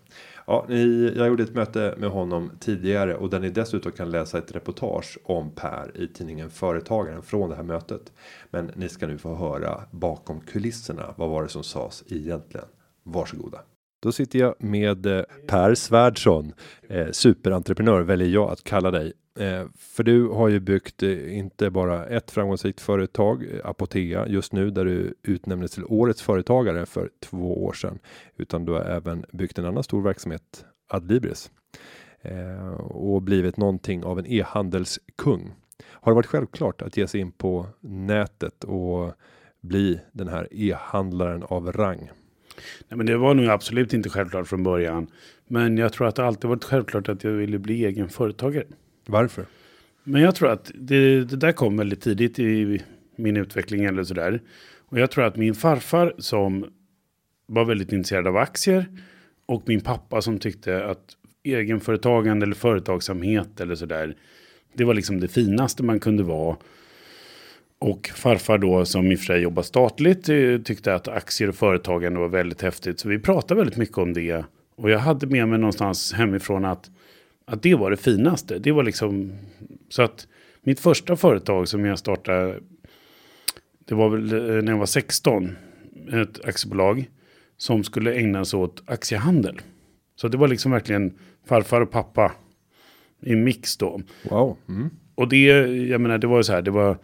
Ja, 0.47 0.65
ni, 0.69 1.13
jag 1.17 1.27
gjorde 1.27 1.43
ett 1.43 1.55
möte 1.55 1.95
med 1.97 2.09
honom 2.09 2.51
tidigare 2.59 3.15
och 3.15 3.29
där 3.29 3.39
ni 3.39 3.49
dessutom 3.49 3.91
kan 3.91 4.11
läsa 4.11 4.37
ett 4.37 4.55
reportage 4.55 5.17
om 5.23 5.51
Per 5.55 5.91
i 5.97 6.07
tidningen 6.07 6.49
Företagaren 6.49 7.21
från 7.21 7.49
det 7.49 7.55
här 7.55 7.63
mötet. 7.63 8.13
Men 8.49 8.71
ni 8.75 8.89
ska 8.89 9.07
nu 9.07 9.17
få 9.17 9.35
höra 9.35 9.81
bakom 9.91 10.41
kulisserna. 10.41 11.13
Vad 11.17 11.29
var 11.29 11.43
det 11.43 11.49
som 11.49 11.63
sades 11.63 12.03
egentligen? 12.07 12.67
Varsågoda. 13.03 13.59
Då 14.01 14.11
sitter 14.11 14.39
jag 14.39 14.55
med 14.59 15.05
eh, 15.05 15.23
Per 15.47 15.75
Svärdson, 15.75 16.53
eh, 16.89 17.11
superentreprenör 17.11 18.01
väljer 18.01 18.27
jag 18.27 18.51
att 18.51 18.63
kalla 18.63 18.91
dig. 18.91 19.13
Eh, 19.39 19.65
för 19.77 20.03
du 20.03 20.27
har 20.27 20.47
ju 20.47 20.59
byggt 20.59 21.03
eh, 21.03 21.37
inte 21.37 21.69
bara 21.69 22.05
ett 22.05 22.31
framgångsrikt 22.31 22.81
företag, 22.81 23.43
eh, 23.43 23.69
Apotea, 23.69 24.27
just 24.27 24.53
nu 24.53 24.69
där 24.69 24.85
du 24.85 25.13
utnämndes 25.23 25.71
till 25.71 25.83
årets 25.85 26.21
företagare 26.21 26.85
för 26.85 27.09
två 27.19 27.65
år 27.65 27.73
sedan, 27.73 27.99
utan 28.37 28.65
du 28.65 28.71
har 28.71 28.81
även 28.81 29.25
byggt 29.31 29.57
en 29.57 29.65
annan 29.65 29.83
stor 29.83 30.01
verksamhet, 30.01 30.65
Adlibris, 30.87 31.51
eh, 32.21 32.73
och 32.79 33.21
blivit 33.21 33.57
någonting 33.57 34.03
av 34.03 34.19
en 34.19 34.25
e-handelskung. 34.25 35.51
Har 35.83 36.11
det 36.11 36.15
varit 36.15 36.25
självklart 36.25 36.81
att 36.81 36.97
ge 36.97 37.07
sig 37.07 37.21
in 37.21 37.31
på 37.31 37.65
nätet 37.81 38.63
och 38.63 39.13
bli 39.61 39.99
den 40.11 40.27
här 40.27 40.47
e-handlaren 40.51 41.43
av 41.43 41.71
rang? 41.71 42.11
Nej, 42.87 42.97
men 42.97 43.05
det 43.05 43.17
var 43.17 43.33
nog 43.33 43.45
absolut 43.45 43.93
inte 43.93 44.09
självklart 44.09 44.47
från 44.47 44.63
början. 44.63 45.07
Men 45.47 45.77
jag 45.77 45.93
tror 45.93 46.07
att 46.07 46.15
det 46.15 46.25
alltid 46.25 46.49
varit 46.49 46.63
självklart 46.63 47.09
att 47.09 47.23
jag 47.23 47.31
ville 47.31 47.59
bli 47.59 47.85
egen 47.85 48.09
företagare. 48.09 48.65
Varför? 49.09 49.45
Men 50.03 50.21
jag 50.21 50.35
tror 50.35 50.49
att 50.51 50.71
det, 50.75 51.23
det 51.23 51.35
där 51.35 51.51
kom 51.51 51.77
väldigt 51.77 52.01
tidigt 52.01 52.39
i 52.39 52.81
min 53.15 53.37
utveckling 53.37 53.85
eller 53.85 54.03
sådär. 54.03 54.41
Och 54.89 54.99
jag 54.99 55.11
tror 55.11 55.25
att 55.25 55.35
min 55.35 55.55
farfar 55.55 56.13
som 56.17 56.65
var 57.45 57.65
väldigt 57.65 57.93
intresserad 57.93 58.27
av 58.27 58.37
aktier 58.37 58.85
och 59.45 59.63
min 59.65 59.81
pappa 59.81 60.21
som 60.21 60.39
tyckte 60.39 60.85
att 60.85 61.15
egenföretagande 61.43 62.43
eller 62.45 62.55
företagsamhet 62.55 63.59
eller 63.59 63.75
sådär. 63.75 64.15
Det 64.73 64.83
var 64.83 64.93
liksom 64.93 65.19
det 65.19 65.27
finaste 65.27 65.83
man 65.83 65.99
kunde 65.99 66.23
vara. 66.23 66.57
Och 67.79 68.11
farfar 68.15 68.57
då 68.57 68.85
som 68.85 69.11
i 69.11 69.15
och 69.15 69.19
för 69.19 69.25
sig 69.25 69.41
jobbar 69.41 69.63
statligt 69.63 70.29
eh, 70.29 70.57
tyckte 70.57 70.95
att 70.95 71.07
aktier 71.07 71.49
och 71.49 71.55
företagande 71.55 72.19
var 72.19 72.27
väldigt 72.27 72.61
häftigt. 72.61 72.99
Så 72.99 73.09
vi 73.09 73.19
pratade 73.19 73.55
väldigt 73.55 73.77
mycket 73.77 73.97
om 73.97 74.13
det. 74.13 74.45
Och 74.75 74.89
jag 74.89 74.99
hade 74.99 75.27
med 75.27 75.47
mig 75.47 75.59
någonstans 75.59 76.13
hemifrån 76.13 76.65
att, 76.65 76.91
att 77.49 77.63
det 77.63 77.75
var 77.75 77.91
det 77.91 77.97
finaste. 77.97 78.59
Det 78.59 78.71
var 78.71 78.83
liksom 78.83 79.31
så 79.89 80.01
att 80.01 80.27
mitt 80.61 80.79
första 80.79 81.15
företag 81.15 81.67
som 81.67 81.85
jag 81.85 81.99
startade. 81.99 82.59
Det 83.85 83.95
var 83.95 84.09
väl 84.09 84.33
eh, 84.33 84.63
när 84.63 84.71
jag 84.71 84.79
var 84.79 84.85
16. 84.85 85.55
Ett 86.13 86.45
aktiebolag 86.45 87.09
som 87.57 87.83
skulle 87.83 88.13
ägna 88.13 88.45
sig 88.45 88.59
åt 88.59 88.83
aktiehandel. 88.85 89.61
Så 90.15 90.27
det 90.27 90.37
var 90.37 90.47
liksom 90.47 90.71
verkligen 90.71 91.13
farfar 91.45 91.81
och 91.81 91.91
pappa 91.91 92.31
i 93.21 93.35
mix 93.35 93.77
då. 93.77 94.01
Wow. 94.29 94.57
Mm. 94.69 94.89
Och 95.15 95.29
det, 95.29 95.45
jag 95.87 96.01
menar, 96.01 96.17
det 96.17 96.27
var 96.27 96.37
ju 96.37 96.43
så 96.43 96.53
här, 96.53 96.61
det 96.61 96.71
var 96.71 96.97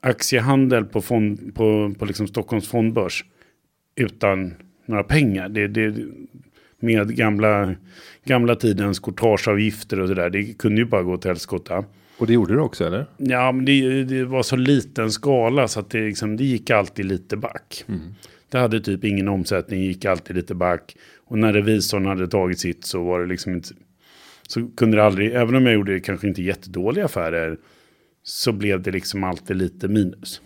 aktiehandel 0.00 0.84
på, 0.84 1.00
fond, 1.00 1.54
på, 1.54 1.94
på 1.98 2.04
liksom 2.04 2.26
Stockholms 2.26 2.68
fondbörs 2.68 3.24
utan 3.94 4.54
några 4.86 5.04
pengar. 5.04 5.48
Det, 5.48 5.68
det, 5.68 5.94
med 6.82 7.16
gamla, 7.16 7.74
gamla 8.24 8.56
tidens 8.56 8.98
courtageavgifter 8.98 10.00
och 10.00 10.08
sådär. 10.08 10.30
Det 10.30 10.58
kunde 10.58 10.80
ju 10.80 10.84
bara 10.84 11.02
gå 11.02 11.16
till 11.16 11.28
helskotta. 11.28 11.84
Och 12.18 12.26
det 12.26 12.32
gjorde 12.32 12.54
du 12.54 12.60
också 12.60 12.86
eller? 12.86 13.06
Ja, 13.16 13.52
men 13.52 13.64
det, 13.64 14.04
det 14.04 14.24
var 14.24 14.42
så 14.42 14.56
liten 14.56 15.10
skala 15.10 15.68
så 15.68 15.80
att 15.80 15.90
det, 15.90 16.06
liksom, 16.06 16.36
det 16.36 16.44
gick 16.44 16.70
alltid 16.70 17.04
lite 17.04 17.36
back. 17.36 17.84
Det 18.48 18.58
hade 18.58 18.80
typ 18.80 19.04
ingen 19.04 19.28
omsättning, 19.28 19.82
gick 19.82 20.04
alltid 20.04 20.36
lite 20.36 20.54
back. 20.54 20.96
Och 21.26 21.38
när 21.38 21.52
revisorn 21.52 22.06
hade 22.06 22.28
tagit 22.28 22.60
sitt 22.60 22.84
så 22.84 23.04
var 23.04 23.20
det 23.20 23.26
liksom 23.26 23.54
inte... 23.54 23.68
Så 24.48 24.68
kunde 24.76 24.96
det 24.96 25.04
aldrig, 25.04 25.32
även 25.32 25.54
om 25.54 25.66
jag 25.66 25.74
gjorde 25.74 26.00
kanske 26.00 26.28
inte 26.28 26.42
jättedåliga 26.42 27.04
affärer, 27.04 27.58
så 28.22 28.52
blev 28.52 28.82
det 28.82 28.90
liksom 28.90 29.24
alltid 29.24 29.56
lite 29.56 29.88
minus. 29.88 30.40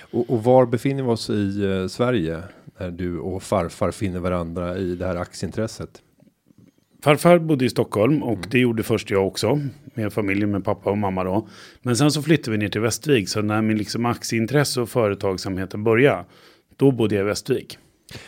Och, 0.00 0.30
och 0.30 0.44
var 0.44 0.66
befinner 0.66 1.02
vi 1.02 1.08
oss 1.08 1.30
i 1.30 1.64
eh, 1.64 1.86
Sverige 1.86 2.42
när 2.78 2.90
du 2.90 3.18
och 3.18 3.42
farfar 3.42 3.90
finner 3.90 4.20
varandra 4.20 4.78
i 4.78 4.94
det 4.94 5.06
här 5.06 5.16
aktieintresset? 5.16 6.02
Farfar 7.02 7.38
bodde 7.38 7.64
i 7.64 7.70
Stockholm 7.70 8.22
och 8.22 8.38
det 8.50 8.58
gjorde 8.58 8.82
först 8.82 9.10
jag 9.10 9.26
också. 9.26 9.60
Med 9.94 10.12
familjen, 10.12 10.50
med 10.50 10.64
pappa 10.64 10.90
och 10.90 10.98
mamma 10.98 11.24
då. 11.24 11.48
Men 11.82 11.96
sen 11.96 12.10
så 12.10 12.22
flyttade 12.22 12.50
vi 12.50 12.58
ner 12.58 12.68
till 12.68 12.80
Västervik. 12.80 13.28
Så 13.28 13.42
när 13.42 13.62
min 13.62 13.78
liksom 13.78 14.06
aktieintresse 14.06 14.80
och 14.80 14.88
företagsamheten 14.88 15.84
började. 15.84 16.24
Då 16.76 16.90
bodde 16.90 17.14
jag 17.14 17.22
i 17.22 17.26
Västervik. 17.26 17.78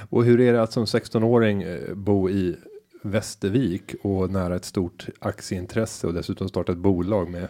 Och 0.09 0.25
hur 0.25 0.41
är 0.41 0.53
det 0.53 0.63
att 0.63 0.73
som 0.73 0.85
16-åring 0.85 1.63
eh, 1.63 1.95
bo 1.95 2.31
i 2.31 2.57
Västervik 3.03 3.95
och 4.03 4.31
nära 4.31 4.57
ett 4.57 4.65
stort 4.65 5.07
aktieintresse 5.19 6.07
och 6.07 6.15
dessutom 6.15 6.49
starta 6.49 6.73
ett 6.73 6.79
bolag 6.79 7.31
med 7.31 7.49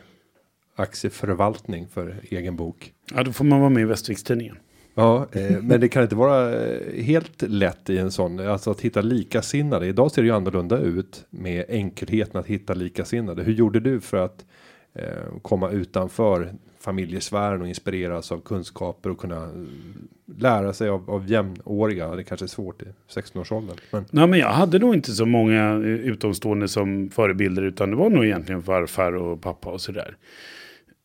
aktieförvaltning 0.76 1.88
för 1.88 2.20
egen 2.22 2.56
bok? 2.56 2.92
Ja, 3.14 3.22
då 3.22 3.32
får 3.32 3.44
man 3.44 3.60
vara 3.60 3.70
med 3.70 3.82
i 3.82 3.86
Västervikstidningen. 3.86 4.56
Ja, 4.94 5.26
eh, 5.32 5.62
men 5.62 5.80
det 5.80 5.88
kan 5.88 6.02
inte 6.02 6.16
vara 6.16 6.62
eh, 6.62 7.02
helt 7.02 7.42
lätt 7.42 7.90
i 7.90 7.98
en 7.98 8.10
sån, 8.10 8.48
alltså 8.48 8.70
att 8.70 8.80
hitta 8.80 9.00
likasinnade. 9.00 9.86
Idag 9.86 10.10
ser 10.10 10.22
det 10.22 10.28
ju 10.28 10.34
annorlunda 10.34 10.78
ut 10.78 11.26
med 11.30 11.64
enkelheten 11.68 12.40
att 12.40 12.46
hitta 12.46 12.74
likasinnade. 12.74 13.42
Hur 13.42 13.52
gjorde 13.52 13.80
du 13.80 14.00
för 14.00 14.16
att 14.16 14.44
eh, 14.94 15.38
komma 15.42 15.70
utanför 15.70 16.52
familjesfären 16.80 17.62
och 17.62 17.68
inspireras 17.68 18.32
av 18.32 18.40
kunskaper 18.40 19.10
och 19.10 19.18
kunna 19.18 19.44
eh, 19.44 19.50
lära 20.38 20.72
sig 20.72 20.88
av, 20.88 21.10
av 21.10 21.30
jämnåriga? 21.30 22.14
Det 22.14 22.24
kanske 22.24 22.46
är 22.46 22.48
svårt 22.48 22.82
i 22.82 22.86
16-årsåldern. 23.08 23.76
Men 23.90 24.04
Nej, 24.10 24.26
men 24.26 24.38
jag 24.38 24.48
hade 24.48 24.78
nog 24.78 24.94
inte 24.94 25.12
så 25.12 25.26
många 25.26 25.70
eh, 25.70 25.80
utomstående 25.80 26.68
som 26.68 27.10
förebilder. 27.10 27.62
Utan 27.62 27.90
det 27.90 27.96
var 27.96 28.10
nog 28.10 28.24
egentligen 28.24 28.62
farfar 28.62 29.12
och 29.12 29.40
pappa 29.40 29.70
och 29.70 29.80
sådär. 29.80 30.16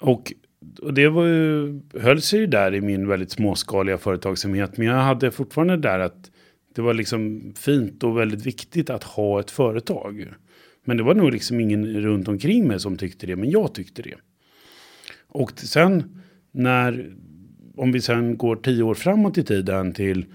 Och, 0.02 0.34
och 0.82 0.94
det 0.94 1.10
var 1.10 1.26
ju, 1.26 1.80
höll 1.94 2.22
sig 2.22 2.40
ju 2.40 2.48
där 2.48 2.76
i 2.76 2.82
min 2.82 3.08
väldigt 3.08 3.32
småskaliga 3.32 3.98
företagsamhet. 3.98 4.78
Men 4.78 4.88
jag 4.88 4.96
hade 4.96 5.32
fortfarande 5.32 5.78
där 5.78 6.00
att 6.00 6.32
det 6.76 6.82
var 6.82 6.94
liksom 6.94 7.54
fint 7.58 8.04
och 8.04 8.18
väldigt 8.18 8.46
viktigt 8.46 8.90
att 8.90 9.04
ha 9.04 9.40
ett 9.40 9.52
företag. 9.52 10.28
Men 10.86 10.98
det 10.98 11.04
var 11.04 11.16
nog 11.16 11.32
liksom 11.32 11.60
ingen 11.60 12.02
runt 12.02 12.28
omkring 12.28 12.68
mig 12.68 12.80
som 12.80 12.98
tyckte 12.98 13.28
det. 13.28 13.36
Men 13.36 13.50
jag 13.50 13.74
tyckte 13.74 14.02
det. 14.02 14.16
Och 15.28 15.60
sen 15.60 16.22
när, 16.52 17.14
om 17.76 17.92
vi 17.92 18.02
sen 18.02 18.38
går 18.38 18.56
tio 18.56 18.84
år 18.84 18.94
framåt 18.94 19.38
i 19.38 19.44
tiden 19.44 19.94
till, 19.94 20.26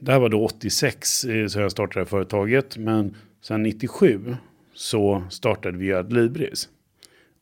det 0.00 0.12
här 0.12 0.18
var 0.18 0.28
då 0.28 0.44
86 0.44 1.24
eh, 1.24 1.46
så 1.46 1.60
jag 1.60 1.72
startade 1.72 2.06
företaget. 2.06 2.76
Men 2.76 3.14
sen 3.42 3.62
97 3.62 4.36
så 4.74 5.24
startade 5.30 5.78
vi 5.78 5.92
Adlibris. 5.92 6.68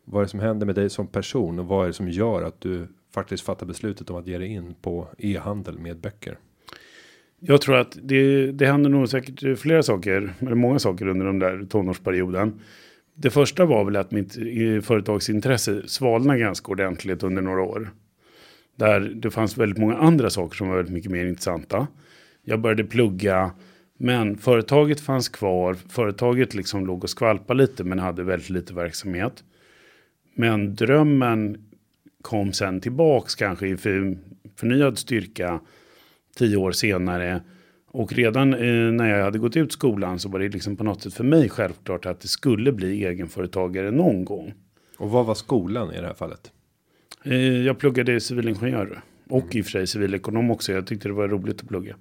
Vad 0.05 0.21
är 0.21 0.25
det 0.25 0.31
som 0.31 0.41
händer 0.41 0.67
med 0.67 0.75
dig 0.75 0.91
som 0.91 1.07
person 1.07 1.59
och 1.59 1.67
vad 1.67 1.83
är 1.83 1.87
det 1.87 1.93
som 1.93 2.09
gör 2.09 2.43
att 2.43 2.61
du 2.61 2.87
faktiskt 3.15 3.45
fattar 3.45 3.67
beslutet 3.67 4.11
om 4.11 4.17
att 4.17 4.27
ge 4.27 4.39
dig 4.39 4.49
in 4.49 4.75
på 4.83 5.09
e-handel 5.19 5.79
med 5.79 5.97
böcker? 5.97 6.39
Jag 7.41 7.61
tror 7.61 7.77
att 7.77 7.99
det, 8.03 8.53
det 8.53 8.67
händer 8.67 8.91
nog 8.91 9.09
säkert 9.09 9.59
flera 9.59 9.83
saker, 9.83 10.35
eller 10.41 10.55
många 10.55 10.79
saker 10.79 11.07
under 11.07 11.27
den 11.27 11.39
där 11.39 11.67
tonårsperioden. 11.71 12.61
Det 13.15 13.31
första 13.31 13.65
var 13.65 13.85
väl 13.85 13.97
att 13.97 14.11
mitt 14.11 14.37
eh, 14.37 14.81
företagsintresse 14.83 15.89
svalnade 15.89 16.39
ganska 16.39 16.73
ordentligt 16.73 17.23
under 17.23 17.43
några 17.43 17.63
år. 17.63 17.91
Där 18.79 19.01
det 19.01 19.31
fanns 19.31 19.59
väldigt 19.59 19.79
många 19.79 19.97
andra 19.97 20.31
saker 20.31 20.57
som 20.57 20.69
var 20.69 20.77
väldigt 20.77 20.95
mycket 20.95 21.11
mer 21.11 21.27
intressanta. 21.27 21.87
Jag 22.43 22.61
började 22.61 22.85
plugga, 22.85 23.51
men 23.99 24.39
företaget 24.39 25.01
fanns 25.01 25.29
kvar. 25.29 25.77
Företaget 25.89 26.55
liksom 26.55 26.87
låg 26.87 27.05
och 27.05 27.11
skvalpade 27.11 27.59
lite, 27.59 27.85
men 27.85 27.99
hade 27.99 28.23
väldigt 28.23 28.51
lite 28.51 28.75
verksamhet. 28.75 29.45
Men 30.35 30.75
drömmen 30.75 31.69
kom 32.23 32.53
sen 32.53 32.81
tillbaks 32.81 33.35
kanske 33.35 33.69
i 33.69 33.77
för, 33.77 34.19
förnyad 34.57 34.99
styrka 34.99 35.61
tio 36.37 36.57
år 36.57 36.73
senare. 36.73 37.43
Och 37.91 38.13
redan 38.13 38.55
eh, 38.55 38.93
när 38.93 39.09
jag 39.09 39.25
hade 39.25 39.39
gått 39.39 39.57
ut 39.57 39.73
skolan 39.73 40.19
så 40.19 40.29
var 40.29 40.39
det 40.39 40.49
liksom 40.49 40.77
på 40.77 40.85
något 40.85 41.03
sätt 41.03 41.15
för 41.15 41.25
mig 41.25 41.49
självklart 41.49 42.07
att 42.07 42.21
det 42.21 42.29
skulle 42.29 42.73
bli 42.73 43.05
egenföretagare 43.05 43.91
någon 43.91 44.25
gång. 44.25 44.55
Och 44.99 45.11
vad 45.11 45.27
var 45.27 45.35
skolan 45.35 45.93
i 45.93 46.01
det 46.01 46.07
här 46.07 46.15
fallet? 46.15 46.53
Eh, 47.29 47.37
jag 47.67 47.79
pluggade 47.79 48.21
civilingenjör 48.21 49.03
och 49.29 49.57
i 49.57 49.61
och 49.61 49.65
för 49.65 49.71
sig 49.71 49.87
civilekonom 49.87 50.51
också. 50.51 50.73
Jag 50.73 50.87
tyckte 50.87 51.09
det 51.09 51.15
var 51.15 51.29
roligt 51.29 51.61
att 51.61 51.69
plugga. 51.69 51.97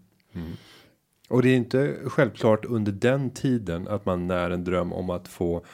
Och 1.30 1.42
det 1.42 1.50
är 1.50 1.56
inte 1.56 1.96
självklart 2.06 2.66
under 2.66 2.92
den 2.92 3.30
tiden 3.30 3.88
att 3.88 4.06
man 4.06 4.28
när 4.28 4.50
en 4.52 4.64
dröm 4.64 4.94
om 4.94 5.10
att 5.10 5.28
få 5.28 5.66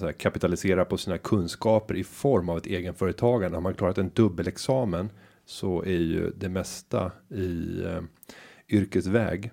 här, 0.00 0.12
kapitalisera 0.12 0.84
på 0.84 0.96
sina 0.98 1.18
kunskaper 1.18 1.94
i 1.94 2.04
form 2.04 2.48
av 2.48 2.56
ett 2.58 2.66
egenföretagande. 2.66 3.56
Har 3.56 3.62
man 3.62 3.74
klarat 3.74 3.98
en 3.98 4.10
dubbelexamen 4.14 5.10
så 5.44 5.82
är 5.82 5.90
ju 6.00 6.30
det 6.36 6.48
mesta 6.48 7.12
i 7.34 7.82
eh, 7.84 8.00
yrkesväg 8.68 9.50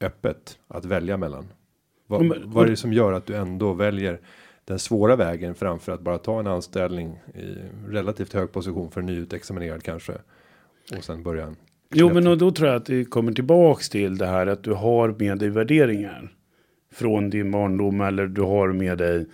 öppet 0.00 0.58
att 0.68 0.84
välja 0.84 1.16
mellan. 1.16 1.48
Vad, 2.06 2.24
men- 2.24 2.50
vad 2.50 2.64
är 2.66 2.70
det 2.70 2.76
som 2.76 2.92
gör 2.92 3.12
att 3.12 3.26
du 3.26 3.36
ändå 3.36 3.72
väljer 3.72 4.20
den 4.72 4.78
svåra 4.78 5.16
vägen 5.16 5.54
framför 5.54 5.92
att 5.92 6.00
bara 6.00 6.18
ta 6.18 6.40
en 6.40 6.46
anställning 6.46 7.18
i 7.34 7.54
relativt 7.88 8.32
hög 8.32 8.52
position 8.52 8.90
för 8.90 9.02
nyutexaminerad 9.02 9.82
kanske 9.82 10.12
och 10.96 11.04
sen 11.04 11.22
börja 11.22 11.54
Jo, 11.94 12.14
men 12.14 12.26
och 12.26 12.38
då 12.38 12.50
tror 12.50 12.68
jag 12.68 12.76
att 12.76 12.86
det 12.86 13.04
kommer 13.04 13.32
tillbaks 13.32 13.88
till 13.88 14.18
det 14.18 14.26
här 14.26 14.46
att 14.46 14.64
du 14.64 14.72
har 14.72 15.14
med 15.18 15.38
dig 15.38 15.48
värderingar 15.48 16.32
från 16.92 17.30
din 17.30 17.50
barndom 17.50 18.00
eller 18.00 18.26
du 18.26 18.42
har 18.42 18.72
med 18.72 18.98
dig. 18.98 19.26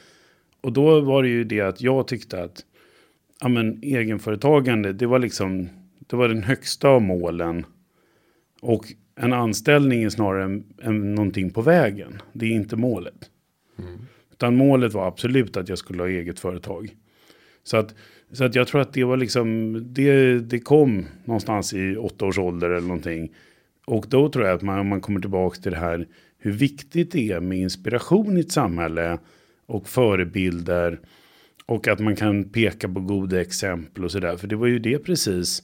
Och 0.61 0.73
då 0.73 1.01
var 1.01 1.23
det 1.23 1.29
ju 1.29 1.45
det 1.45 1.61
att 1.61 1.81
jag 1.81 2.09
tyckte 2.09 2.43
att 2.43 2.65
ja, 3.41 3.49
men, 3.49 3.83
egenföretagande, 3.83 4.93
det 4.93 5.07
var 5.07 5.19
liksom 5.19 5.69
det 5.99 6.17
var 6.17 6.29
den 6.29 6.43
högsta 6.43 6.89
av 6.89 7.03
målen. 7.03 7.67
Och 8.61 8.85
en 9.15 9.33
anställning 9.33 10.03
är 10.03 10.09
snarare 10.09 10.45
en, 10.45 10.65
en, 10.83 11.15
någonting 11.15 11.51
på 11.51 11.63
vägen. 11.63 12.23
Det 12.33 12.47
är 12.47 12.51
inte 12.51 12.77
målet. 12.77 13.31
Utan 14.39 14.57
målet 14.57 14.93
var 14.93 15.09
absolut 15.09 15.57
att 15.57 15.69
jag 15.69 15.79
skulle 15.79 16.03
ha 16.03 16.09
eget 16.09 16.41
företag. 16.41 16.97
Så 17.65 17.77
att, 17.77 17.95
så 18.33 18.45
att 18.45 18.55
jag 18.55 18.69
tror 18.69 18.81
att 18.81 18.93
det 18.93 19.05
var 19.05 19.17
liksom, 19.17 19.75
det, 19.93 20.39
det 20.39 20.59
kom 20.59 21.07
någonstans 21.25 21.75
i 21.75 21.97
åtta 21.97 22.27
års 22.27 22.39
ålder 22.39 22.71
eller 22.71 22.89
någonting. 22.89 23.33
Och 23.87 24.07
då 24.09 24.29
tror 24.29 24.47
jag 24.47 24.55
att 24.55 24.63
man, 24.63 24.79
om 24.79 24.89
man 24.89 25.01
kommer 25.01 25.21
tillbaka 25.21 25.61
till 25.61 25.73
det 25.73 25.79
här, 25.79 26.07
hur 26.39 26.53
viktigt 26.53 27.13
det 27.13 27.33
är 27.33 27.41
med 27.41 27.59
inspiration 27.59 28.37
i 28.37 28.41
ett 28.41 28.53
samhälle 28.53 29.19
och 29.67 29.89
förebilder. 29.89 31.01
Och 31.67 31.89
att 31.89 31.99
man 31.99 32.17
kan 32.17 32.45
peka 32.45 32.89
på 32.89 33.01
goda 33.01 33.41
exempel 33.41 34.05
och 34.05 34.13
sådär. 34.13 34.37
För 34.37 34.47
det 34.47 34.57
var 34.57 34.67
ju 34.67 34.79
det 34.79 34.99
precis 34.99 35.63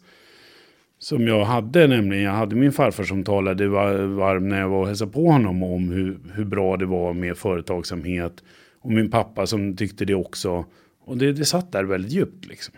som 0.99 1.27
jag 1.27 1.45
hade 1.45 1.87
nämligen. 1.87 2.25
Jag 2.25 2.33
hade 2.33 2.57
min 2.57 2.73
farfar 2.73 3.05
som 3.05 3.25
talade 3.25 3.69
varm 3.69 4.49
när 4.49 4.61
jag 4.61 4.69
var 4.69 4.81
och 4.81 4.87
hälsade 4.87 5.13
på 5.13 5.27
honom 5.31 5.63
om 5.63 5.89
hur, 5.89 6.19
hur 6.35 6.45
bra 6.45 6.77
det 6.77 6.87
var 6.87 7.13
med 7.13 7.37
företagsamhet. 7.37 8.43
Och 8.85 8.91
min 8.93 9.11
pappa 9.11 9.47
som 9.47 9.77
tyckte 9.77 10.05
det 10.05 10.15
också. 10.15 10.65
Och 11.05 11.17
det, 11.17 11.33
det 11.33 11.45
satt 11.45 11.73
där 11.73 11.85
väldigt 11.85 12.13
djupt 12.13 12.47
liksom. 12.47 12.75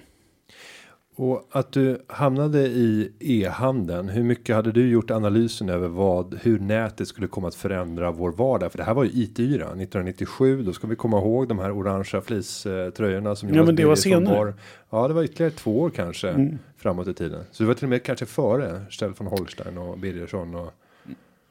Och 1.18 1.48
att 1.52 1.72
du 1.72 1.98
hamnade 2.06 2.58
i 2.66 3.12
e-handeln. 3.20 4.08
Hur 4.08 4.22
mycket 4.22 4.56
hade 4.56 4.72
du 4.72 4.88
gjort 4.88 5.10
analysen 5.10 5.68
över 5.68 5.88
vad 5.88 6.38
hur 6.42 6.58
nätet 6.58 7.08
skulle 7.08 7.26
komma 7.26 7.48
att 7.48 7.54
förändra 7.54 8.10
vår 8.10 8.32
vardag? 8.32 8.70
För 8.72 8.78
det 8.78 8.84
här 8.84 8.94
var 8.94 9.04
ju 9.04 9.10
IT-yra 9.10 9.64
1997. 9.66 10.62
Då 10.62 10.72
ska 10.72 10.86
vi 10.86 10.96
komma 10.96 11.18
ihåg 11.18 11.48
de 11.48 11.58
här 11.58 11.70
orangea 11.78 12.20
fleecetröjorna 12.20 13.36
som 13.36 13.54
Ja, 13.54 13.64
men 13.64 13.76
det 13.76 13.84
var 13.84 13.94
senare. 13.96 14.34
bar. 14.36 14.54
Ja, 14.90 15.08
det 15.08 15.14
var 15.14 15.22
ytterligare 15.24 15.52
två 15.52 15.80
år 15.80 15.90
kanske 15.90 16.28
Mm. 16.28 16.58
framåt 16.76 17.08
i 17.08 17.14
tiden. 17.14 17.44
Så 17.52 17.62
det 17.62 17.66
var 17.66 17.74
till 17.74 17.84
och 17.84 17.90
med 17.90 18.02
kanske 18.02 18.26
före 18.26 18.80
Stell 18.90 19.12
von 19.18 19.26
Holstein 19.26 19.78
och 19.78 19.98
Birgersson 19.98 20.54
och 20.54 20.72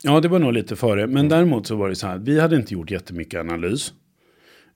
Ja, 0.01 0.19
det 0.19 0.27
var 0.27 0.39
nog 0.39 0.53
lite 0.53 0.75
före. 0.75 1.07
Men 1.07 1.29
däremot 1.29 1.67
så 1.67 1.75
var 1.75 1.89
det 1.89 1.95
så 1.95 2.07
här. 2.07 2.17
Vi 2.17 2.39
hade 2.39 2.55
inte 2.55 2.73
gjort 2.73 2.91
jättemycket 2.91 3.39
analys. 3.39 3.93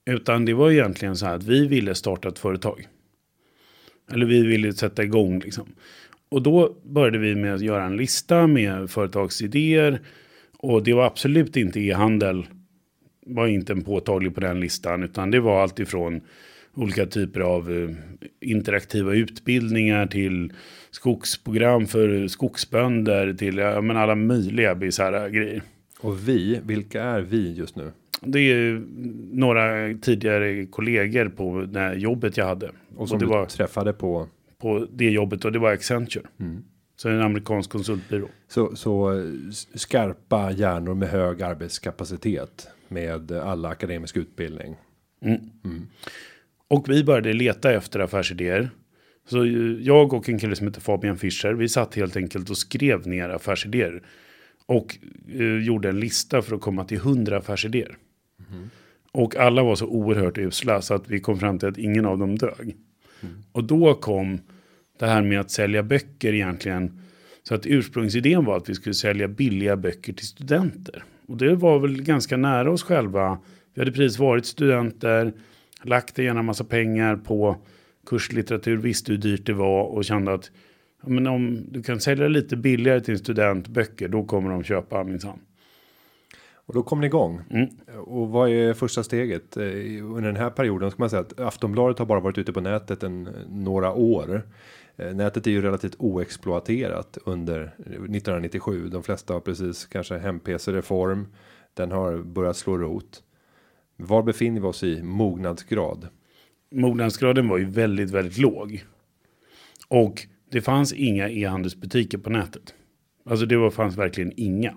Utan 0.06 0.44
det 0.44 0.54
var 0.54 0.70
egentligen 0.70 1.16
så 1.16 1.26
här 1.26 1.34
att 1.34 1.44
vi 1.44 1.66
ville 1.66 1.94
starta 1.94 2.28
ett 2.28 2.38
företag. 2.38 2.86
Eller 4.12 4.26
vi 4.26 4.42
ville 4.42 4.72
sätta 4.72 5.04
igång 5.04 5.40
liksom. 5.40 5.66
Och 6.28 6.42
då 6.42 6.76
började 6.82 7.18
vi 7.18 7.34
med 7.34 7.54
att 7.54 7.60
göra 7.60 7.84
en 7.84 7.96
lista 7.96 8.46
med 8.46 8.90
företagsidéer. 8.90 10.00
Och 10.58 10.82
det 10.82 10.92
var 10.92 11.06
absolut 11.06 11.56
inte 11.56 11.80
e-handel. 11.80 12.46
Var 13.26 13.46
inte 13.46 13.72
en 13.72 13.84
påtaglig 13.84 14.34
på 14.34 14.40
den 14.40 14.60
listan. 14.60 15.02
Utan 15.02 15.30
det 15.30 15.40
var 15.40 15.62
allt 15.62 15.78
ifrån 15.78 16.20
olika 16.74 17.06
typer 17.06 17.40
av 17.40 17.72
eh, 17.72 17.90
interaktiva 18.40 19.14
utbildningar 19.14 20.06
till 20.06 20.52
skogsprogram 20.90 21.86
för 21.86 22.28
skogsbönder 22.28 23.32
till 23.32 23.56
ja, 23.56 23.80
men 23.80 23.96
alla 23.96 24.14
möjliga 24.14 24.74
bisarra 24.74 25.28
grejer. 25.28 25.62
och 26.00 26.28
vi. 26.28 26.60
Vilka 26.66 27.02
är 27.02 27.20
vi 27.20 27.52
just 27.52 27.76
nu? 27.76 27.92
Det 28.20 28.40
är 28.40 28.82
några 29.32 29.94
tidigare 29.98 30.66
kollegor 30.66 31.28
på 31.28 31.66
det 31.68 31.94
jobbet 31.94 32.36
jag 32.36 32.46
hade. 32.46 32.70
Och 32.96 33.08
som 33.08 33.18
det 33.18 33.24
du 33.24 33.30
var 33.30 33.46
träffade 33.46 33.92
på. 33.92 34.26
på 34.58 34.86
det 34.92 35.10
jobbet 35.10 35.44
och 35.44 35.52
det 35.52 35.58
var 35.58 35.72
Accenture. 35.72 36.24
Så 36.96 37.08
en 37.08 37.20
amerikansk 37.20 37.70
konsultbyrå. 37.70 38.28
Så, 38.48 38.76
så 38.76 39.22
skarpa 39.74 40.50
hjärnor 40.50 40.94
med 40.94 41.08
hög 41.08 41.42
arbetskapacitet 41.42 42.68
med 42.88 43.32
alla 43.32 43.68
akademisk 43.68 44.16
utbildning. 44.16 44.76
Och 46.68 46.88
vi 46.88 47.04
började 47.04 47.32
leta 47.32 47.72
efter 47.72 48.00
affärsidéer. 48.00 48.70
Så 49.28 49.46
jag 49.80 50.12
och 50.12 50.28
en 50.28 50.38
kille 50.38 50.56
som 50.56 50.66
heter 50.66 50.80
Fabian 50.80 51.18
Fischer, 51.18 51.52
vi 51.52 51.68
satt 51.68 51.94
helt 51.94 52.16
enkelt 52.16 52.50
och 52.50 52.58
skrev 52.58 53.06
ner 53.06 53.28
affärsidéer. 53.28 54.02
Och 54.66 54.98
eh, 55.28 55.64
gjorde 55.64 55.88
en 55.88 56.00
lista 56.00 56.42
för 56.42 56.54
att 56.54 56.60
komma 56.60 56.84
till 56.84 56.96
100 56.96 57.38
affärsidéer. 57.38 57.96
Och 59.12 59.36
alla 59.36 59.62
var 59.62 59.74
så 59.74 59.86
oerhört 59.86 60.38
usla 60.38 60.82
så 60.82 60.94
att 60.94 61.10
vi 61.10 61.20
kom 61.20 61.38
fram 61.38 61.58
till 61.58 61.68
att 61.68 61.78
ingen 61.78 62.06
av 62.06 62.18
dem 62.18 62.38
dög. 62.38 62.76
Och 63.52 63.64
då 63.64 63.94
kom 63.94 64.38
det 64.98 65.06
här 65.06 65.22
med 65.22 65.40
att 65.40 65.50
sälja 65.50 65.82
böcker 65.82 66.34
egentligen. 66.34 67.02
Så 67.42 67.54
att 67.54 67.66
ursprungsidén 67.66 68.44
var 68.44 68.56
att 68.56 68.68
vi 68.68 68.74
skulle 68.74 68.94
sälja 68.94 69.28
billiga 69.28 69.76
böcker 69.76 70.12
till 70.12 70.26
studenter. 70.26 71.04
Och 71.26 71.36
det 71.36 71.54
var 71.54 71.78
väl 71.78 72.02
ganska 72.02 72.36
nära 72.36 72.70
oss 72.70 72.82
själva. 72.82 73.38
Vi 73.74 73.80
hade 73.80 73.92
precis 73.92 74.18
varit 74.18 74.46
studenter, 74.46 75.32
lagt 75.82 76.18
en 76.18 76.44
massa 76.44 76.64
pengar 76.64 77.16
på 77.16 77.56
kurslitteratur, 78.06 78.76
visste 78.76 79.12
hur 79.12 79.18
dyrt 79.18 79.46
det 79.46 79.52
var 79.52 79.84
och 79.84 80.04
kände 80.04 80.34
att 80.34 80.50
ja, 81.02 81.08
men 81.08 81.26
om 81.26 81.66
du 81.70 81.82
kan 81.82 82.00
sälja 82.00 82.28
lite 82.28 82.56
billigare 82.56 83.00
till 83.00 83.12
en 83.12 83.18
student 83.18 83.68
böcker, 83.68 84.08
då 84.08 84.24
kommer 84.24 84.50
de 84.50 84.64
köpa 84.64 85.04
minsann. 85.04 85.38
Och 86.70 86.74
då 86.74 86.82
kom 86.82 87.00
ni 87.00 87.06
igång. 87.06 87.40
Mm. 87.50 87.68
Och 88.06 88.28
vad 88.28 88.50
är 88.50 88.74
första 88.74 89.02
steget? 89.02 89.56
Eh, 89.56 89.64
Under 90.04 90.22
den 90.22 90.36
här 90.36 90.50
perioden 90.50 90.90
ska 90.90 91.02
man 91.02 91.10
säga 91.10 91.20
att 91.20 91.40
Aftonbladet 91.40 91.98
har 91.98 92.06
bara 92.06 92.20
varit 92.20 92.38
ute 92.38 92.52
på 92.52 92.60
nätet 92.60 93.02
en, 93.02 93.22
några 93.48 93.92
år. 93.92 94.42
Eh, 94.96 95.14
Nätet 95.14 95.46
är 95.46 95.50
ju 95.50 95.62
relativt 95.62 95.94
oexploaterat 95.98 97.18
under 97.24 97.62
1997. 97.78 98.88
De 98.88 99.02
flesta 99.02 99.32
har 99.32 99.40
precis 99.40 99.86
kanske 99.86 100.18
hem-PC 100.18 100.72
reform. 100.72 101.26
Den 101.74 101.90
har 101.92 102.18
börjat 102.18 102.56
slå 102.56 102.78
rot. 102.78 103.22
Var 103.96 104.22
befinner 104.22 104.60
vi 104.60 104.66
oss 104.66 104.82
i 104.82 105.02
mognadsgrad? 105.02 106.08
mognadsgraden 106.74 107.48
var 107.48 107.58
ju 107.58 107.64
väldigt, 107.64 108.10
väldigt 108.10 108.38
låg. 108.38 108.84
Och 109.88 110.26
det 110.50 110.60
fanns 110.60 110.92
inga 110.92 111.28
e-handelsbutiker 111.28 112.18
på 112.18 112.30
nätet. 112.30 112.74
Alltså 113.30 113.46
det 113.46 113.56
var, 113.56 113.70
fanns 113.70 113.96
verkligen 113.96 114.32
inga. 114.36 114.74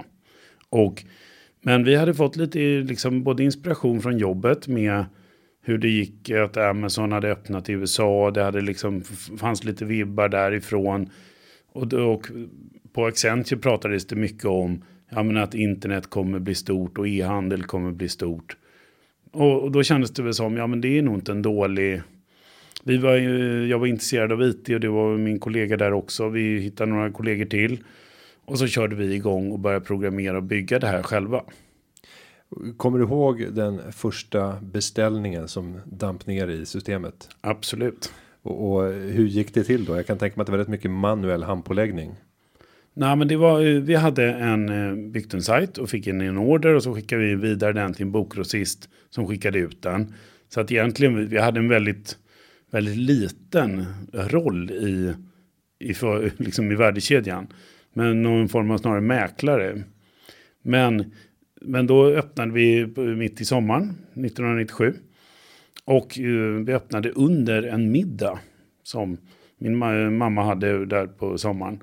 Och, 0.69 1.03
men 1.63 1.83
vi 1.83 1.95
hade 1.95 2.13
fått 2.13 2.35
lite 2.35 2.59
liksom, 2.59 3.23
både 3.23 3.43
inspiration 3.43 4.01
från 4.01 4.17
jobbet 4.17 4.67
med 4.67 5.05
hur 5.65 5.77
det 5.77 5.89
gick 5.89 6.29
att 6.29 6.57
Amazon 6.57 7.11
hade 7.11 7.31
öppnat 7.31 7.69
i 7.69 7.73
USA. 7.73 8.31
Det 8.31 8.43
hade 8.43 8.61
liksom, 8.61 9.01
fanns 9.39 9.63
lite 9.63 9.85
vibbar 9.85 10.29
därifrån. 10.29 11.09
Och, 11.71 11.87
då- 11.87 12.11
och 12.11 12.27
på 12.93 13.05
Accenture 13.05 13.59
pratades 13.59 14.07
det 14.07 14.15
mycket 14.15 14.45
om 14.45 14.81
ja, 15.09 15.23
men 15.23 15.37
att 15.37 15.53
internet 15.53 16.09
kommer 16.09 16.39
bli 16.39 16.55
stort 16.55 16.97
och 16.97 17.07
e-handel 17.07 17.63
kommer 17.63 17.91
bli 17.91 18.09
stort. 18.09 18.57
Och, 19.31 19.63
och 19.63 19.71
då 19.71 19.83
kändes 19.83 20.11
det 20.11 20.23
väl 20.23 20.33
som, 20.33 20.57
ja 20.57 20.67
men 20.67 20.81
det 20.81 20.97
är 20.97 21.01
nog 21.01 21.15
inte 21.15 21.31
en 21.31 21.41
dålig... 21.41 22.01
Vi 22.83 22.97
var 22.97 23.13
jag 23.67 23.79
var 23.79 23.87
intresserad 23.87 24.31
av 24.31 24.41
IT 24.43 24.69
och 24.69 24.79
det 24.79 24.89
var 24.89 25.17
min 25.17 25.39
kollega 25.39 25.77
där 25.77 25.93
också. 25.93 26.29
Vi 26.29 26.59
hittade 26.59 26.91
några 26.91 27.11
kollegor 27.11 27.45
till. 27.45 27.83
Och 28.45 28.59
så 28.59 28.67
körde 28.67 28.95
vi 28.95 29.13
igång 29.15 29.51
och 29.51 29.59
började 29.59 29.85
programmera 29.85 30.37
och 30.37 30.43
bygga 30.43 30.79
det 30.79 30.87
här 30.87 31.03
själva. 31.03 31.43
Kommer 32.77 32.99
du 32.99 33.03
ihåg 33.05 33.47
den 33.53 33.91
första 33.91 34.59
beställningen 34.61 35.47
som 35.47 35.79
damp 35.85 36.27
ner 36.27 36.47
i 36.47 36.65
systemet? 36.65 37.29
Absolut. 37.41 38.13
Och, 38.41 38.71
och 38.73 38.83
hur 38.93 39.27
gick 39.27 39.53
det 39.53 39.63
till 39.63 39.85
då? 39.85 39.95
Jag 39.95 40.07
kan 40.07 40.17
tänka 40.17 40.35
mig 40.35 40.41
att 40.41 40.45
det 40.47 40.51
var 40.51 40.59
rätt 40.59 40.67
mycket 40.67 40.91
manuell 40.91 41.43
handpåläggning. 41.43 42.15
Nej 42.93 43.15
men 43.15 43.27
det 43.27 43.35
var, 43.35 43.61
eh, 43.65 43.81
vi 43.81 43.95
hade 43.95 44.33
en, 44.33 44.69
eh, 44.69 44.95
byggt 45.11 45.33
en 45.33 45.41
sajt 45.41 45.77
och 45.77 45.89
fick 45.89 46.07
in 46.07 46.21
en 46.21 46.37
order 46.37 46.73
och 46.75 46.83
så 46.83 46.93
skickade 46.95 47.21
vi 47.25 47.35
vidare 47.35 47.73
den 47.73 47.93
till 47.93 48.05
en 48.05 48.11
bokgrossist 48.11 48.89
som 49.09 49.27
skickade 49.27 49.59
ut 49.59 49.81
den. 49.81 50.13
Så 50.49 50.61
att 50.61 50.71
egentligen 50.71 51.15
vi- 51.15 51.25
vi 51.25 51.37
hade 51.37 51.59
en 51.59 51.69
väldigt, 51.69 52.17
väldigt 52.71 52.97
liten 52.97 53.85
roll 54.13 54.71
i, 54.71 55.13
i, 55.79 55.93
för, 55.93 56.31
liksom 56.37 56.71
i 56.71 56.75
värdekedjan. 56.75 57.47
Men 57.93 58.23
någon 58.23 58.49
form 58.49 58.71
av 58.71 58.77
snarare 58.77 59.01
mäklare. 59.01 59.83
Men, 60.61 61.11
men 61.61 61.87
då 61.87 62.05
öppnade 62.05 62.51
vi 62.51 62.85
mitt 63.17 63.41
i 63.41 63.45
sommaren 63.45 63.83
1997. 63.83 64.93
Och 65.85 66.19
eh, 66.19 66.63
vi 66.65 66.73
öppnade 66.73 67.09
under 67.09 67.63
en 67.63 67.91
middag 67.91 68.39
som 68.83 69.17
min 69.57 69.77
mamma 70.17 70.43
hade 70.43 70.85
där 70.85 71.07
på 71.07 71.37
sommaren. 71.37 71.79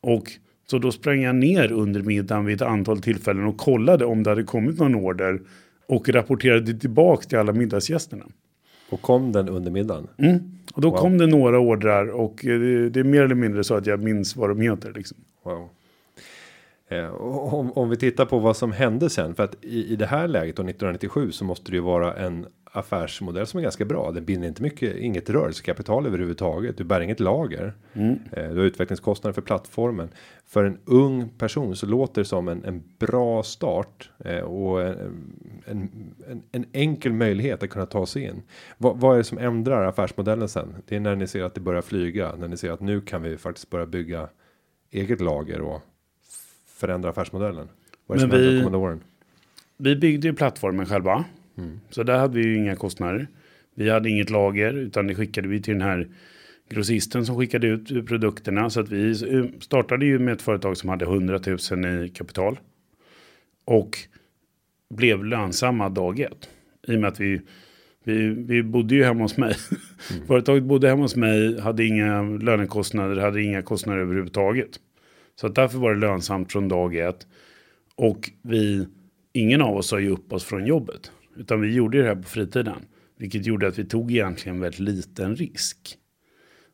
Och 0.00 0.30
så 0.66 0.78
då 0.78 0.92
sprang 0.92 1.22
jag 1.22 1.36
ner 1.36 1.72
under 1.72 2.02
middagen 2.02 2.44
vid 2.44 2.56
ett 2.56 2.68
antal 2.68 3.02
tillfällen 3.02 3.44
och 3.44 3.58
kollade 3.58 4.04
om 4.04 4.22
det 4.22 4.30
hade 4.30 4.42
kommit 4.42 4.78
någon 4.78 4.94
order. 4.94 5.40
Och 5.88 6.08
rapporterade 6.08 6.78
tillbaka 6.78 7.22
till 7.22 7.38
alla 7.38 7.52
middagsgästerna. 7.52 8.24
Och 8.90 9.02
kom 9.02 9.32
den 9.32 9.48
under 9.48 9.70
middagen? 9.70 10.06
Mm. 10.18 10.38
Och 10.74 10.80
då 10.80 10.90
Wow. 10.90 10.98
kom 10.98 11.18
det 11.18 11.26
några 11.26 11.58
ordrar 11.58 12.06
och 12.06 12.44
eh, 12.46 12.60
det, 12.60 12.90
det 12.90 13.00
är 13.00 13.04
mer 13.04 13.22
eller 13.22 13.34
mindre 13.34 13.64
så 13.64 13.74
att 13.74 13.86
jag 13.86 14.02
minns 14.02 14.36
vad 14.36 14.48
de 14.50 14.60
heter. 14.60 14.92
Liksom. 14.92 15.16
Wow. 15.42 15.68
Eh, 16.88 17.06
och 17.08 17.54
om, 17.54 17.72
om 17.72 17.88
vi 17.90 17.96
tittar 17.96 18.24
på 18.24 18.38
vad 18.38 18.56
som 18.56 18.72
hände 18.72 19.10
sen, 19.10 19.34
för 19.34 19.44
att 19.44 19.56
i, 19.64 19.92
i 19.92 19.96
det 19.96 20.06
här 20.06 20.28
läget 20.28 20.56
då 20.56 20.62
1997 20.62 21.32
så 21.32 21.44
måste 21.44 21.70
det 21.70 21.76
ju 21.76 21.82
vara 21.82 22.14
en 22.14 22.46
affärsmodell 22.76 23.46
som 23.46 23.58
är 23.58 23.62
ganska 23.62 23.84
bra. 23.84 24.10
Den 24.12 24.24
binder 24.24 24.48
inte 24.48 24.62
mycket, 24.62 24.96
inget 24.96 25.30
rörelsekapital 25.30 26.06
överhuvudtaget. 26.06 26.78
Du 26.78 26.84
bär 26.84 27.00
inget 27.00 27.20
lager. 27.20 27.74
Mm. 27.92 28.18
Eh, 28.32 28.48
du 28.50 28.58
har 28.58 28.64
utvecklingskostnader 28.64 29.32
för 29.32 29.42
plattformen. 29.42 30.08
För 30.46 30.64
en 30.64 30.78
ung 30.84 31.28
person 31.38 31.76
så 31.76 31.86
låter 31.86 32.20
det 32.20 32.24
som 32.24 32.48
en, 32.48 32.64
en 32.64 32.82
bra 32.98 33.42
start 33.42 34.10
eh, 34.24 34.38
och 34.40 34.82
en, 34.82 34.96
en, 35.66 35.90
en, 36.30 36.42
en 36.52 36.64
enkel 36.72 37.12
möjlighet 37.12 37.62
att 37.62 37.70
kunna 37.70 37.86
ta 37.86 38.06
sig 38.06 38.22
in. 38.22 38.42
Vad, 38.78 39.00
vad 39.00 39.14
är 39.14 39.18
det 39.18 39.24
som 39.24 39.38
ändrar 39.38 39.84
affärsmodellen 39.86 40.48
sen? 40.48 40.74
Det 40.86 40.96
är 40.96 41.00
när 41.00 41.16
ni 41.16 41.26
ser 41.26 41.42
att 41.42 41.54
det 41.54 41.60
börjar 41.60 41.82
flyga, 41.82 42.34
när 42.38 42.48
ni 42.48 42.56
ser 42.56 42.70
att 42.70 42.80
nu 42.80 43.00
kan 43.00 43.22
vi 43.22 43.36
faktiskt 43.36 43.70
börja 43.70 43.86
bygga 43.86 44.28
eget 44.90 45.20
lager 45.20 45.60
och 45.60 45.80
förändra 46.66 47.10
affärsmodellen. 47.10 47.68
Vad 48.06 48.18
är 48.18 48.20
det 48.22 48.26
Men 48.26 48.30
som 48.30 48.30
händer 48.30 48.50
vi- 48.50 48.56
de 48.56 48.64
kommande 48.64 48.78
åren? 48.86 49.00
Vi 49.78 49.96
byggde 49.96 50.28
ju 50.28 50.34
plattformen 50.34 50.86
själva. 50.86 51.24
Så 51.90 52.02
där 52.02 52.18
hade 52.18 52.38
vi 52.38 52.44
ju 52.44 52.56
inga 52.56 52.76
kostnader. 52.76 53.26
Vi 53.74 53.90
hade 53.90 54.10
inget 54.10 54.30
lager 54.30 54.74
utan 54.74 55.06
det 55.06 55.14
skickade 55.14 55.48
vi 55.48 55.62
till 55.62 55.74
den 55.74 55.82
här 55.82 56.08
grossisten 56.68 57.26
som 57.26 57.36
skickade 57.36 57.66
ut 57.66 58.06
produkterna. 58.06 58.70
Så 58.70 58.80
att 58.80 58.88
vi 58.88 59.14
startade 59.60 60.06
ju 60.06 60.18
med 60.18 60.34
ett 60.34 60.42
företag 60.42 60.76
som 60.76 60.88
hade 60.88 61.04
100 61.04 61.40
000 61.70 62.04
i 62.04 62.08
kapital. 62.08 62.58
Och 63.64 63.98
blev 64.94 65.24
lönsamma 65.24 65.88
dag 65.88 66.20
ett. 66.20 66.48
I 66.88 66.96
och 66.96 67.00
med 67.00 67.08
att 67.08 67.20
vi, 67.20 67.40
vi, 68.04 68.28
vi 68.28 68.62
bodde 68.62 68.94
ju 68.94 69.04
hemma 69.04 69.22
hos 69.22 69.36
mig. 69.36 69.54
Företaget 70.26 70.64
bodde 70.64 70.88
hemma 70.88 71.02
hos 71.02 71.16
mig, 71.16 71.60
hade 71.60 71.84
inga 71.84 72.22
lönekostnader, 72.22 73.16
hade 73.16 73.42
inga 73.42 73.62
kostnader 73.62 74.00
överhuvudtaget. 74.00 74.80
Så 75.40 75.46
att 75.46 75.54
därför 75.54 75.78
var 75.78 75.94
det 75.94 76.00
lönsamt 76.00 76.52
från 76.52 76.68
dag 76.68 76.96
ett. 76.96 77.26
Och 77.94 78.30
vi, 78.42 78.86
ingen 79.32 79.62
av 79.62 79.76
oss 79.76 79.88
sa 79.88 80.00
ju 80.00 80.10
upp 80.10 80.32
oss 80.32 80.44
från 80.44 80.66
jobbet. 80.66 81.12
Utan 81.36 81.60
vi 81.60 81.74
gjorde 81.74 81.98
det 81.98 82.08
här 82.08 82.16
på 82.16 82.28
fritiden. 82.28 82.78
Vilket 83.18 83.46
gjorde 83.46 83.66
att 83.66 83.78
vi 83.78 83.84
tog 83.84 84.12
egentligen 84.12 84.60
väldigt 84.60 84.80
liten 84.80 85.36
risk. 85.36 85.98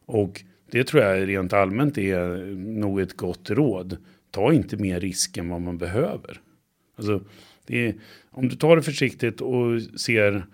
Och 0.06 0.42
det 0.70 0.84
tror 0.84 1.02
jag 1.02 1.28
rent 1.28 1.52
allmänt 1.52 1.98
är 1.98 2.54
nog 2.56 3.00
ett 3.00 3.16
gott 3.16 3.50
råd. 3.50 3.96
Ta 4.30 4.52
inte 4.52 4.76
mer 4.76 5.00
risk 5.00 5.36
än 5.36 5.48
vad 5.48 5.60
man 5.60 5.78
behöver. 5.78 6.40
Alltså, 6.96 7.24
det 7.66 7.86
är, 7.86 7.94
om 8.30 8.48
du 8.48 8.56
tar 8.56 8.76
det 8.76 8.82
försiktigt 8.82 9.40
och 9.40 9.82
ser. 10.00 10.46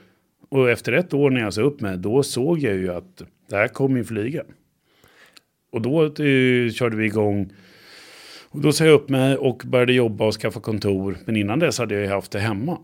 Och 0.48 0.70
efter 0.70 0.92
ett 0.92 1.14
år 1.14 1.30
när 1.30 1.40
jag 1.40 1.54
sa 1.54 1.62
upp 1.62 1.80
mig. 1.80 1.98
Då 1.98 2.22
såg 2.22 2.58
jag 2.58 2.76
ju 2.76 2.92
att 2.92 3.22
det 3.48 3.56
här 3.56 3.68
kommer 3.68 3.96
ju 3.98 4.04
flyga. 4.04 4.42
Och 5.72 5.82
då 5.82 6.04
eh, 6.04 6.70
körde 6.70 6.96
vi 6.96 7.06
igång. 7.06 7.52
Och 8.48 8.60
då 8.60 8.72
sa 8.72 8.84
jag 8.84 8.94
upp 8.94 9.08
mig 9.08 9.36
och 9.36 9.62
började 9.66 9.92
jobba 9.92 10.26
och 10.26 10.34
skaffa 10.34 10.60
kontor. 10.60 11.18
Men 11.24 11.36
innan 11.36 11.58
dess 11.58 11.78
hade 11.78 11.94
jag 11.94 12.02
ju 12.02 12.10
haft 12.10 12.32
det 12.32 12.38
hemma. 12.38 12.78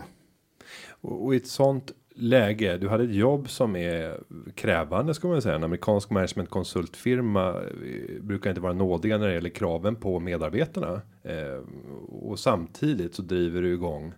Och, 1.05 1.25
och 1.25 1.35
i 1.35 1.37
ett 1.37 1.47
sånt 1.47 1.93
läge, 2.15 2.77
du 2.77 2.89
hade 2.89 3.05
ett 3.05 3.15
jobb 3.15 3.51
som 3.51 3.77
är 3.77 4.21
krävande 4.55 5.15
ska 5.15 5.29
man 5.29 5.43
säga. 5.43 5.55
En 5.55 5.65
amerikansk 5.65 6.11
managementkonsultfirma 6.11 7.49
eh, 7.51 8.23
brukar 8.23 8.51
inte 8.51 8.61
vara 8.61 8.73
nådiga 8.73 9.19
när 9.19 9.29
det 9.29 9.35
gäller 9.35 9.51
kraven 9.51 9.97
på 9.97 10.21
medarbetarna. 10.21 11.03
Eh, 11.23 11.63
och 12.09 12.39
samtidigt 12.39 13.15
så 13.15 13.23
driver 13.23 13.63
du 13.63 13.73
igång 13.73 14.13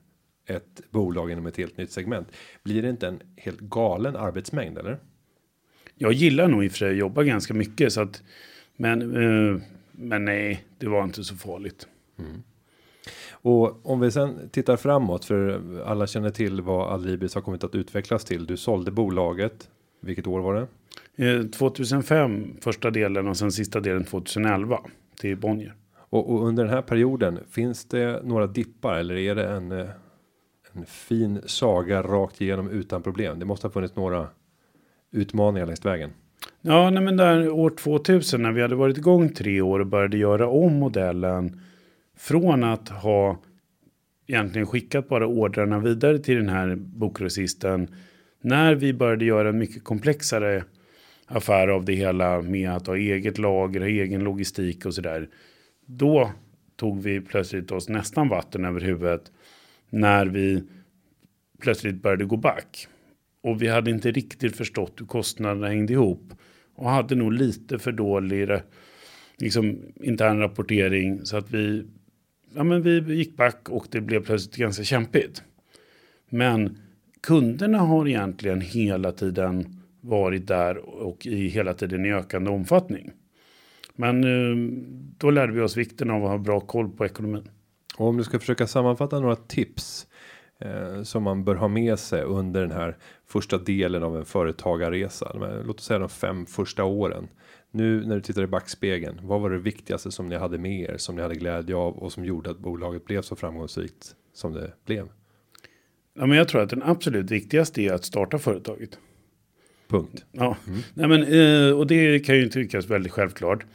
ett 0.46 0.82
bolag 0.90 1.30
inom 1.30 1.46
ett 1.46 1.56
helt 1.56 1.76
nytt 1.76 1.90
segment. 1.90 2.28
Blir 2.62 2.82
det 2.82 2.88
inte 2.88 3.08
en 3.08 3.20
helt 3.36 3.60
galen 3.60 4.16
arbetsmängd 4.16 4.78
eller? 4.78 4.98
Jag 5.94 6.12
gillar 6.12 6.48
nog 6.48 6.64
i 6.64 6.68
och 6.68 6.72
för 6.72 6.78
sig 6.78 6.90
att 6.90 6.96
jobba 6.96 7.22
ganska 7.22 7.54
mycket. 7.54 7.92
Så 7.92 8.00
att, 8.00 8.22
men, 8.76 9.02
eh, 9.02 9.62
men 9.92 10.24
nej, 10.24 10.64
det 10.78 10.88
var 10.88 11.04
inte 11.04 11.24
så 11.24 11.34
farligt. 11.34 11.88
Och 13.46 13.86
om 13.86 14.00
vi 14.00 14.10
sen 14.10 14.48
tittar 14.52 14.76
framåt 14.76 15.24
för 15.24 15.60
alla 15.84 16.06
känner 16.06 16.30
till 16.30 16.60
vad 16.60 16.92
Adlibris 16.92 17.34
har 17.34 17.42
kommit 17.42 17.64
att 17.64 17.74
utvecklas 17.74 18.24
till. 18.24 18.46
Du 18.46 18.56
sålde 18.56 18.90
bolaget. 18.90 19.70
Vilket 20.00 20.26
år 20.26 20.40
var 20.40 20.54
det? 20.54 20.66
Eh, 21.30 21.42
2005 21.42 22.56
första 22.60 22.90
delen 22.90 23.28
och 23.28 23.36
sen 23.36 23.52
sista 23.52 23.80
delen 23.80 24.04
2011 24.04 24.80
till 25.20 25.36
Bonnier. 25.36 25.74
Och, 25.96 26.30
och 26.30 26.46
under 26.46 26.64
den 26.64 26.72
här 26.72 26.82
perioden 26.82 27.38
finns 27.50 27.84
det 27.84 28.20
några 28.24 28.46
dippar 28.46 28.94
eller 28.94 29.16
är 29.16 29.34
det 29.34 29.48
en 29.48 29.72
eh, 29.72 29.86
en 30.72 30.86
fin 30.86 31.40
saga 31.46 32.02
rakt 32.02 32.40
igenom 32.40 32.70
utan 32.70 33.02
problem? 33.02 33.38
Det 33.38 33.44
måste 33.44 33.66
ha 33.66 33.72
funnits 33.72 33.96
några 33.96 34.28
utmaningar 35.12 35.66
längs 35.66 35.84
vägen. 35.84 36.10
Ja, 36.60 36.90
nej, 36.90 37.02
men 37.02 37.16
där 37.16 37.50
år 37.50 37.70
2000 37.70 38.42
när 38.42 38.52
vi 38.52 38.62
hade 38.62 38.74
varit 38.74 38.98
igång 38.98 39.28
tre 39.28 39.60
år 39.60 39.80
och 39.80 39.86
började 39.86 40.16
göra 40.16 40.48
om 40.48 40.74
modellen 40.74 41.60
från 42.16 42.64
att 42.64 42.88
ha 42.88 43.38
egentligen 44.26 44.66
skickat 44.66 45.08
bara 45.08 45.26
ordrarna 45.26 45.78
vidare 45.78 46.18
till 46.18 46.36
den 46.36 46.48
här 46.48 46.74
bokgrossisten. 46.76 47.94
När 48.40 48.74
vi 48.74 48.92
började 48.92 49.24
göra 49.24 49.48
en 49.48 49.58
mycket 49.58 49.84
komplexare 49.84 50.64
affär 51.26 51.68
av 51.68 51.84
det 51.84 51.94
hela 51.94 52.42
med 52.42 52.70
att 52.70 52.86
ha 52.86 52.96
eget 52.96 53.38
lager, 53.38 53.80
ha 53.80 53.86
egen 53.86 54.24
logistik 54.24 54.86
och 54.86 54.94
sådär. 54.94 55.28
Då 55.86 56.32
tog 56.76 57.02
vi 57.02 57.20
plötsligt 57.20 57.72
oss 57.72 57.88
nästan 57.88 58.28
vatten 58.28 58.64
över 58.64 58.80
huvudet 58.80 59.32
när 59.90 60.26
vi 60.26 60.62
plötsligt 61.60 62.02
började 62.02 62.24
gå 62.24 62.36
back. 62.36 62.88
Och 63.42 63.62
vi 63.62 63.68
hade 63.68 63.90
inte 63.90 64.10
riktigt 64.10 64.56
förstått 64.56 65.00
hur 65.00 65.06
kostnaderna 65.06 65.68
hängde 65.68 65.92
ihop. 65.92 66.32
Och 66.74 66.90
hade 66.90 67.14
nog 67.14 67.32
lite 67.32 67.78
för 67.78 67.92
dålig 67.92 68.48
liksom, 69.38 69.78
intern 69.94 70.38
rapportering. 70.38 71.24
Så 71.24 71.36
att 71.36 71.50
vi, 71.50 71.84
ja, 72.56 72.64
men 72.64 72.82
vi 72.82 73.14
gick 73.14 73.36
back 73.36 73.68
och 73.68 73.86
det 73.90 74.00
blev 74.00 74.24
plötsligt 74.24 74.56
ganska 74.56 74.84
kämpigt. 74.84 75.42
Men 76.28 76.78
kunderna 77.20 77.78
har 77.78 78.08
egentligen 78.08 78.60
hela 78.60 79.12
tiden 79.12 79.82
varit 80.00 80.46
där 80.46 80.76
och 80.76 81.26
i 81.26 81.48
hela 81.48 81.74
tiden 81.74 82.06
i 82.06 82.12
ökande 82.12 82.50
omfattning. 82.50 83.10
Men 83.94 84.24
eh, 84.24 84.72
då 85.18 85.30
lärde 85.30 85.52
vi 85.52 85.60
oss 85.60 85.76
vikten 85.76 86.10
av 86.10 86.24
att 86.24 86.30
ha 86.30 86.38
bra 86.38 86.60
koll 86.60 86.90
på 86.90 87.06
ekonomin. 87.06 87.48
Och 87.96 88.06
om 88.06 88.16
du 88.16 88.24
ska 88.24 88.38
försöka 88.38 88.66
sammanfatta 88.66 89.20
några 89.20 89.36
tips 89.36 90.06
eh, 90.58 91.02
som 91.02 91.22
man 91.22 91.44
bör 91.44 91.54
ha 91.54 91.68
med 91.68 91.98
sig 91.98 92.22
under 92.22 92.60
den 92.60 92.70
här 92.70 92.96
första 93.26 93.58
delen 93.58 94.02
av 94.02 94.16
en 94.16 94.24
företagarresa. 94.24 95.32
Låt 95.64 95.78
oss 95.78 95.84
säga 95.84 95.98
de 95.98 96.08
fem 96.08 96.46
första 96.46 96.84
åren. 96.84 97.28
Nu 97.76 98.04
när 98.06 98.14
du 98.14 98.20
tittar 98.20 98.42
i 98.42 98.46
backspegeln, 98.46 99.20
vad 99.22 99.40
var 99.40 99.50
det 99.50 99.58
viktigaste 99.58 100.10
som 100.10 100.28
ni 100.28 100.36
hade 100.36 100.58
med 100.58 100.80
er, 100.80 100.96
som 100.96 101.16
ni 101.16 101.22
hade 101.22 101.34
glädje 101.34 101.76
av 101.76 101.98
och 101.98 102.12
som 102.12 102.24
gjorde 102.24 102.50
att 102.50 102.58
bolaget 102.58 103.04
blev 103.04 103.22
så 103.22 103.36
framgångsrikt 103.36 104.14
som 104.32 104.52
det 104.52 104.72
blev? 104.86 105.08
Ja, 106.14 106.26
men 106.26 106.38
jag 106.38 106.48
tror 106.48 106.62
att 106.62 106.70
den 106.70 106.82
absolut 106.82 107.30
viktigaste 107.30 107.82
är 107.82 107.92
att 107.92 108.04
starta 108.04 108.38
företaget. 108.38 108.98
Punkt. 109.88 110.24
Ja, 110.32 110.56
Nej, 110.94 111.08
men, 111.08 111.22
eh, 111.22 111.78
och 111.78 111.86
det 111.86 112.18
kan 112.18 112.36
ju 112.36 112.48
tyckas 112.48 112.86
väldigt 112.86 113.12
självklart. 113.12 113.66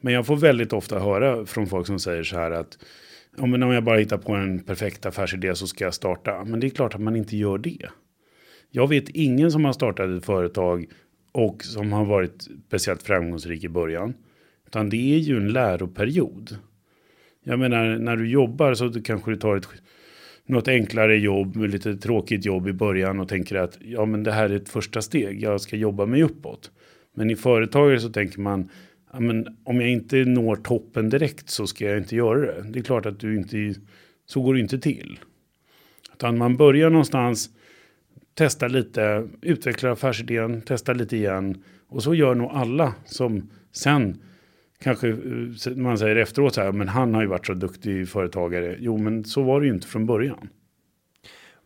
Men 0.00 0.14
jag 0.14 0.26
får 0.26 0.36
väldigt 0.36 0.72
ofta 0.72 0.98
höra 0.98 1.46
från 1.46 1.66
folk 1.66 1.86
som 1.86 1.98
säger 1.98 2.22
så 2.22 2.36
här 2.36 2.50
att 2.50 2.78
ja, 3.36 3.46
men 3.46 3.62
om 3.62 3.70
jag 3.70 3.84
bara 3.84 3.98
hittar 3.98 4.18
på 4.18 4.32
en 4.32 4.60
perfekt 4.60 5.06
affärsidé 5.06 5.54
så 5.54 5.66
ska 5.66 5.84
jag 5.84 5.94
starta. 5.94 6.44
Men 6.44 6.60
det 6.60 6.66
är 6.66 6.70
klart 6.70 6.94
att 6.94 7.00
man 7.00 7.16
inte 7.16 7.36
gör 7.36 7.58
det. 7.58 7.88
Jag 8.70 8.88
vet 8.88 9.08
ingen 9.08 9.52
som 9.52 9.64
har 9.64 9.72
startat 9.72 10.10
ett 10.10 10.24
företag 10.24 10.86
och 11.32 11.64
som 11.64 11.92
har 11.92 12.04
varit 12.04 12.48
speciellt 12.66 13.02
framgångsrik 13.02 13.64
i 13.64 13.68
början. 13.68 14.14
Utan 14.66 14.88
det 14.88 15.14
är 15.14 15.18
ju 15.18 15.36
en 15.36 15.52
läroperiod. 15.52 16.56
Jag 17.44 17.58
menar, 17.58 17.98
när 17.98 18.16
du 18.16 18.30
jobbar 18.30 18.74
så 18.74 18.88
du 18.88 19.02
kanske 19.02 19.30
du 19.30 19.36
tar 19.36 19.56
ett 19.56 19.68
något 20.46 20.68
enklare 20.68 21.18
jobb, 21.18 21.56
lite 21.56 21.96
tråkigt 21.96 22.44
jobb 22.44 22.68
i 22.68 22.72
början 22.72 23.20
och 23.20 23.28
tänker 23.28 23.56
att 23.56 23.78
ja, 23.80 24.04
men 24.04 24.22
det 24.22 24.32
här 24.32 24.50
är 24.50 24.56
ett 24.56 24.68
första 24.68 25.02
steg. 25.02 25.42
Jag 25.42 25.60
ska 25.60 25.76
jobba 25.76 26.06
mig 26.06 26.22
uppåt. 26.22 26.70
Men 27.14 27.30
i 27.30 27.36
företagare 27.36 28.00
så 28.00 28.08
tänker 28.08 28.40
man 28.40 28.68
ja, 29.12 29.20
men 29.20 29.46
om 29.64 29.80
jag 29.80 29.90
inte 29.90 30.16
når 30.16 30.56
toppen 30.56 31.08
direkt 31.08 31.50
så 31.50 31.66
ska 31.66 31.84
jag 31.84 31.98
inte 31.98 32.16
göra 32.16 32.40
det. 32.40 32.64
Det 32.70 32.78
är 32.78 32.82
klart 32.82 33.06
att 33.06 33.20
du 33.20 33.36
inte 33.36 33.74
så 34.26 34.42
går 34.42 34.54
det 34.54 34.60
inte 34.60 34.78
till. 34.78 35.18
Utan 36.12 36.38
man 36.38 36.56
börjar 36.56 36.90
någonstans 36.90 37.50
testa 38.40 38.68
lite, 38.68 39.28
utveckla 39.40 39.92
affärsidén, 39.92 40.62
testa 40.62 40.92
lite 40.92 41.16
igen. 41.16 41.62
Och 41.88 42.02
så 42.02 42.14
gör 42.14 42.34
nog 42.34 42.50
alla 42.52 42.94
som 43.04 43.50
sen 43.72 44.16
kanske 44.78 45.08
eh, 45.08 45.76
man 45.76 45.98
säger 45.98 46.16
efteråt 46.16 46.54
så 46.54 46.60
här, 46.60 46.72
men 46.72 46.88
han 46.88 47.14
har 47.14 47.22
ju 47.22 47.28
varit 47.28 47.46
så 47.46 47.54
duktig 47.54 48.08
företagare. 48.08 48.76
Jo, 48.78 48.98
men 48.98 49.24
så 49.24 49.42
var 49.42 49.60
det 49.60 49.66
ju 49.66 49.72
inte 49.72 49.86
från 49.86 50.06
början. 50.06 50.48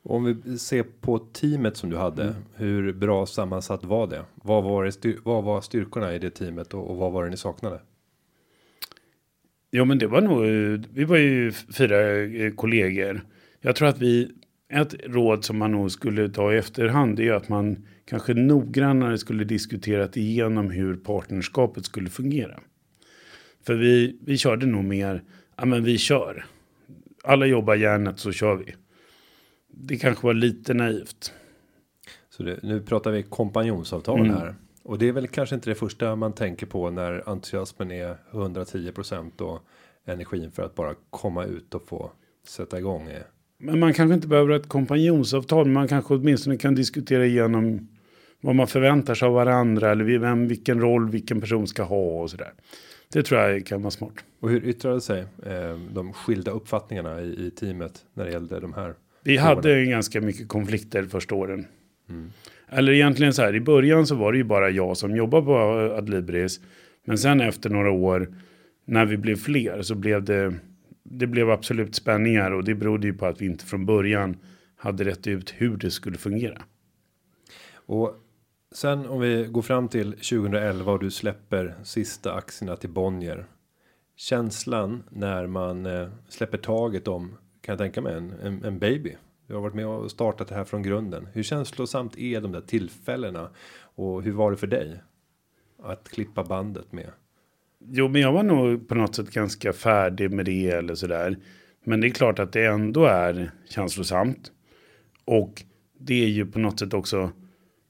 Om 0.02 0.24
vi 0.24 0.58
ser 0.58 0.82
på 1.00 1.18
teamet 1.18 1.76
som 1.76 1.90
du 1.90 1.96
hade, 1.96 2.22
Mm. 2.22 2.34
hur 2.54 2.92
bra 2.92 3.26
sammansatt 3.26 3.84
var 3.84 4.06
det? 4.06 4.24
Vad 4.34 4.64
var, 4.64 4.84
det 5.02 5.16
vad 5.24 5.44
var 5.44 5.60
styrkorna 5.60 6.14
i 6.14 6.18
det 6.18 6.30
teamet 6.30 6.74
och, 6.74 6.90
och 6.90 6.96
vad 6.96 7.12
var 7.12 7.24
det 7.24 7.30
ni 7.30 7.36
saknade? 7.36 7.80
Ja, 9.70 9.84
men 9.84 9.98
det 9.98 10.06
var 10.06 10.20
nog, 10.20 10.44
eh, 10.44 10.80
vi 10.94 11.04
var 11.04 11.16
ju 11.16 11.52
fyra 11.52 12.22
eh, 12.22 12.54
kollegor. 12.54 13.20
Jag 13.60 13.76
tror 13.76 13.88
att 13.88 13.98
vi, 13.98 14.30
ett 14.74 14.94
råd 15.04 15.44
som 15.44 15.58
man 15.58 15.72
nog 15.72 15.90
skulle 15.90 16.28
ta 16.28 16.52
i 16.52 16.56
efterhand 16.58 17.20
är 17.20 17.32
att 17.32 17.48
man 17.48 17.86
kanske 18.04 18.34
noggrannare 18.34 19.18
skulle 19.18 19.44
diskuterat 19.44 20.16
igenom 20.16 20.70
hur 20.70 20.96
partnerskapet 20.96 21.84
skulle 21.84 22.10
fungera. 22.10 22.60
För 23.62 23.74
vi, 23.74 24.18
vi 24.20 24.38
körde 24.38 24.66
nog 24.66 24.84
mer, 24.84 25.22
ja 25.56 25.64
men 25.64 25.84
vi 25.84 25.98
kör. 25.98 26.46
Alla 27.24 27.46
jobbar 27.46 27.74
järnet 27.74 28.18
så 28.18 28.32
kör 28.32 28.56
vi. 28.56 28.74
Det 29.68 29.96
kanske 29.96 30.26
var 30.26 30.34
lite 30.34 30.74
naivt. 30.74 31.32
Så 32.30 32.42
det, 32.42 32.62
nu 32.62 32.80
pratar 32.80 33.10
vi 33.10 33.22
kompanjonsavtal 33.22 34.20
Mm. 34.20 34.32
här. 34.36 34.54
Och 34.82 34.98
det 34.98 35.08
är 35.08 35.12
väl 35.12 35.28
kanske 35.28 35.54
inte 35.54 35.70
det 35.70 35.74
första 35.74 36.16
man 36.16 36.32
tänker 36.32 36.66
på 36.66 36.90
när 36.90 37.28
entusiasmen 37.28 37.90
är 37.90 38.16
110% 38.30 39.40
och 39.40 39.62
energin 40.04 40.50
för 40.50 40.62
att 40.62 40.74
bara 40.74 40.94
komma 41.10 41.44
ut 41.44 41.74
och 41.74 41.88
få 41.88 42.10
sätta 42.46 42.78
igång. 42.78 43.08
Men 43.64 43.78
man 43.78 43.92
kanske 43.92 44.14
inte 44.14 44.28
behöver 44.28 44.54
ett 44.54 44.68
kompanjonsavtal. 44.68 45.64
Men 45.64 45.74
man 45.74 45.88
kanske 45.88 46.14
åtminstone 46.14 46.56
kan 46.56 46.74
diskutera 46.74 47.26
igenom 47.26 47.88
vad 48.40 48.54
man 48.54 48.66
förväntar 48.66 49.14
sig 49.14 49.26
av 49.26 49.34
varandra. 49.34 49.90
Eller 49.90 50.18
vem, 50.18 50.48
vilken 50.48 50.80
roll 50.80 51.10
vilken 51.10 51.40
person 51.40 51.66
ska 51.66 51.82
ha 51.82 52.22
och 52.22 52.30
sådär. 52.30 52.52
Det 53.12 53.22
tror 53.22 53.40
jag 53.40 53.66
kan 53.66 53.82
vara 53.82 53.90
smart. 53.90 54.14
Och 54.40 54.50
hur 54.50 54.64
yttrade 54.64 55.00
sig 55.00 55.20
eh, 55.20 55.78
de 55.94 56.12
skilda 56.12 56.50
uppfattningarna 56.50 57.20
i, 57.20 57.46
i 57.46 57.50
teamet 57.50 57.92
när 58.14 58.24
det 58.24 58.30
gällde 58.30 58.60
de 58.60 58.72
här? 58.72 58.94
Vi 59.22 59.38
Frågorna. 59.38 59.54
hade 59.54 59.84
ganska 59.84 60.20
mycket 60.20 60.48
konflikter 60.48 61.02
första 61.02 61.34
åren. 61.34 61.66
Eller 62.68 62.92
egentligen 62.92 63.34
så 63.34 63.42
här, 63.42 63.54
i 63.54 63.60
början 63.60 64.06
så 64.06 64.14
var 64.14 64.32
det 64.32 64.38
ju 64.38 64.44
bara 64.44 64.70
jag 64.70 64.96
som 64.96 65.16
jobbade 65.16 65.46
på 65.46 65.56
Adlibris. 65.98 66.60
Men 67.04 67.18
sen 67.18 67.40
efter 67.40 67.70
några 67.70 67.90
år, 67.90 68.34
när 68.84 69.06
vi 69.06 69.16
blev 69.16 69.36
fler, 69.36 69.82
så 69.82 69.94
blev 69.94 70.24
det, 70.24 70.54
det 71.04 71.26
blev 71.26 71.50
absolut 71.50 71.94
spänningar. 71.94 72.50
Och 72.50 72.64
det 72.64 72.74
berodde 72.74 73.06
ju 73.06 73.14
på 73.14 73.26
att 73.26 73.40
vi 73.40 73.46
inte 73.46 73.64
från 73.64 73.86
början 73.86 74.36
hade 74.76 75.04
rätt 75.04 75.26
ut 75.26 75.54
hur 75.56 75.76
det 75.76 75.90
skulle 75.90 76.18
fungera. 76.18 76.62
Och 77.86 78.14
sen 78.72 79.06
om 79.06 79.20
vi 79.20 79.46
går 79.50 79.62
fram 79.62 79.88
till 79.88 80.12
2011 80.12 80.92
och 80.92 80.98
du 80.98 81.10
släpper 81.10 81.74
sista 81.82 82.34
aktierna 82.34 82.76
till 82.76 82.90
Bonnier. 82.90 83.46
Känslan 84.16 85.02
när 85.10 85.46
man 85.46 85.86
eh, 85.86 86.08
släpper 86.28 86.58
taget 86.58 87.08
om, 87.08 87.36
kan 87.60 87.72
jag 87.72 87.78
tänka 87.78 88.00
mig, 88.00 88.14
en, 88.14 88.32
en, 88.32 88.64
en 88.64 88.78
baby. 88.78 89.16
Du 89.46 89.54
har 89.54 89.60
varit 89.60 89.74
med 89.74 89.86
och 89.86 90.10
startat 90.10 90.48
det 90.48 90.54
här 90.54 90.64
från 90.64 90.82
grunden. 90.82 91.28
Hur 91.32 91.42
känslosamt 91.42 92.18
är 92.18 92.40
de 92.40 92.52
där 92.52 92.60
tillfällena? 92.60 93.50
Och 93.94 94.22
hur 94.22 94.32
var 94.32 94.50
det 94.50 94.56
för 94.56 94.66
dig? 94.66 95.02
Att 95.82 96.08
klippa 96.08 96.44
bandet 96.44 96.92
med. 96.92 97.10
Jo, 97.90 98.08
men 98.08 98.20
jag 98.20 98.32
var 98.32 98.42
nog 98.42 98.88
på 98.88 98.94
något 98.94 99.14
sätt 99.14 99.30
ganska 99.30 99.72
färdig 99.72 100.30
med 100.30 100.44
det 100.44 100.70
eller 100.70 100.94
sådär. 100.94 101.36
Men 101.84 102.00
det 102.00 102.06
är 102.06 102.10
klart 102.10 102.38
att 102.38 102.52
det 102.52 102.64
ändå 102.64 103.04
är 103.04 103.50
känslosamt. 103.68 104.52
Och 105.24 105.62
det 105.98 106.24
är 106.24 106.28
ju 106.28 106.46
på 106.46 106.58
något 106.58 106.78
sätt 106.78 106.94
också. 106.94 107.30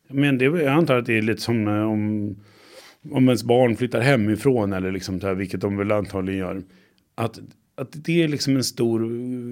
Men 0.08 0.38
det, 0.38 0.44
jag 0.44 0.66
antar 0.66 0.96
att 0.96 1.06
det 1.06 1.18
är 1.18 1.22
lite 1.22 1.40
som 1.40 1.68
eh, 1.68 1.90
om, 1.90 2.36
om 3.10 3.28
ens 3.28 3.44
barn 3.44 3.76
flyttar 3.76 4.00
hemifrån 4.00 4.72
eller 4.72 4.92
liksom 4.92 5.20
så 5.20 5.26
här, 5.26 5.34
vilket 5.34 5.60
de 5.60 5.76
väl 5.76 5.92
antagligen 5.92 6.40
gör. 6.40 6.62
Att, 7.14 7.40
att 7.74 8.04
det 8.04 8.22
är 8.22 8.28
liksom 8.28 8.56
en 8.56 8.64
stor 8.64 9.08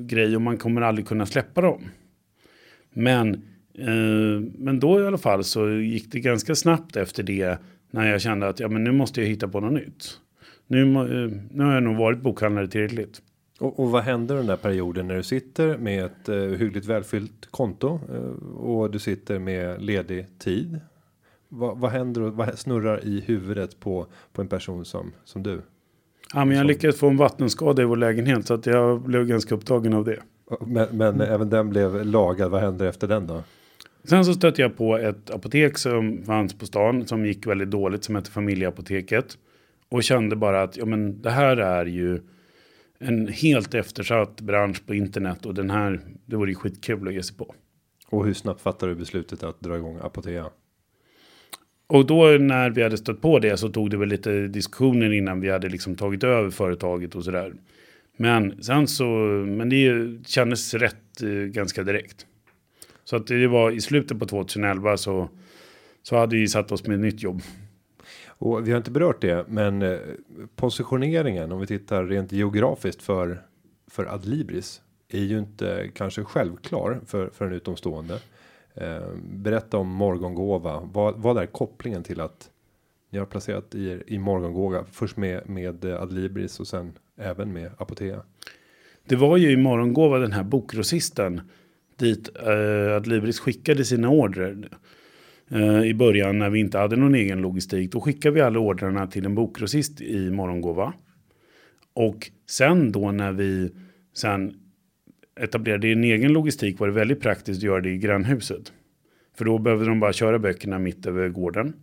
grej 0.06 0.36
och 0.36 0.42
man 0.42 0.56
kommer 0.56 0.80
aldrig 0.80 1.06
kunna 1.06 1.26
släppa 1.26 1.60
dem. 1.60 1.82
Men, 2.92 3.34
eh, 3.78 4.40
men 4.58 4.80
då 4.80 5.00
i 5.00 5.06
alla 5.06 5.18
fall 5.18 5.44
så 5.44 5.70
gick 5.70 6.12
det 6.12 6.20
ganska 6.20 6.54
snabbt 6.54 6.96
efter 6.96 7.22
det 7.22 7.58
när 7.90 8.10
jag 8.10 8.20
kände 8.20 8.48
att 8.48 8.60
ja, 8.60 8.68
men 8.68 8.84
nu 8.84 8.92
måste 8.92 9.20
jag 9.20 9.28
hitta 9.28 9.48
på 9.48 9.60
något 9.60 9.72
nytt. 9.72 10.18
Nu, 10.72 10.80
eh, 10.80 11.30
nu 11.50 11.64
har 11.64 11.74
jag 11.74 11.82
nog 11.82 11.96
varit 11.96 12.18
bokhandlare 12.18 12.68
tillräckligt. 12.68 13.22
Och, 13.60 13.80
och 13.80 13.90
vad 13.90 14.02
händer 14.02 14.36
den 14.36 14.46
där 14.46 14.56
perioden 14.56 15.08
när 15.08 15.16
du 15.16 15.22
sitter 15.22 15.78
med 15.78 16.04
ett 16.04 16.28
eh, 16.28 16.36
hyggligt 16.36 16.86
välfyllt 16.86 17.46
konto 17.50 18.00
eh, 18.14 18.56
och 18.56 18.90
du 18.90 18.98
sitter 18.98 19.38
med 19.38 19.82
ledig 19.82 20.26
tid? 20.38 20.80
Vad, 21.48 21.78
vad 21.78 21.90
händer 21.90 22.22
och 22.22 22.32
vad 22.32 22.58
snurrar 22.58 23.04
i 23.04 23.20
huvudet 23.20 23.80
på 23.80 24.06
på 24.32 24.42
en 24.42 24.48
person 24.48 24.84
som 24.84 25.12
som 25.24 25.42
du? 25.42 25.62
Ja, 26.34 26.44
men 26.44 26.56
jag 26.56 26.66
lyckades 26.66 26.98
få 26.98 27.08
en 27.08 27.16
vattenskada 27.16 27.82
i 27.82 27.84
vår 27.84 27.96
lägenhet 27.96 28.46
så 28.46 28.54
att 28.54 28.66
jag 28.66 29.00
blev 29.00 29.26
ganska 29.26 29.54
upptagen 29.54 29.92
av 29.94 30.04
det. 30.04 30.20
Men, 30.66 30.86
men 30.92 31.20
även 31.20 31.50
den 31.50 31.70
blev 31.70 32.04
lagad. 32.06 32.50
Vad 32.50 32.60
händer 32.60 32.86
efter 32.86 33.08
den 33.08 33.26
då? 33.26 33.42
Sen 34.04 34.24
så 34.24 34.34
stötte 34.34 34.62
jag 34.62 34.76
på 34.76 34.98
ett 34.98 35.30
apotek 35.30 35.78
som 35.78 36.22
fanns 36.26 36.58
på 36.58 36.66
stan 36.66 37.06
som 37.06 37.26
gick 37.26 37.46
väldigt 37.46 37.70
dåligt 37.70 38.04
som 38.04 38.14
hette 38.14 38.30
Familjeapoteket. 38.30 39.38
Och 39.92 40.02
kände 40.02 40.36
bara 40.36 40.62
att 40.62 40.76
ja, 40.76 40.84
men 40.84 41.22
det 41.22 41.30
här 41.30 41.56
är 41.56 41.86
ju 41.86 42.20
en 42.98 43.28
helt 43.28 43.74
eftersatt 43.74 44.40
bransch 44.40 44.86
på 44.86 44.94
internet 44.94 45.46
och 45.46 45.54
den 45.54 45.70
här, 45.70 46.00
det 46.26 46.36
vore 46.36 46.50
ju 46.50 46.54
skitkul 46.54 47.08
att 47.08 47.14
ge 47.14 47.22
sig 47.22 47.36
på. 47.36 47.54
Och 48.08 48.26
hur 48.26 48.34
snabbt 48.34 48.60
fattar 48.60 48.88
du 48.88 48.94
beslutet 48.94 49.42
att 49.42 49.60
dra 49.60 49.76
igång 49.76 49.98
Apotea? 50.02 50.46
Och 51.86 52.06
då 52.06 52.24
när 52.24 52.70
vi 52.70 52.82
hade 52.82 52.96
stött 52.96 53.20
på 53.20 53.38
det 53.38 53.56
så 53.56 53.68
tog 53.68 53.90
det 53.90 53.96
väl 53.96 54.08
lite 54.08 54.48
diskussioner 54.48 55.12
innan 55.12 55.40
vi 55.40 55.50
hade 55.50 55.68
liksom 55.68 55.96
tagit 55.96 56.24
över 56.24 56.50
företaget 56.50 57.14
och 57.14 57.24
sådär. 57.24 57.52
Men 58.16 58.62
sen 58.62 58.88
så, 58.88 59.04
men 59.46 59.68
det 59.68 60.10
kändes 60.26 60.74
rätt 60.74 61.22
eh, 61.22 61.28
ganska 61.28 61.82
direkt. 61.82 62.26
Så 63.04 63.16
att 63.16 63.26
det 63.26 63.46
var 63.46 63.70
i 63.70 63.80
slutet 63.80 64.18
på 64.18 64.26
2011 64.26 64.96
så, 64.96 65.28
så 66.02 66.16
hade 66.16 66.36
vi 66.36 66.48
satt 66.48 66.72
oss 66.72 66.86
med 66.86 66.94
ett 66.94 67.00
nytt 67.00 67.22
jobb. 67.22 67.42
Och 68.42 68.68
vi 68.68 68.70
har 68.70 68.78
inte 68.78 68.90
berört 68.90 69.20
det, 69.20 69.44
men 69.48 69.82
eh, 69.82 69.98
positioneringen 70.56 71.52
om 71.52 71.60
vi 71.60 71.66
tittar 71.66 72.04
rent 72.04 72.32
geografiskt 72.32 73.02
för 73.02 73.42
för 73.86 74.06
Adlibris 74.06 74.82
är 75.08 75.20
ju 75.20 75.38
inte 75.38 75.90
kanske 75.94 76.24
självklar 76.24 77.00
för 77.06 77.30
för 77.30 77.46
en 77.46 77.52
utomstående. 77.52 78.18
Eh, 78.74 79.08
berätta 79.24 79.78
om 79.78 79.88
Morgongåva. 79.88 80.88
Vad 80.92 81.14
vad 81.16 81.38
är 81.38 81.46
kopplingen 81.46 82.02
till 82.02 82.20
att 82.20 82.50
ni 83.10 83.18
har 83.18 83.26
placerat 83.26 83.74
er 83.74 84.02
i 84.06 84.18
Morgongåva 84.18 84.84
först 84.92 85.16
med 85.16 85.48
med 85.48 85.84
eh, 85.84 86.02
Adlibris 86.02 86.60
och 86.60 86.66
sen 86.66 86.92
även 87.16 87.52
med 87.52 87.70
Apotea? 87.78 88.22
Det 89.04 89.16
var 89.16 89.36
ju 89.36 89.50
i 89.50 89.56
morgongåva 89.56 90.18
den 90.18 90.32
här 90.32 90.44
bokgrossisten 90.44 91.40
dit 91.96 92.28
eh, 92.36 92.96
Adlibris 92.96 93.40
skickade 93.40 93.84
sina 93.84 94.08
order. 94.08 94.68
Eh, 95.52 95.82
I 95.82 95.94
början 95.94 96.38
när 96.38 96.50
vi 96.50 96.60
inte 96.60 96.78
hade 96.78 96.96
någon 96.96 97.14
egen 97.14 97.40
logistik. 97.40 97.92
Då 97.92 98.00
skickade 98.00 98.34
vi 98.34 98.40
alla 98.40 98.58
ordrarna 98.58 99.06
till 99.06 99.26
en 99.26 99.34
bokgrossist 99.34 100.00
i 100.00 100.30
morgongåva. 100.30 100.92
Och 101.94 102.30
sen 102.50 102.92
då 102.92 103.12
när 103.12 103.32
vi 103.32 103.70
sen 104.14 104.54
etablerade 105.40 105.88
en 105.88 106.04
egen 106.04 106.32
logistik 106.32 106.78
var 106.78 106.86
det 106.86 106.92
väldigt 106.92 107.20
praktiskt 107.20 107.58
att 107.58 107.62
göra 107.62 107.80
det 107.80 107.90
i 107.90 107.98
grannhuset. 107.98 108.72
För 109.36 109.44
då 109.44 109.58
behövde 109.58 109.86
de 109.86 110.00
bara 110.00 110.12
köra 110.12 110.38
böckerna 110.38 110.78
mitt 110.78 111.06
över 111.06 111.28
gården. 111.28 111.74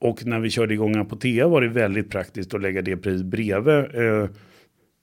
Och 0.00 0.26
när 0.26 0.40
vi 0.40 0.50
körde 0.50 0.74
igång 0.74 0.96
Apotea 0.96 1.48
var 1.48 1.60
det 1.60 1.68
väldigt 1.68 2.10
praktiskt 2.10 2.54
att 2.54 2.62
lägga 2.62 2.82
det 2.82 2.96
pris 2.96 3.22
bredvid 3.22 3.74
eh, 3.74 4.28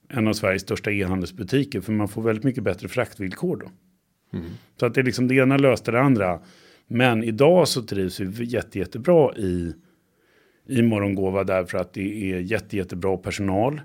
en 0.09 0.27
av 0.27 0.33
Sveriges 0.33 0.61
största 0.61 0.91
e-handelsbutiker. 0.91 1.81
För 1.81 1.91
man 1.91 2.07
får 2.07 2.21
väldigt 2.21 2.43
mycket 2.43 2.63
bättre 2.63 2.87
fraktvillkor 2.87 3.57
då. 3.57 3.71
Så 4.79 4.85
att 4.85 4.93
det 4.93 5.01
är 5.01 5.05
liksom 5.05 5.27
det 5.27 5.35
ena 5.35 5.57
löste 5.57 5.91
det 5.91 6.01
andra. 6.01 6.39
Men 6.91 7.23
idag 7.23 7.67
så 7.67 7.81
trivs 7.81 8.19
vi 8.19 8.45
jätte, 8.45 8.79
jättebra 8.79 9.35
i, 9.35 9.73
i 10.67 10.81
Morgongåva 10.81 11.43
därför 11.43 11.77
att 11.77 11.93
det 11.93 12.31
är 12.33 12.39
jätte, 12.39 12.77
jättebra 12.77 13.17
personal. 13.17 13.81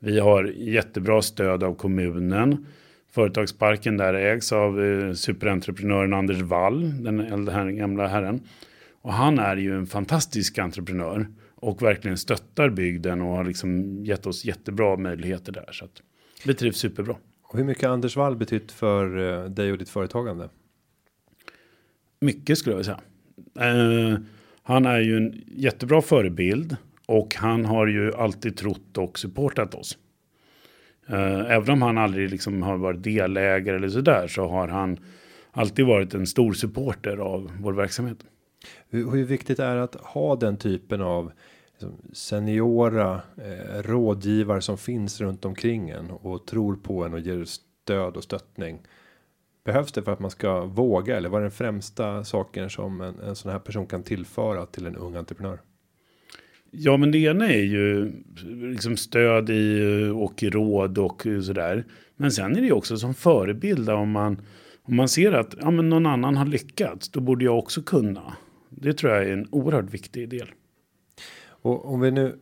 Vi 0.00 0.18
har 0.18 0.44
jättebra 0.44 1.22
stöd 1.22 1.62
av 1.62 1.74
kommunen. 1.74 2.66
Företagsparken 3.10 3.96
där 3.96 4.14
ägs 4.14 4.52
av 4.52 4.84
eh, 4.84 5.12
superentreprenören 5.12 6.14
Anders 6.14 6.40
Wall, 6.40 7.04
den 7.04 7.20
äldre 7.20 7.54
här, 7.54 7.70
gamla 7.70 8.06
herren. 8.06 8.40
Och 9.02 9.12
han 9.12 9.38
är 9.38 9.56
ju 9.56 9.74
en 9.76 9.86
fantastisk 9.86 10.58
entreprenör 10.58 11.26
och 11.54 11.82
verkligen 11.82 12.16
stöttar 12.16 12.70
bygden 12.70 13.22
och 13.22 13.36
har 13.36 13.44
liksom 13.44 14.04
gett 14.04 14.26
oss 14.26 14.44
jättebra 14.44 14.96
möjligheter 14.96 15.52
där. 15.52 15.68
Så 15.72 15.84
att 15.84 16.02
vi 16.44 16.54
trivs 16.54 16.78
superbra. 16.78 17.16
Och 17.42 17.58
hur 17.58 17.64
mycket 17.64 17.84
har 17.84 17.94
Anders 17.94 18.16
Wall 18.16 18.36
betytt 18.36 18.72
för 18.72 19.18
eh, 19.18 19.50
dig 19.50 19.72
och 19.72 19.78
ditt 19.78 19.88
företagande? 19.88 20.48
Mycket 22.20 22.58
skulle 22.58 22.76
jag 22.76 22.78
vilja 22.78 22.96
säga. 23.54 23.72
Eh, 23.72 24.18
han 24.62 24.86
är 24.86 25.00
ju 25.00 25.16
en 25.16 25.42
jättebra 25.46 26.02
förebild 26.02 26.76
och 27.06 27.34
han 27.34 27.64
har 27.64 27.86
ju 27.86 28.14
alltid 28.14 28.56
trott 28.56 28.98
och 28.98 29.18
supportat 29.18 29.74
oss. 29.74 29.98
Eh, 31.08 31.50
även 31.50 31.70
om 31.70 31.82
han 31.82 31.98
aldrig 31.98 32.30
liksom 32.30 32.62
har 32.62 32.76
varit 32.76 33.02
delägare 33.02 33.76
eller 33.76 33.88
sådär 33.88 34.28
så 34.28 34.48
har 34.48 34.68
han 34.68 34.98
alltid 35.50 35.86
varit 35.86 36.14
en 36.14 36.26
stor 36.26 36.52
supporter 36.52 37.16
av 37.16 37.52
vår 37.60 37.72
verksamhet. 37.72 38.18
Hur, 38.88 39.10
hur 39.10 39.24
viktigt 39.24 39.58
är 39.58 39.76
det 39.76 39.82
att 39.82 39.94
ha 39.94 40.36
den 40.36 40.56
typen 40.56 41.00
av 41.00 41.32
liksom, 41.72 41.92
seniora 42.12 43.20
eh, 43.36 43.82
rådgivare 43.82 44.60
som 44.60 44.78
finns 44.78 45.20
runt 45.20 45.44
omkring 45.44 45.90
en 45.90 46.10
och 46.10 46.46
tror 46.46 46.76
på 46.76 47.04
en 47.04 47.14
och 47.14 47.20
ger 47.20 47.44
stöd 47.44 48.16
och 48.16 48.24
stöttning. 48.24 48.78
Behövs 49.68 49.92
det 49.92 50.02
för 50.02 50.12
att 50.12 50.20
man 50.20 50.30
ska 50.30 50.64
våga 50.64 51.16
eller 51.16 51.28
vad 51.28 51.40
är 51.40 51.42
den 51.42 51.50
främsta 51.50 52.24
saken 52.24 52.70
som 52.70 53.00
en, 53.00 53.20
en 53.20 53.36
sån 53.36 53.52
här 53.52 53.58
person 53.58 53.86
kan 53.86 54.02
tillföra 54.02 54.66
till 54.66 54.86
en 54.86 54.96
ung 54.96 55.16
entreprenör? 55.16 55.60
Ja, 56.70 56.96
men 56.96 57.10
det 57.10 57.18
ena 57.18 57.48
är 57.48 57.62
ju 57.62 58.12
liksom 58.72 58.96
stöd 58.96 59.50
i 59.50 60.12
och 60.14 60.42
råd 60.42 60.98
och 60.98 61.26
sådär. 61.42 61.84
Men 62.16 62.32
sen 62.32 62.56
är 62.56 62.60
det 62.60 62.66
ju 62.66 62.72
också 62.72 62.96
som 62.96 63.14
förebild 63.14 63.90
om 63.90 64.10
man 64.10 64.40
om 64.82 64.96
man 64.96 65.08
ser 65.08 65.32
att 65.32 65.54
ja, 65.60 65.70
men 65.70 65.88
någon 65.88 66.06
annan 66.06 66.36
har 66.36 66.46
lyckats, 66.46 67.08
då 67.08 67.20
borde 67.20 67.44
jag 67.44 67.58
också 67.58 67.82
kunna. 67.82 68.36
Det 68.70 68.92
tror 68.92 69.12
jag 69.12 69.22
är 69.22 69.32
en 69.32 69.46
oerhört 69.50 69.94
viktig 69.94 70.28
del. 70.28 70.50
Och 71.48 71.92
om 71.92 72.00
vi 72.00 72.10
nu 72.10 72.38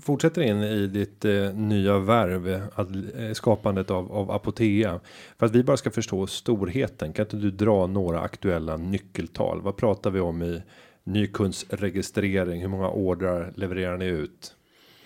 fortsätter 0.00 0.42
in 0.42 0.62
i 0.62 0.86
ditt 0.86 1.24
eh, 1.24 1.54
nya 1.54 1.98
värv, 1.98 2.62
att, 2.74 2.88
eh, 3.18 3.32
skapandet 3.32 3.90
av, 3.90 4.12
av 4.12 4.30
Apotea. 4.30 5.00
För 5.38 5.46
att 5.46 5.54
vi 5.54 5.62
bara 5.62 5.76
ska 5.76 5.90
förstå 5.90 6.26
storheten, 6.26 7.12
kan 7.12 7.24
inte 7.24 7.36
du 7.36 7.50
dra 7.50 7.86
några 7.86 8.20
aktuella 8.20 8.76
nyckeltal? 8.76 9.60
Vad 9.62 9.76
pratar 9.76 10.10
vi 10.10 10.20
om 10.20 10.42
i 10.42 10.62
nykundsregistrering? 11.04 12.60
Hur 12.60 12.68
många 12.68 12.88
ordrar 12.90 13.52
levererar 13.56 13.96
ni 13.96 14.06
ut? 14.06 14.54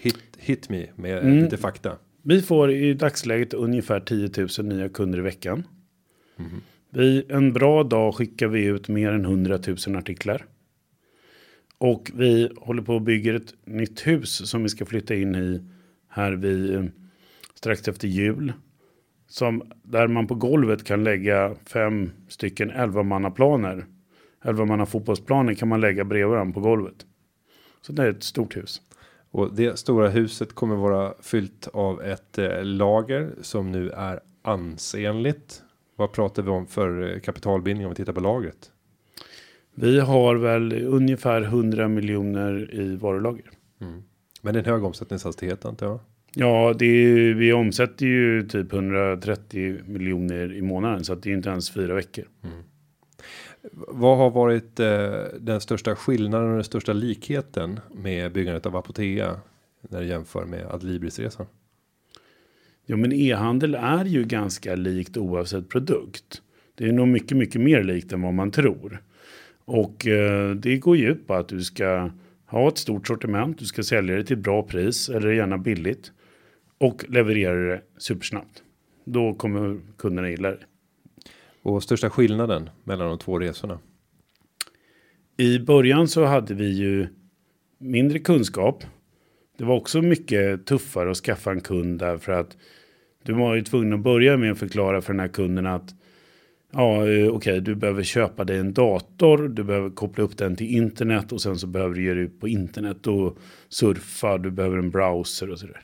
Hit, 0.01 0.19
hit 0.39 0.69
me 0.69 0.87
med 0.95 1.19
Mm. 1.19 1.39
lite 1.45 1.57
fakta. 1.57 1.97
Vi 2.23 2.43
får 2.43 2.71
i 2.73 2.95
dagsläget 2.95 3.55
ungefär 3.55 4.01
10 4.01 4.31
000 4.59 4.67
nya 4.77 4.89
kunder 4.89 5.19
i 5.19 5.23
veckan. 5.23 5.67
Vi, 6.91 7.25
en 7.29 7.53
bra 7.53 7.83
dag 7.85 8.15
skickar 8.15 8.47
vi 8.49 8.65
ut 8.65 8.89
mer 8.89 9.13
än 9.13 9.25
100 9.25 9.59
000 9.87 9.97
artiklar. 9.97 10.45
Och 11.81 12.11
vi 12.15 12.51
håller 12.57 12.83
på 12.83 12.95
och 12.95 13.03
bygger 13.03 13.35
ett 13.35 13.55
nytt 13.65 14.07
hus 14.07 14.51
som 14.51 14.63
vi 14.63 14.69
ska 14.69 14.87
flytta 14.87 15.15
in 15.15 15.35
i 15.35 15.63
här 16.09 16.33
vid 16.33 16.75
eh, 16.75 16.85
strax 17.55 17.89
efter 17.89 18.09
jul. 18.09 18.53
Som, 19.29 19.73
där 19.83 20.09
man 20.09 20.27
på 20.27 20.35
golvet 20.35 20.85
kan 20.85 21.05
lägga 21.05 21.55
fem 21.67 22.11
stycken 22.29 22.71
11-mannaplaner. 22.71 23.85
11 24.45 24.87
fotbollsplaner 24.87 25.55
kan 25.55 25.69
man 25.69 25.81
lägga 25.81 26.05
bredvid 26.05 26.31
varandra 26.31 26.55
på 26.55 26.61
golvet. 26.61 27.07
Så 27.81 27.93
det 27.93 28.03
är 28.03 28.11
ett 28.11 28.23
stort 28.23 28.57
hus. 28.57 28.81
Och 29.31 29.55
det 29.55 29.79
stora 29.79 30.09
huset 30.09 30.55
kommer 30.55 30.77
vara 30.77 31.15
fyllt 31.21 31.69
av 31.73 32.03
ett 32.03 32.39
eh, 32.39 32.65
lager 32.65 33.33
som 33.41 33.73
nu 33.73 33.91
är 33.91 34.21
ansenligt. 34.43 35.63
Vad 35.97 36.13
pratar 36.13 36.43
vi 36.43 36.51
om 36.51 36.67
för 36.67 37.15
eh, 37.15 37.21
kapitalbindning 37.21 37.87
om 37.87 37.91
vi 37.91 37.97
tittar 37.97 38.13
på 38.13 38.21
lagret? 38.21 38.71
Vi 39.81 40.01
har 40.01 40.37
väl 40.37 40.73
ungefär 40.87 41.43
100 41.43 41.89
miljoner 41.89 42.75
i 42.75 42.97
varulager. 42.97 43.51
Men 44.43 44.55
det 44.55 44.61
är 44.61 44.63
en 44.63 44.71
hög 44.71 44.85
omsättningshastighet 44.85 45.65
antar 45.65 45.87
jag. 45.87 46.01
Ja, 46.35 46.75
det 46.79 46.87
är, 46.87 47.35
vi 47.35 47.53
omsätter 47.53 48.07
ju 48.07 48.43
typ 48.43 48.73
130 48.73 49.79
miljoner 49.87 50.53
i 50.53 50.63
månaden 50.63 51.05
så 51.05 51.13
att 51.13 51.23
det 51.23 51.31
är 51.31 51.35
inte 51.35 51.49
ens 51.49 51.71
fyra 51.71 51.95
veckor. 51.95 52.25
Vad 53.73 54.19
har 54.19 54.31
varit 54.31 54.81
eh, 54.81 55.11
den 55.41 55.61
största 55.61 55.97
skillnaden 55.97 56.49
och 56.49 56.55
den 56.55 56.65
största 56.65 56.93
likheten 56.93 57.81
med 57.95 58.33
byggandet 58.33 58.67
av 58.67 58.77
Apotea 58.77 59.41
när 59.89 60.01
du 60.01 60.07
jämför 60.07 60.45
med 60.45 60.67
Adlibris-resan? 60.71 61.47
Ja, 62.87 62.97
men 62.97 63.13
e-handel 63.13 63.75
är 63.75 64.05
ju 64.05 64.25
ganska 64.25 64.75
likt 64.75 65.17
oavsett 65.17 65.69
produkt. 65.69 66.43
Det 66.75 66.89
är 66.89 66.93
nog 66.93 67.09
mycket, 67.09 67.37
mycket 67.37 67.61
mer 67.61 67.83
likt 67.83 68.13
än 68.13 68.23
vad 68.23 68.35
man 68.35 68.51
tror. 68.51 69.03
Och 69.73 70.07
eh, 70.07 70.55
det 70.55 70.79
går 70.79 70.97
ju 70.97 71.09
ut 71.09 71.27
på 71.27 71.35
att 71.35 71.49
du 71.49 71.65
ska 71.65 72.11
ha 72.47 72.69
ett 72.69 72.79
stort 72.79 73.07
sortiment, 73.07 73.59
du 73.59 73.65
ska 73.65 73.83
sälja 73.83 74.17
det 74.17 74.25
till 74.25 74.37
bra 74.37 74.63
pris 74.63 75.09
eller 75.09 75.33
gärna 75.33 75.59
billigt 75.59 76.13
och 76.79 77.05
leverera 77.09 77.55
det 77.55 77.83
supersnabbt. 77.97 78.63
Då 79.05 79.35
kommer 79.35 79.81
kunderna 79.99 80.31
gilla 80.31 80.51
det. 80.51 80.59
Och 81.63 81.83
största 81.83 82.11
skillnaden 82.11 82.71
mellan 82.85 83.09
de 83.09 83.19
två 83.19 83.39
resorna? 83.39 83.79
I 85.37 85.59
början 85.59 86.09
så 86.09 86.25
hade 86.25 86.55
vi 86.55 86.69
ju 86.69 87.09
mindre 87.79 88.19
kunskap. 88.19 88.85
Det 89.59 89.65
var 89.65 89.77
också 89.77 90.03
mycket 90.03 90.67
tuffare 90.67 91.11
att 91.11 91.17
skaffa 91.17 91.51
en 91.51 91.61
kund 91.61 91.99
därför 91.99 92.33
att 92.33 92.57
du 93.23 93.33
var 93.33 93.55
ju 93.55 93.63
tvungen 93.63 93.93
att 93.93 94.01
börja 94.01 94.37
med 94.37 94.53
att 94.53 94.59
förklara 94.59 95.01
för 95.01 95.13
den 95.13 95.21
här 95.21 95.29
kunden 95.29 95.67
att 95.67 95.95
ja, 96.71 97.09
eh, 97.09 97.29
okej, 97.29 97.61
du 97.61 97.75
behöver 97.75 98.03
köpa 98.03 98.45
dig 98.45 98.59
en 98.59 98.73
dator, 98.73 99.49
du 99.49 99.65
behöver 99.65 99.91
koppla 99.91 100.25
upp 100.25 100.37
den 100.37 100.57
till 100.57 100.77
internet 100.77 101.33
och 101.33 101.43
sen 101.43 101.59
så 101.59 101.67
behöver 101.67 101.95
du 101.95 102.05
ge 102.05 102.15
dig 102.15 102.23
ut 102.23 102.41
på 102.41 102.49
internet 102.49 103.07
och 103.07 103.39
surfa, 103.69 104.39
du 104.39 104.51
behöver 104.51 104.79
en 104.79 104.91
browser 104.91 105.51
och 105.51 105.59
sådär. 105.59 105.81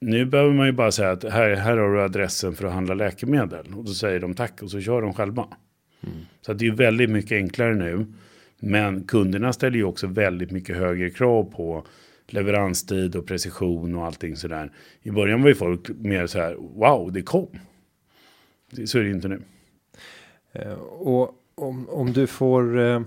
Nu 0.00 0.24
behöver 0.24 0.52
man 0.52 0.66
ju 0.66 0.72
bara 0.72 0.92
säga 0.92 1.10
att 1.10 1.24
här, 1.24 1.54
här 1.54 1.76
har 1.76 1.94
du 1.94 2.02
adressen 2.02 2.54
för 2.54 2.64
att 2.64 2.72
handla 2.72 2.94
läkemedel 2.94 3.66
och 3.76 3.84
då 3.84 3.92
säger 3.92 4.20
de 4.20 4.34
tack 4.34 4.62
och 4.62 4.70
så 4.70 4.80
kör 4.80 5.02
de 5.02 5.14
själva. 5.14 5.48
Så 6.40 6.52
att 6.52 6.58
det 6.58 6.66
är 6.66 6.72
väldigt 6.72 7.10
mycket 7.10 7.32
enklare 7.32 7.74
nu. 7.74 8.06
Men 8.60 9.04
kunderna 9.04 9.52
ställer 9.52 9.76
ju 9.76 9.84
också 9.84 10.06
väldigt 10.06 10.50
mycket 10.50 10.76
högre 10.76 11.10
krav 11.10 11.44
på 11.44 11.86
leveranstid 12.26 13.16
och 13.16 13.26
precision 13.26 13.94
och 13.94 14.06
allting 14.06 14.36
sådär. 14.36 14.70
I 15.02 15.10
början 15.10 15.42
var 15.42 15.48
ju 15.48 15.54
folk 15.54 15.88
mer 15.88 16.26
så 16.26 16.38
här, 16.38 16.54
wow, 16.54 17.12
det 17.12 17.22
kom. 17.22 17.48
Så 18.84 18.98
är 18.98 19.02
det 19.02 19.10
inte 19.10 19.28
nu. 19.28 19.42
Eh, 20.52 20.72
och 20.82 21.30
om, 21.54 21.88
om 21.88 22.12
du 22.12 22.26
får 22.26 22.80
eh, 22.80 23.00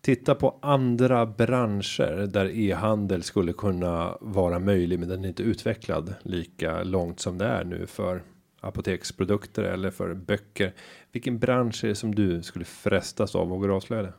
titta 0.00 0.34
på 0.34 0.58
andra 0.62 1.26
branscher 1.26 2.26
där 2.26 2.50
e-handel 2.58 3.22
skulle 3.22 3.52
kunna 3.52 4.18
vara 4.20 4.58
möjlig, 4.58 4.98
men 4.98 5.08
den 5.08 5.24
är 5.24 5.28
inte 5.28 5.42
utvecklad 5.42 6.14
lika 6.22 6.82
långt 6.82 7.20
som 7.20 7.38
det 7.38 7.44
är 7.44 7.64
nu 7.64 7.86
för 7.86 8.22
apoteksprodukter 8.60 9.62
eller 9.62 9.90
för 9.90 10.14
böcker. 10.14 10.74
Vilken 11.12 11.38
bransch 11.38 11.84
är 11.84 11.88
det 11.88 11.94
som 11.94 12.14
du 12.14 12.42
skulle 12.42 12.64
frestas 12.64 13.34
av 13.34 13.52
och 13.52 13.70
avslöja 13.70 14.02
det? 14.02 14.12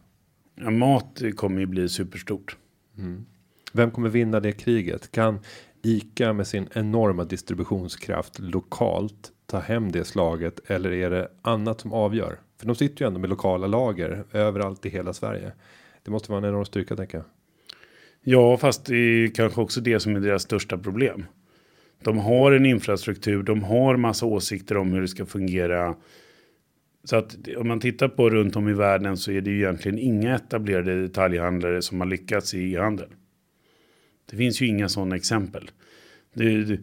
Ja, 0.56 0.70
mat 0.70 1.22
kommer 1.36 1.60
ju 1.60 1.66
bli 1.66 1.90
superstort. 1.90 2.58
Vem 3.74 3.92
kommer 3.92 4.10
vinna 4.10 4.40
det 4.40 4.52
kriget? 4.52 5.12
Kan 5.12 5.40
ICA 5.82 6.34
med 6.34 6.48
sin 6.48 6.68
enorma 6.74 7.24
distributionskraft 7.24 8.40
lokalt 8.40 9.32
ta 9.46 9.60
hem 9.60 9.92
det 9.92 10.04
slaget 10.04 10.60
eller 10.70 10.92
är 10.92 11.10
det 11.10 11.32
annat 11.42 11.82
som 11.82 11.94
avgör? 11.94 12.40
För 12.60 12.68
de 12.68 12.76
sitter 12.76 13.06
ju 13.06 13.08
ändå 13.08 13.20
med 13.20 13.30
lokala 13.30 13.68
lager 13.68 14.24
överallt 14.32 14.86
i 14.86 14.90
hela 14.90 15.14
Sverige. 15.14 15.52
Det 16.04 16.12
måste 16.12 16.32
vara 16.32 16.42
en 16.44 16.50
enorm 16.50 16.66
styrka 16.66 16.96
tänker 16.96 17.18
jag. 17.18 17.26
Ja, 18.22 18.58
fast 18.58 18.86
det 18.86 18.96
är 18.96 19.28
kanske 19.28 19.62
också 19.62 19.82
det 19.82 20.00
som 20.00 20.16
är 20.16 20.20
deras 20.20 20.44
största 20.44 20.78
problem. 20.78 21.26
De 22.04 22.18
har 22.18 22.52
en 22.52 22.66
infrastruktur, 22.66 23.44
de 23.44 23.64
har 23.64 23.98
massa 23.98 24.26
åsikter 24.26 24.78
om 24.78 24.92
hur 24.92 25.02
det 25.02 25.08
ska 25.08 25.26
fungera. 25.26 25.96
Så 27.04 27.16
att 27.16 27.38
om 27.58 27.68
man 27.68 27.80
tittar 27.80 28.08
på 28.08 28.30
runt 28.30 28.56
om 28.56 28.70
i 28.70 28.74
världen 28.74 29.18
så 29.18 29.32
är 29.32 29.42
det 29.42 29.52
ju 29.52 29.58
egentligen 29.58 30.00
inga 30.00 30.36
etablerade 30.36 31.02
detaljhandlare 31.02 31.82
som 31.82 32.00
har 32.00 32.08
lyckats 32.08 32.54
i 32.54 32.74
e-handel. 32.74 33.10
Det 34.32 34.38
finns 34.38 34.62
ju 34.62 34.68
inga 34.68 34.90
sådana 34.90 35.16
exempel. 35.16 35.72
Det, 36.34 36.64
det, 36.64 36.80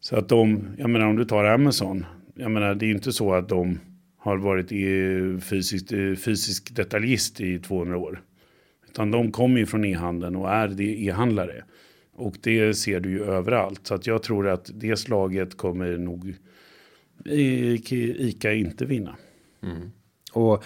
så 0.00 0.16
att 0.16 0.28
de, 0.28 0.68
jag 0.78 0.90
menar 0.90 1.06
om 1.06 1.16
du 1.16 1.24
tar 1.24 1.44
Amazon, 1.44 2.06
jag 2.34 2.50
menar 2.50 2.74
det 2.74 2.84
är 2.84 2.88
ju 2.88 2.94
inte 2.94 3.12
så 3.12 3.34
att 3.34 3.48
de 3.48 3.78
har 4.26 4.36
varit 4.36 4.72
i 4.72 5.38
fysisk, 5.40 5.92
eh, 5.92 6.14
fysisk 6.14 6.74
detaljist 6.76 7.40
i 7.40 7.58
200 7.58 7.98
år. 7.98 8.22
Utan 8.88 9.10
de 9.10 9.32
kommer 9.32 9.58
ju 9.58 9.66
från 9.66 9.84
e-handeln 9.84 10.36
och 10.36 10.50
är 10.50 10.68
det 10.68 11.04
e-handlare. 11.04 11.64
Och 12.14 12.36
det 12.40 12.74
ser 12.74 13.00
du 13.00 13.10
ju 13.10 13.24
överallt. 13.24 13.86
Så 13.86 13.94
att 13.94 14.06
jag 14.06 14.22
tror 14.22 14.48
att 14.48 14.70
det 14.74 14.96
slaget 14.96 15.56
kommer 15.56 15.96
nog 15.96 16.34
Ica 17.24 18.52
inte 18.52 18.84
vinna. 18.84 19.16
Mm. 19.62 19.90
Och 20.32 20.64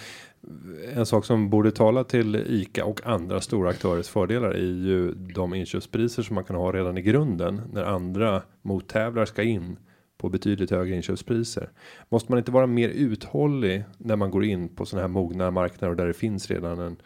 en 0.93 1.05
sak 1.05 1.25
som 1.25 1.49
borde 1.49 1.71
tala 1.71 2.03
till 2.03 2.35
ICA 2.35 2.85
och 2.85 3.07
andra 3.07 3.41
stora 3.41 3.69
aktörers 3.69 4.07
fördelar 4.07 4.49
är 4.49 4.85
ju 4.85 5.13
de 5.13 5.53
inköpspriser 5.53 6.23
som 6.23 6.35
man 6.35 6.43
kan 6.43 6.55
ha 6.55 6.71
redan 6.71 6.97
i 6.97 7.01
grunden 7.01 7.61
när 7.73 7.83
andra 7.83 8.41
mottävlar 8.61 9.25
ska 9.25 9.43
in 9.43 9.77
på 10.21 10.29
betydligt 10.29 10.71
högre 10.71 10.95
inköpspriser. 10.95 11.69
Måste 12.09 12.31
man 12.31 12.39
inte 12.39 12.51
vara 12.51 12.67
mer 12.67 12.89
uthållig 12.89 13.83
när 13.97 14.15
man 14.15 14.31
går 14.31 14.43
in 14.43 14.69
på 14.69 14.85
sådana 14.85 15.07
här 15.07 15.13
mogna 15.13 15.51
marknader 15.51 15.95
där 15.95 16.07
det 16.07 16.13
finns 16.13 16.51
redan 16.51 16.79
en 16.79 16.97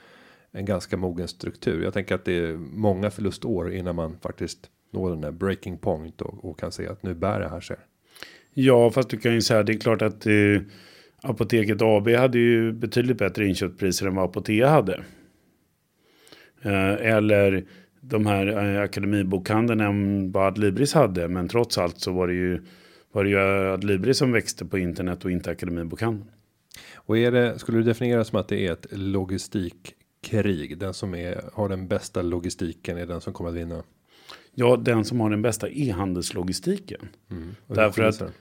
en 0.55 0.65
ganska 0.65 0.97
mogen 0.97 1.27
struktur. 1.27 1.83
Jag 1.83 1.93
tänker 1.93 2.15
att 2.15 2.25
det 2.25 2.33
är 2.33 2.57
många 2.57 3.11
förlustår 3.11 3.73
innan 3.73 3.95
man 3.95 4.17
faktiskt 4.21 4.69
når 4.91 5.09
den 5.09 5.21
där 5.21 5.31
breaking 5.31 5.77
point 5.77 6.21
och, 6.21 6.45
och 6.45 6.59
kan 6.59 6.71
se 6.71 6.87
att 6.87 7.03
nu 7.03 7.13
bär 7.13 7.39
det 7.39 7.49
här 7.49 7.61
sig. 7.61 7.77
Ja, 8.53 8.91
fast 8.91 9.09
du 9.09 9.17
kan 9.17 9.33
ju 9.33 9.41
säga 9.41 9.63
det 9.63 9.73
är 9.73 9.77
klart 9.77 10.01
att 10.01 10.25
eh, 10.25 10.61
Apoteket 11.21 11.81
AB 11.81 12.09
hade 12.09 12.39
ju 12.39 12.71
betydligt 12.71 13.17
bättre 13.17 13.47
inköpspriser 13.47 14.07
än 14.07 14.15
vad 14.15 14.25
Apotea 14.25 14.69
hade. 14.69 15.03
Eh, 16.61 16.93
eller 17.15 17.65
de 18.01 18.25
här 18.25 18.75
eh, 18.75 18.81
akademibokhandeln 18.81 19.79
än 19.81 20.31
vad 20.31 20.47
Adlibris 20.47 20.93
hade. 20.93 21.27
Men 21.27 21.47
trots 21.47 21.77
allt 21.77 21.99
så 21.99 22.11
var 22.11 22.27
det 22.27 22.33
ju, 22.33 22.61
var 23.15 23.23
det 23.23 23.29
ju 23.29 23.37
Adlibris 23.73 24.17
som 24.17 24.31
växte 24.31 24.65
på 24.65 24.77
internet 24.77 25.25
och 25.25 25.31
inte 25.31 25.51
akademibokhandeln. 25.51 26.31
Och 26.95 27.17
är 27.17 27.31
det, 27.31 27.59
skulle 27.59 27.77
du 27.77 27.83
definiera 27.83 28.23
som 28.23 28.39
att 28.39 28.47
det 28.47 28.67
är 28.67 28.71
ett 28.71 28.87
logistikkrig? 28.91 30.77
Den 30.77 30.93
som 30.93 31.15
är, 31.15 31.41
har 31.53 31.69
den 31.69 31.87
bästa 31.87 32.21
logistiken 32.21 32.97
är 32.97 33.05
den 33.05 33.21
som 33.21 33.33
kommer 33.33 33.49
att 33.49 33.55
vinna? 33.55 33.83
Ja, 34.53 34.77
den 34.77 35.05
som 35.05 35.19
har 35.19 35.29
den 35.29 35.41
bästa 35.41 35.69
e-handelslogistiken. 35.69 37.07
Och 37.67 37.75
Därför 37.75 38.03
att- 38.03 38.33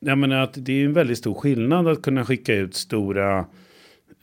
Jag 0.00 0.18
menar 0.18 0.36
att 0.42 0.54
det 0.56 0.72
är 0.72 0.84
en 0.84 0.92
väldigt 0.92 1.18
stor 1.18 1.34
skillnad 1.34 1.88
att 1.88 2.02
kunna 2.02 2.24
skicka 2.24 2.54
ut 2.54 2.74
stora, 2.74 3.46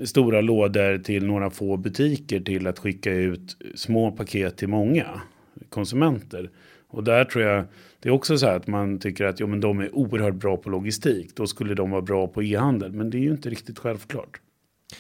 stora 0.04 0.42
lådor 0.42 0.98
till 0.98 1.26
några 1.26 1.50
få 1.50 1.78
butiker 1.78 2.40
till 2.40 2.68
att 2.68 2.80
skicka 2.80 3.12
ut 3.12 3.58
små 3.76 4.12
paket 4.12 4.58
till 4.58 4.68
många 4.68 5.22
konsumenter. 5.70 6.50
Och 6.88 7.04
där 7.04 7.26
tror 7.26 7.44
jag 7.44 7.66
det 8.02 8.10
är 8.10 8.14
också 8.14 8.38
så 8.38 8.46
här 8.46 8.56
att 8.56 8.68
man 8.68 9.00
tycker 9.00 9.26
att 9.26 9.40
jo, 9.40 9.48
men 9.48 9.62
de 9.62 9.80
är 9.80 9.96
oerhört 9.96 10.34
bra 10.34 10.58
på 10.58 10.70
logistik. 10.70 11.36
Då 11.36 11.48
skulle 11.48 11.76
de 11.76 11.92
vara 11.92 12.02
bra 12.02 12.28
på 12.28 12.44
e-handel. 12.44 12.92
Men 12.92 13.10
det 13.10 13.18
är 13.18 13.20
ju 13.20 13.32
inte 13.32 13.50
riktigt 13.50 13.80
självklart. 13.80 14.42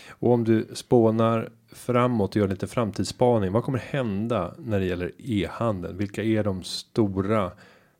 Och 0.09 0.31
om 0.31 0.43
du 0.43 0.67
spånar 0.73 1.49
framåt 1.71 2.29
och 2.29 2.35
gör 2.35 2.47
lite 2.47 2.67
framtidsspaning. 2.67 3.51
Vad 3.51 3.63
kommer 3.63 3.79
hända 3.79 4.55
när 4.59 4.79
det 4.79 4.85
gäller 4.85 5.11
e-handeln? 5.17 5.97
Vilka 5.97 6.23
är 6.23 6.43
de 6.43 6.63
stora 6.63 7.51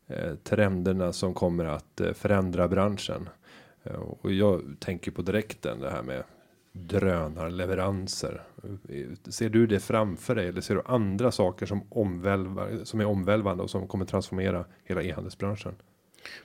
eh, 0.06 0.34
trenderna 0.44 1.12
som 1.12 1.34
kommer 1.34 1.64
att 1.64 2.00
eh, 2.00 2.12
förändra 2.12 2.68
branschen? 2.68 3.28
Eh, 3.82 3.94
och 3.94 4.32
jag 4.32 4.62
tänker 4.78 5.10
på 5.10 5.22
direkten 5.22 5.80
det 5.80 5.90
här 5.90 6.02
med 6.02 6.22
drönarleveranser. 6.72 8.42
Ser 9.28 9.48
du 9.48 9.66
det 9.66 9.80
framför 9.80 10.34
dig 10.34 10.48
eller 10.48 10.60
ser 10.60 10.74
du 10.74 10.82
andra 10.84 11.30
saker 11.30 11.66
som 11.66 11.82
omvälvar 11.88 12.84
som 12.84 13.00
är 13.00 13.04
omvälvande 13.04 13.62
och 13.62 13.70
som 13.70 13.88
kommer 13.88 14.04
transformera 14.04 14.64
hela 14.84 15.02
e-handelsbranschen? 15.02 15.74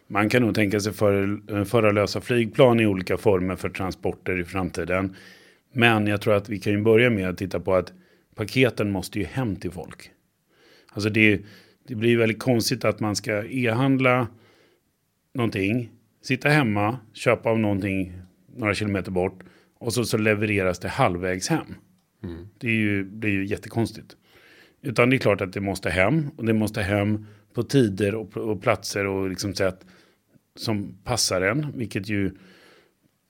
Man 0.08 0.30
kan 0.30 0.42
nog 0.42 0.56
tänka 0.56 0.80
sig 0.80 0.94
för, 0.94 1.42
eh, 1.52 1.64
föra 1.64 1.92
lösa 1.92 2.22
flygplan 2.22 2.80
i 2.80 2.86
olika 2.86 3.18
former 3.18 3.56
för 3.56 3.70
transporter 3.70 4.40
i 4.40 4.44
framtiden. 4.44 5.16
Men 5.72 6.08
jag 6.08 6.22
tror 6.22 6.34
att 6.34 6.50
vi 6.50 6.60
kan 6.60 6.74
ju 6.74 6.82
börja 6.82 7.10
med 7.10 7.30
att 7.30 7.38
titta 7.38 7.60
på 7.60 7.74
att 7.74 7.94
paketen 8.36 8.92
måste 8.92 9.20
ju 9.20 9.26
hem 9.26 9.56
till 9.56 9.72
folk. 9.72 10.12
Alltså 10.92 11.10
det, 11.10 11.42
det 11.88 11.96
blir 11.96 12.10
ju 12.10 12.18
väldigt 12.18 12.40
konstigt 12.40 12.86
att 12.86 13.00
man 13.00 13.16
ska 13.16 13.46
e-handla 13.46 14.28
någonting, 15.34 15.92
sitta 16.22 16.50
hemma, 16.50 16.98
köpa 17.14 17.50
av 17.50 17.60
någonting 17.60 18.14
några 18.56 18.74
kilometer 18.74 19.12
bort 19.12 19.44
och 19.80 19.94
så, 19.94 20.06
så 20.06 20.18
levereras 20.18 20.80
det 20.80 20.88
halvvägs 20.88 21.48
hem. 21.48 21.76
Det 22.58 22.68
är 22.68 22.72
ju, 22.72 23.04
blir 23.04 23.32
ju 23.32 23.46
jättekonstigt. 23.46 24.18
Utan 24.82 25.10
det 25.10 25.16
är 25.16 25.18
klart 25.18 25.42
att 25.42 25.54
det 25.54 25.62
måste 25.62 25.90
hem 25.90 26.30
och 26.38 26.46
det 26.46 26.54
måste 26.54 26.82
hem 26.82 27.26
på 27.54 27.64
tider 27.64 28.16
och, 28.16 28.38
och 28.38 28.62
platser 28.62 29.06
och 29.06 29.30
liksom 29.30 29.54
sätt 29.54 29.86
som 30.56 30.98
passar 31.04 31.42
en, 31.42 31.72
vilket 31.76 32.10
ju 32.10 32.32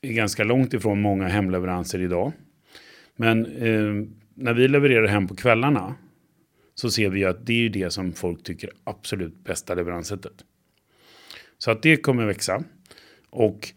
är 0.02 0.14
ganska 0.14 0.44
långt 0.44 0.74
ifrån 0.74 1.02
många 1.02 1.28
hemleveranser 1.28 2.02
idag. 2.02 2.32
Men 3.16 3.46
eh, 3.46 4.08
när 4.34 4.54
vi 4.54 4.68
levererar 4.68 5.08
hem 5.08 5.28
på 5.28 5.36
kvällarna 5.36 5.96
så 6.76 6.92
ser 6.92 7.10
vi 7.10 7.26
att 7.26 7.46
det 7.46 7.54
är 7.54 7.58
ju 7.58 7.70
det 7.70 7.92
som 7.92 8.14
folk 8.14 8.44
tycker 8.44 8.70
absolut 8.84 9.44
bästa 9.44 9.76
leveranssättet. 9.76 10.34
Så 11.58 11.72
att 11.72 11.82
det 11.82 11.98
kommer 11.98 12.26
växa. 12.26 12.64
Och 13.30 13.74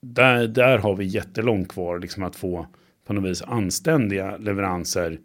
där, 0.00 0.48
där 0.48 0.78
har 0.78 0.96
vi 0.96 1.04
jättelångt 1.04 1.68
kvar 1.68 1.98
liksom 1.98 2.22
att 2.22 2.36
få 2.36 2.66
på 3.06 3.12
något 3.12 3.30
vis 3.30 3.42
anständiga 3.42 4.36
leveranser. 4.36 5.18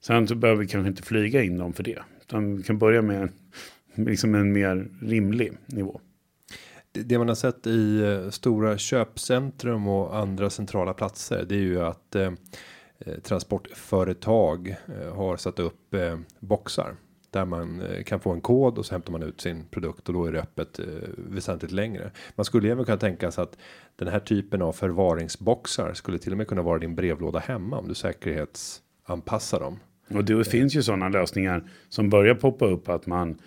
Sen 0.00 0.28
så 0.28 0.34
behöver 0.34 0.60
vi 0.60 0.68
kanske 0.68 0.88
inte 0.88 1.02
flyga 1.02 1.42
in 1.42 1.58
dem 1.58 1.72
för 1.72 1.82
det. 1.82 1.98
Utan 2.20 2.56
vi 2.56 2.62
kan 2.62 2.78
börja 2.78 3.02
med 3.02 3.28
liksom 3.94 4.34
en 4.34 4.52
mer 4.52 4.88
rimlig 5.02 5.52
nivå. 5.66 6.00
Det- 6.92 7.02
Det 7.02 7.18
man 7.18 7.28
har 7.28 7.34
sett 7.34 7.66
i 7.66 8.00
eh, 8.04 8.30
stora 8.30 8.78
köpcentrum 8.78 9.88
och 9.88 10.16
andra 10.16 10.50
centrala 10.50 10.94
platser. 10.94 11.44
Det 11.48 11.54
är 11.54 11.58
ju 11.60 11.80
att 11.82 12.14
eh, 12.14 12.32
eh, 12.98 13.14
transportföretag 13.22 14.68
eh, 15.00 15.14
har 15.14 15.36
satt 15.36 15.58
upp 15.58 15.94
eh, 15.94 16.18
boxar. 16.40 16.94
Där 17.30 17.44
man 17.44 17.80
eh, 17.80 18.02
kan 18.02 18.20
få 18.20 18.30
en 18.32 18.40
kod 18.40 18.78
och 18.78 18.86
så 18.86 18.94
hämtar 18.94 19.12
man 19.12 19.22
ut 19.22 19.40
sin 19.40 19.64
produkt 19.70 20.08
och 20.08 20.14
då 20.14 20.24
är 20.24 20.32
det 20.32 20.40
öppet 20.40 20.78
eh, 20.78 20.86
väsentligt 21.16 21.72
längre. 21.72 22.10
Man 22.34 22.44
skulle 22.44 22.70
även 22.70 22.84
kunna 22.84 22.96
tänka 22.96 23.30
sig 23.30 23.42
att 23.42 23.58
den 23.96 24.08
här 24.08 24.20
typen 24.20 24.62
av 24.62 24.72
förvaringsboxar 24.72 25.94
skulle 25.94 26.18
till 26.18 26.32
och 26.32 26.38
med 26.38 26.48
kunna 26.48 26.62
vara 26.62 26.78
din 26.78 26.94
brevlåda 26.94 27.38
hemma 27.38 27.78
om 27.78 27.88
du 27.88 27.94
säkerhetsanpassar 27.94 29.60
dem. 29.60 29.78
Och 30.10 30.24
det 30.24 30.44
finns 30.44 30.76
ju 30.76 30.82
sådana 30.82 31.08
lösningar 31.08 31.70
som 31.88 32.10
börjar 32.10 32.34
poppa 32.34 32.66
upp 32.66 32.88
att 32.88 33.06
man, 33.06 33.38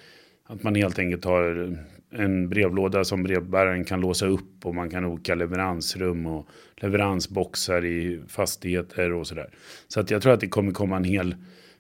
att 0.46 0.64
man 0.64 0.76
helt 0.76 1.00
enkelt 1.00 1.26
har 1.26 1.76
en 2.12 2.50
brevlåda 2.50 3.04
som 3.04 3.24
brevbäraren 3.24 3.86
kan 3.86 4.02
låsa 4.02 4.26
upp 4.26 4.66
och 4.66 4.76
man 4.76 4.90
kan 4.90 5.06
åka 5.06 5.36
leveransrum 5.36 6.26
och 6.26 6.48
leveransboxar 6.76 7.86
i 7.86 8.22
fastigheter 8.28 9.14
och 9.14 9.28
sådär. 9.28 9.50
Så 9.88 10.00
att 10.00 10.12
jag 10.12 10.22
tror 10.22 10.34
att 10.34 10.40
det 10.40 10.48
kommer 10.48 10.72
komma 10.72 10.98
en 10.98 11.04
hel, 11.04 11.36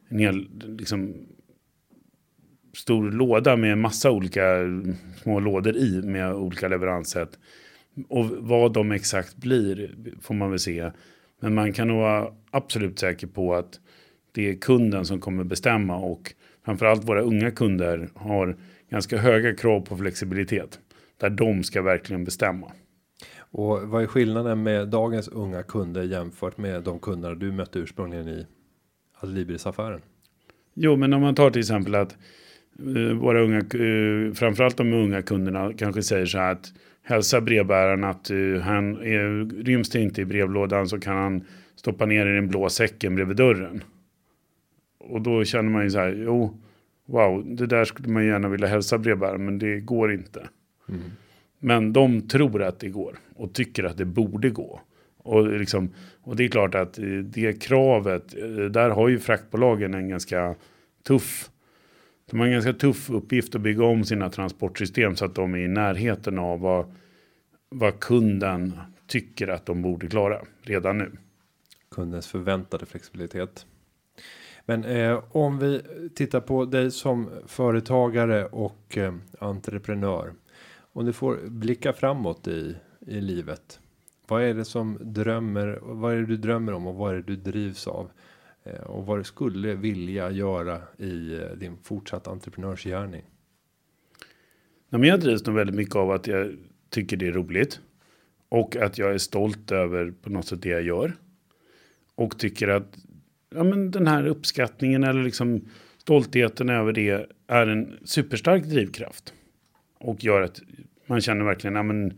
en 0.09 0.19
hel 0.19 0.47
liksom, 0.77 1.13
stor 2.73 3.11
låda 3.11 3.55
med 3.55 3.77
massa 3.77 4.11
olika 4.11 4.41
små 5.21 5.39
lådor 5.39 5.75
i 5.75 6.01
med 6.01 6.33
olika 6.33 6.67
leveranssätt. 6.67 7.39
Och 8.09 8.25
vad 8.25 8.73
de 8.73 8.91
exakt 8.91 9.35
blir 9.35 9.95
får 10.21 10.33
man 10.33 10.49
väl 10.49 10.59
se. 10.59 10.91
Men 11.39 11.53
man 11.53 11.73
kan 11.73 11.87
nog 11.87 11.97
vara 11.97 12.33
absolut 12.51 12.99
säker 12.99 13.27
på 13.27 13.55
att 13.55 13.79
det 14.31 14.49
är 14.49 14.55
kunden 14.55 15.05
som 15.05 15.19
kommer 15.19 15.43
bestämma 15.43 15.95
och 15.95 16.33
framförallt 16.65 17.09
våra 17.09 17.21
unga 17.21 17.51
kunder 17.51 18.09
har 18.15 18.57
ganska 18.89 19.17
höga 19.17 19.55
krav 19.55 19.81
på 19.81 19.97
flexibilitet. 19.97 20.79
Där 21.17 21.29
de 21.29 21.63
ska 21.63 21.81
verkligen 21.81 22.23
bestämma. 22.23 22.71
Och 23.37 23.81
vad 23.81 24.03
är 24.03 24.07
skillnaden 24.07 24.63
med 24.63 24.87
dagens 24.87 25.27
unga 25.27 25.63
kunder 25.63 26.03
jämfört 26.03 26.57
med 26.57 26.83
de 26.83 26.99
kunder 26.99 27.35
du 27.35 27.51
mötte 27.51 27.79
ursprungligen 27.79 28.27
i 28.27 28.47
Adlibris 29.19 29.67
affären? 29.67 30.01
Jo, 30.73 30.95
men 30.95 31.13
om 31.13 31.21
man 31.21 31.35
tar 31.35 31.49
till 31.49 31.59
exempel 31.59 31.95
att 31.95 32.17
våra 33.19 33.41
unga, 33.41 33.57
eh, 33.57 34.33
framförallt 34.33 34.77
de 34.77 34.93
unga 34.93 35.21
kunderna 35.21 35.73
kanske 35.77 36.03
säger 36.03 36.25
så 36.25 36.37
här 36.37 36.51
att 36.51 36.73
hälsa 37.03 37.41
brevbäraren 37.41 38.03
att 38.03 38.29
eh, 38.29 38.61
han 38.61 38.97
är, 38.97 39.63
ryms 39.63 39.89
det 39.89 40.01
inte 40.01 40.21
i 40.21 40.25
brevlådan 40.25 40.87
så 40.87 40.99
kan 40.99 41.17
han 41.17 41.43
stoppa 41.75 42.05
ner 42.05 42.25
i 42.25 42.35
den 42.35 42.47
blå 42.47 42.69
säcken 42.69 43.15
bredvid 43.15 43.37
dörren. 43.37 43.83
Och 44.99 45.21
då 45.21 45.43
känner 45.43 45.69
man 45.69 45.83
ju 45.83 45.89
så 45.89 45.99
här, 45.99 46.23
jo, 46.25 46.57
wow, 47.05 47.55
det 47.55 47.65
där 47.65 47.85
skulle 47.85 48.09
man 48.09 48.25
gärna 48.25 48.49
vilja 48.49 48.67
hälsa 48.67 48.97
brevbäraren, 48.97 49.45
men 49.45 49.59
det 49.59 49.79
går 49.79 50.13
inte. 50.13 50.47
Men 51.59 51.93
de 51.93 52.21
tror 52.21 52.63
att 52.63 52.79
det 52.79 52.89
går 52.89 53.17
och 53.35 53.53
tycker 53.53 53.83
att 53.83 53.97
det 53.97 54.05
borde 54.05 54.49
gå. 54.49 54.81
Och, 55.17 55.47
liksom, 55.59 55.89
och 56.21 56.35
det 56.35 56.43
är 56.43 56.47
klart 56.47 56.75
att 56.75 56.97
eh, 56.99 57.05
det 57.05 57.61
kravet, 57.61 58.37
eh, 58.37 58.65
där 58.65 58.89
har 58.89 59.09
ju 59.09 59.19
fraktbolagen 59.19 59.93
en 59.93 60.09
ganska 60.09 60.55
tuff 61.07 61.49
de 62.31 62.39
har 62.39 62.47
en 62.47 62.53
ganska 62.53 62.73
tuff 62.73 63.09
uppgift 63.09 63.55
att 63.55 63.61
bygga 63.61 63.85
om 63.85 64.05
sina 64.05 64.29
transportsystem 64.29 65.15
så 65.15 65.25
att 65.25 65.35
de 65.35 65.53
är 65.53 65.57
i 65.57 65.67
närheten 65.67 66.39
av 66.39 66.59
vad, 66.59 66.95
vad 67.69 67.99
kunden 67.99 68.79
tycker 69.07 69.47
att 69.47 69.65
de 69.65 69.81
borde 69.81 70.07
klara 70.07 70.41
redan 70.61 70.97
nu. 70.97 71.11
kundens 71.95 72.27
förväntade 72.27 72.85
flexibilitet. 72.85 73.65
Men 74.65 74.83
eh, 74.83 75.23
om 75.31 75.59
vi 75.59 75.81
tittar 76.15 76.41
på 76.41 76.65
dig 76.65 76.91
som 76.91 77.29
företagare 77.47 78.45
och 78.45 78.97
eh, 78.97 79.13
entreprenör. 79.39 80.33
Om 80.93 81.05
du 81.05 81.13
får 81.13 81.37
blicka 81.47 81.93
framåt 81.93 82.47
i, 82.47 82.75
i 82.99 83.21
livet. 83.21 83.79
Vad 84.27 84.43
är 84.43 84.53
det 84.53 84.65
som 84.65 84.97
drömmer? 85.01 85.79
Vad 85.81 86.13
är 86.13 86.17
det 86.17 86.25
du 86.25 86.37
drömmer 86.37 86.73
om 86.73 86.87
och 86.87 86.95
vad 86.95 87.11
är 87.11 87.15
det 87.15 87.21
du 87.21 87.35
drivs 87.35 87.87
av? 87.87 88.09
Eh, 88.63 88.81
och 88.81 89.05
vad 89.05 89.19
du 89.19 89.23
skulle 89.23 89.75
vilja 89.75 90.31
göra 90.31 90.81
i 90.97 91.33
eh, 91.33 91.57
din 91.57 91.77
fortsatta 91.83 92.31
entreprenörsgärning. 92.31 93.23
Nej, 94.89 94.99
men 94.99 95.03
jag 95.03 95.19
drivs 95.19 95.45
nog 95.45 95.55
väldigt 95.55 95.75
mycket 95.75 95.95
av 95.95 96.11
att 96.11 96.27
jag 96.27 96.55
tycker 96.89 97.17
det 97.17 97.27
är 97.27 97.31
roligt. 97.31 97.79
Och 98.49 98.75
att 98.75 98.97
jag 98.97 99.13
är 99.13 99.17
stolt 99.17 99.71
över 99.71 100.13
på 100.21 100.29
något 100.29 100.47
sätt 100.47 100.61
det 100.61 100.69
jag 100.69 100.83
gör. 100.83 101.13
Och 102.15 102.39
tycker 102.39 102.67
att 102.67 102.97
ja, 103.55 103.63
men 103.63 103.91
den 103.91 104.07
här 104.07 104.27
uppskattningen 104.27 105.03
eller 105.03 105.23
liksom 105.23 105.65
stoltheten 105.97 106.69
över 106.69 106.93
det 106.93 107.27
är 107.47 107.67
en 107.67 107.99
superstark 108.03 108.63
drivkraft. 108.63 109.33
Och 109.99 110.23
gör 110.23 110.41
att 110.41 110.61
man 111.05 111.21
känner 111.21 111.45
verkligen 111.45 111.75
Ja, 111.75 111.83
men 111.83 112.09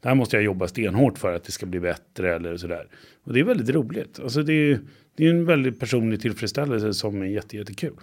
det 0.00 0.08
här 0.08 0.14
måste 0.14 0.36
jag 0.36 0.42
jobba 0.42 0.68
stenhårt 0.68 1.18
för 1.18 1.34
att 1.34 1.44
det 1.44 1.52
ska 1.52 1.66
bli 1.66 1.80
bättre 1.80 2.34
eller 2.34 2.56
sådär. 2.56 2.88
Och 3.22 3.32
det 3.32 3.40
är 3.40 3.44
väldigt 3.44 3.68
roligt. 3.68 4.20
Alltså 4.20 4.42
det 4.42 4.52
är, 4.52 4.80
det 5.14 5.26
är 5.26 5.30
en 5.30 5.44
väldigt 5.44 5.80
personlig 5.80 6.20
tillfredsställelse 6.20 6.94
som 6.94 7.22
är 7.22 7.26
jätte, 7.26 7.56
jättekul. 7.56 7.96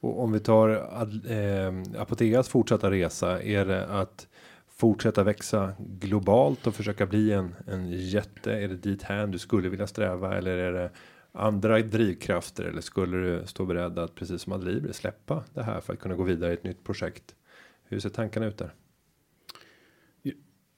Och 0.00 0.22
om 0.22 0.32
vi 0.32 0.40
tar 0.40 0.68
eh, 1.30 2.00
Apoteas 2.00 2.48
fortsatta 2.48 2.90
resa. 2.90 3.42
Är 3.42 3.64
det 3.64 3.86
att 3.86 4.28
fortsätta 4.68 5.24
växa 5.24 5.72
globalt 5.78 6.66
och 6.66 6.74
försöka 6.74 7.06
bli 7.06 7.32
en, 7.32 7.54
en 7.66 7.90
jätte? 7.92 8.52
Är 8.52 8.68
det 8.68 8.76
dit 8.76 9.02
här 9.02 9.26
du 9.26 9.38
skulle 9.38 9.68
vilja 9.68 9.86
sträva? 9.86 10.38
Eller 10.38 10.56
är 10.56 10.72
det 10.72 10.90
andra 11.32 11.82
drivkrafter? 11.82 12.64
Eller 12.64 12.80
skulle 12.80 13.16
du 13.16 13.46
stå 13.46 13.64
beredd 13.64 13.98
att 13.98 14.14
precis 14.14 14.42
som 14.42 14.52
Adlibris 14.52 14.96
släppa 14.96 15.44
det 15.54 15.62
här 15.62 15.80
för 15.80 15.92
att 15.92 15.98
kunna 15.98 16.14
gå 16.14 16.22
vidare 16.22 16.50
i 16.50 16.54
ett 16.54 16.64
nytt 16.64 16.84
projekt? 16.84 17.34
Hur 17.84 18.00
ser 18.00 18.10
tankarna 18.10 18.46
ut 18.46 18.58
där? 18.58 18.74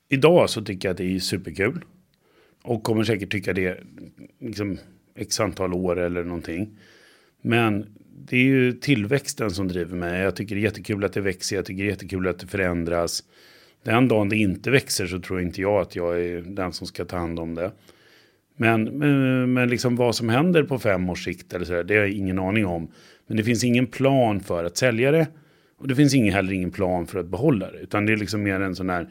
Idag 0.08 0.50
så 0.50 0.64
tycker 0.64 0.88
jag 0.88 0.92
att 0.92 0.98
det 0.98 1.16
är 1.16 1.18
superkul. 1.18 1.84
Och 2.62 2.82
kommer 2.82 3.04
säkert 3.04 3.32
tycka 3.32 3.52
det 3.52 3.84
liksom 4.38 4.78
x 5.16 5.40
antal 5.40 5.74
år 5.74 5.98
eller 5.98 6.24
någonting. 6.24 6.78
Men 7.42 7.86
det 8.24 8.36
är 8.36 8.44
ju 8.44 8.72
tillväxten 8.72 9.50
som 9.50 9.68
driver 9.68 9.96
mig. 9.96 10.20
Jag 10.20 10.36
tycker 10.36 10.54
det 10.54 10.60
är 10.60 10.64
jättekul 10.64 11.04
att 11.04 11.12
det 11.12 11.20
växer. 11.20 11.56
Jag 11.56 11.64
tycker 11.64 11.82
det 11.82 11.88
är 11.88 11.90
jättekul 11.90 12.28
att 12.28 12.38
det 12.38 12.46
förändras. 12.46 13.24
Den 13.82 14.08
dagen 14.08 14.28
det 14.28 14.36
inte 14.36 14.70
växer 14.70 15.06
så 15.06 15.20
tror 15.20 15.40
inte 15.40 15.60
jag 15.60 15.80
att 15.80 15.96
jag 15.96 16.20
är 16.20 16.40
den 16.40 16.72
som 16.72 16.86
ska 16.86 17.04
ta 17.04 17.16
hand 17.16 17.38
om 17.38 17.54
det. 17.54 17.72
Men, 18.56 18.84
men, 18.84 19.52
men 19.52 19.68
liksom 19.68 19.96
vad 19.96 20.16
som 20.16 20.28
händer 20.28 20.62
på 20.62 20.78
fem 20.78 21.10
års 21.10 21.24
sikt 21.24 21.52
eller 21.52 21.64
så 21.64 21.72
där, 21.72 21.84
det 21.84 21.94
har 21.94 22.00
jag 22.00 22.10
ingen 22.10 22.38
aning 22.38 22.66
om. 22.66 22.88
Men 23.26 23.36
det 23.36 23.44
finns 23.44 23.64
ingen 23.64 23.86
plan 23.86 24.40
för 24.40 24.64
att 24.64 24.76
sälja 24.76 25.10
det. 25.10 25.26
Och 25.78 25.88
det 25.88 25.94
finns 25.94 26.14
ingen, 26.14 26.34
heller 26.34 26.52
ingen 26.52 26.70
plan 26.70 27.06
för 27.06 27.18
att 27.18 27.26
behålla 27.26 27.70
det. 27.70 27.78
Utan 27.78 28.06
det 28.06 28.12
är 28.12 28.16
liksom 28.16 28.42
mer 28.42 28.60
en 28.60 28.76
sån 28.76 28.90
här, 28.90 29.08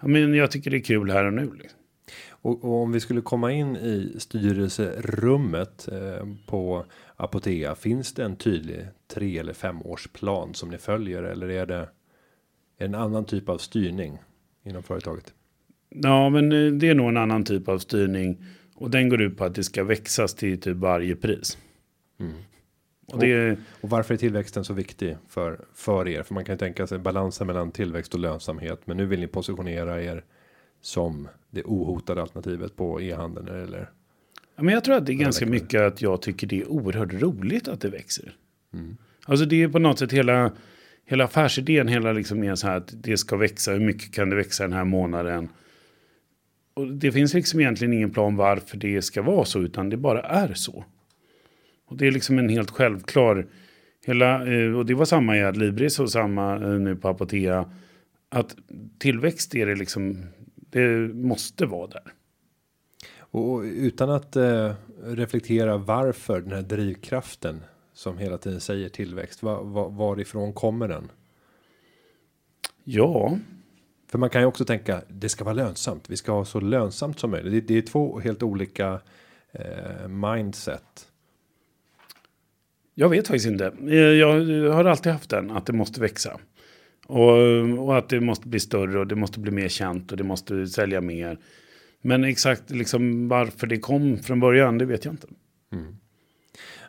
ja 0.00 0.08
men 0.08 0.34
jag 0.34 0.50
tycker 0.50 0.70
det 0.70 0.76
är 0.76 0.80
kul 0.80 1.10
här 1.10 1.24
och 1.24 1.32
nu. 1.32 1.50
Liksom. 1.58 1.78
Och, 2.42 2.64
och 2.64 2.82
om 2.82 2.92
vi 2.92 3.00
skulle 3.00 3.20
komma 3.20 3.52
in 3.52 3.76
i 3.76 4.14
styrelserummet 4.18 5.88
eh, 5.88 6.26
på 6.46 6.84
Apotea. 7.16 7.74
Finns 7.74 8.14
det 8.14 8.24
en 8.24 8.36
tydlig 8.36 8.86
tre 9.14 9.38
eller 9.38 9.52
femårsplan 9.52 10.54
som 10.54 10.68
ni 10.68 10.78
följer 10.78 11.22
eller 11.22 11.48
är 11.48 11.66
det 11.66 11.88
en 12.78 12.94
annan 12.94 13.24
typ 13.24 13.48
av 13.48 13.58
styrning 13.58 14.18
inom 14.64 14.82
företaget? 14.82 15.34
Ja, 15.88 16.30
men 16.30 16.52
eh, 16.52 16.72
det 16.72 16.88
är 16.88 16.94
nog 16.94 17.08
en 17.08 17.16
annan 17.16 17.44
typ 17.44 17.68
av 17.68 17.78
styrning. 17.78 18.44
Och 18.74 18.90
den 18.90 19.08
går 19.08 19.22
ut 19.22 19.36
på 19.36 19.44
att 19.44 19.54
det 19.54 19.64
ska 19.64 19.84
växas 19.84 20.34
till 20.34 20.60
typ 20.60 20.76
varje 20.76 21.16
pris. 21.16 21.58
Och 23.12 23.18
det, 23.18 23.58
Och 23.80 23.90
varför 23.90 24.14
är 24.14 24.18
tillväxten 24.18 24.64
så 24.64 24.74
viktig 24.74 25.16
för 25.28 25.60
för 25.74 26.08
er? 26.08 26.22
För 26.22 26.34
man 26.34 26.44
kan 26.44 26.54
ju 26.54 26.58
tänka 26.58 26.86
sig 26.86 26.98
balansen 26.98 27.46
mellan 27.46 27.70
tillväxt 27.70 28.14
och 28.14 28.20
lönsamhet. 28.20 28.80
Men 28.84 28.96
nu 28.96 29.06
vill 29.06 29.20
ni 29.20 29.26
positionera 29.26 30.02
er 30.02 30.24
som 30.82 31.28
det 31.50 31.62
ohotade 31.62 32.22
alternativet 32.22 32.76
på 32.76 33.00
e-handeln 33.00 33.48
eller? 33.48 33.90
ja, 34.56 34.62
men 34.62 34.74
jag 34.74 34.84
tror 34.84 34.96
att 34.96 35.06
det 35.06 35.12
är 35.12 35.16
ganska 35.16 35.46
mycket 35.46 35.80
att 35.80 36.02
jag 36.02 36.22
tycker 36.22 36.46
det 36.46 36.60
är 36.60 36.68
oerhört 36.68 37.12
roligt 37.12 37.68
att 37.68 37.80
det 37.80 37.88
växer. 37.88 38.36
Alltså 39.24 39.46
det 39.46 39.62
är 39.62 39.68
på 39.68 39.78
något 39.78 39.98
sätt 39.98 40.12
hela, 40.12 40.52
hela 41.04 41.24
affärsidén, 41.24 41.88
hela 41.88 42.12
liksom 42.12 42.44
är 42.44 42.54
så 42.54 42.66
här 42.66 42.76
att 42.76 42.94
det 43.02 43.16
ska 43.16 43.36
växa, 43.36 43.72
hur 43.72 43.80
mycket 43.80 44.14
kan 44.14 44.30
det 44.30 44.36
växa 44.36 44.62
den 44.62 44.72
här 44.72 44.84
månaden? 44.84 45.48
Och 46.74 46.86
det 46.86 47.12
finns 47.12 47.34
liksom 47.34 47.60
egentligen 47.60 47.92
ingen 47.92 48.10
plan 48.10 48.36
varför 48.36 48.76
det 48.76 49.02
ska 49.02 49.22
vara 49.22 49.44
så, 49.44 49.60
utan 49.60 49.90
det 49.90 49.96
bara 49.96 50.22
är 50.22 50.54
så. 50.54 50.84
Och 51.86 51.96
det 51.96 52.06
är 52.06 52.10
liksom 52.10 52.38
en 52.38 52.48
helt 52.48 52.70
självklar, 52.70 53.46
hela, 54.06 54.46
eh, 54.46 54.72
och 54.72 54.86
det 54.86 54.94
var 54.94 55.04
samma 55.04 55.36
i 55.36 55.42
Adlibris 55.42 56.00
och 56.00 56.10
samma 56.10 56.54
eh, 56.54 56.68
nu 56.68 56.96
på 56.96 57.08
Apotea, 57.08 57.70
att 58.28 58.56
tillväxt 58.98 59.54
är 59.54 59.66
det 59.66 59.74
liksom, 59.74 60.24
det 60.72 61.14
måste 61.14 61.66
vara 61.66 61.86
där. 61.86 62.12
Och 63.18 63.60
utan 63.60 64.10
att 64.10 64.36
eh, 64.36 64.74
reflektera 65.02 65.76
varför 65.76 66.40
den 66.40 66.52
här 66.52 66.62
drivkraften 66.62 67.60
som 67.92 68.18
hela 68.18 68.38
tiden 68.38 68.60
säger 68.60 68.88
tillväxt. 68.88 69.42
Var, 69.42 69.64
var, 69.64 69.90
varifrån 69.90 70.52
kommer 70.52 70.88
den? 70.88 71.10
Ja, 72.84 73.38
För 74.08 74.18
man 74.18 74.30
kan 74.30 74.40
ju 74.40 74.46
också 74.46 74.64
tänka 74.64 75.02
det 75.08 75.28
ska 75.28 75.44
vara 75.44 75.54
lönsamt. 75.54 76.10
Vi 76.10 76.16
ska 76.16 76.32
ha 76.32 76.44
så 76.44 76.60
lönsamt 76.60 77.20
som 77.20 77.30
möjligt. 77.30 77.52
Det, 77.52 77.74
det 77.74 77.78
är 77.78 77.82
två 77.82 78.20
helt 78.20 78.42
olika 78.42 79.00
eh, 79.52 80.08
mindset. 80.08 81.08
Jag 82.94 83.08
vet 83.08 83.28
faktiskt 83.28 83.46
inte. 83.46 83.72
Jag 83.94 84.72
har 84.72 84.84
alltid 84.84 85.12
haft 85.12 85.30
den, 85.30 85.50
att 85.50 85.66
det 85.66 85.72
måste 85.72 86.00
växa. 86.00 86.40
Och, 87.12 87.78
och 87.78 87.98
att 87.98 88.08
det 88.08 88.20
måste 88.20 88.48
bli 88.48 88.60
större 88.60 88.98
och 88.98 89.06
det 89.06 89.14
måste 89.14 89.40
bli 89.40 89.50
mer 89.50 89.68
känt 89.68 90.10
och 90.10 90.16
det 90.16 90.24
måste 90.24 90.66
sälja 90.66 91.00
mer. 91.00 91.38
Men 92.02 92.24
exakt 92.24 92.70
liksom 92.70 93.28
varför 93.28 93.66
det 93.66 93.78
kom 93.78 94.18
från 94.18 94.40
början, 94.40 94.78
det 94.78 94.84
vet 94.84 95.04
jag 95.04 95.14
inte. 95.14 95.26
Mm. 95.72 95.96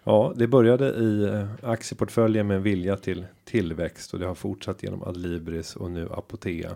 Ja, 0.03 0.33
det 0.35 0.47
började 0.47 0.89
i 0.89 1.23
eh, 1.23 1.69
aktieportföljen 1.69 2.47
med 2.47 2.57
en 2.57 2.63
vilja 2.63 2.97
till 2.97 3.25
tillväxt 3.43 4.13
och 4.13 4.19
det 4.19 4.25
har 4.25 4.35
fortsatt 4.35 4.83
genom 4.83 5.03
Adlibris 5.03 5.75
och 5.75 5.91
nu 5.91 6.09
Apotea. 6.11 6.71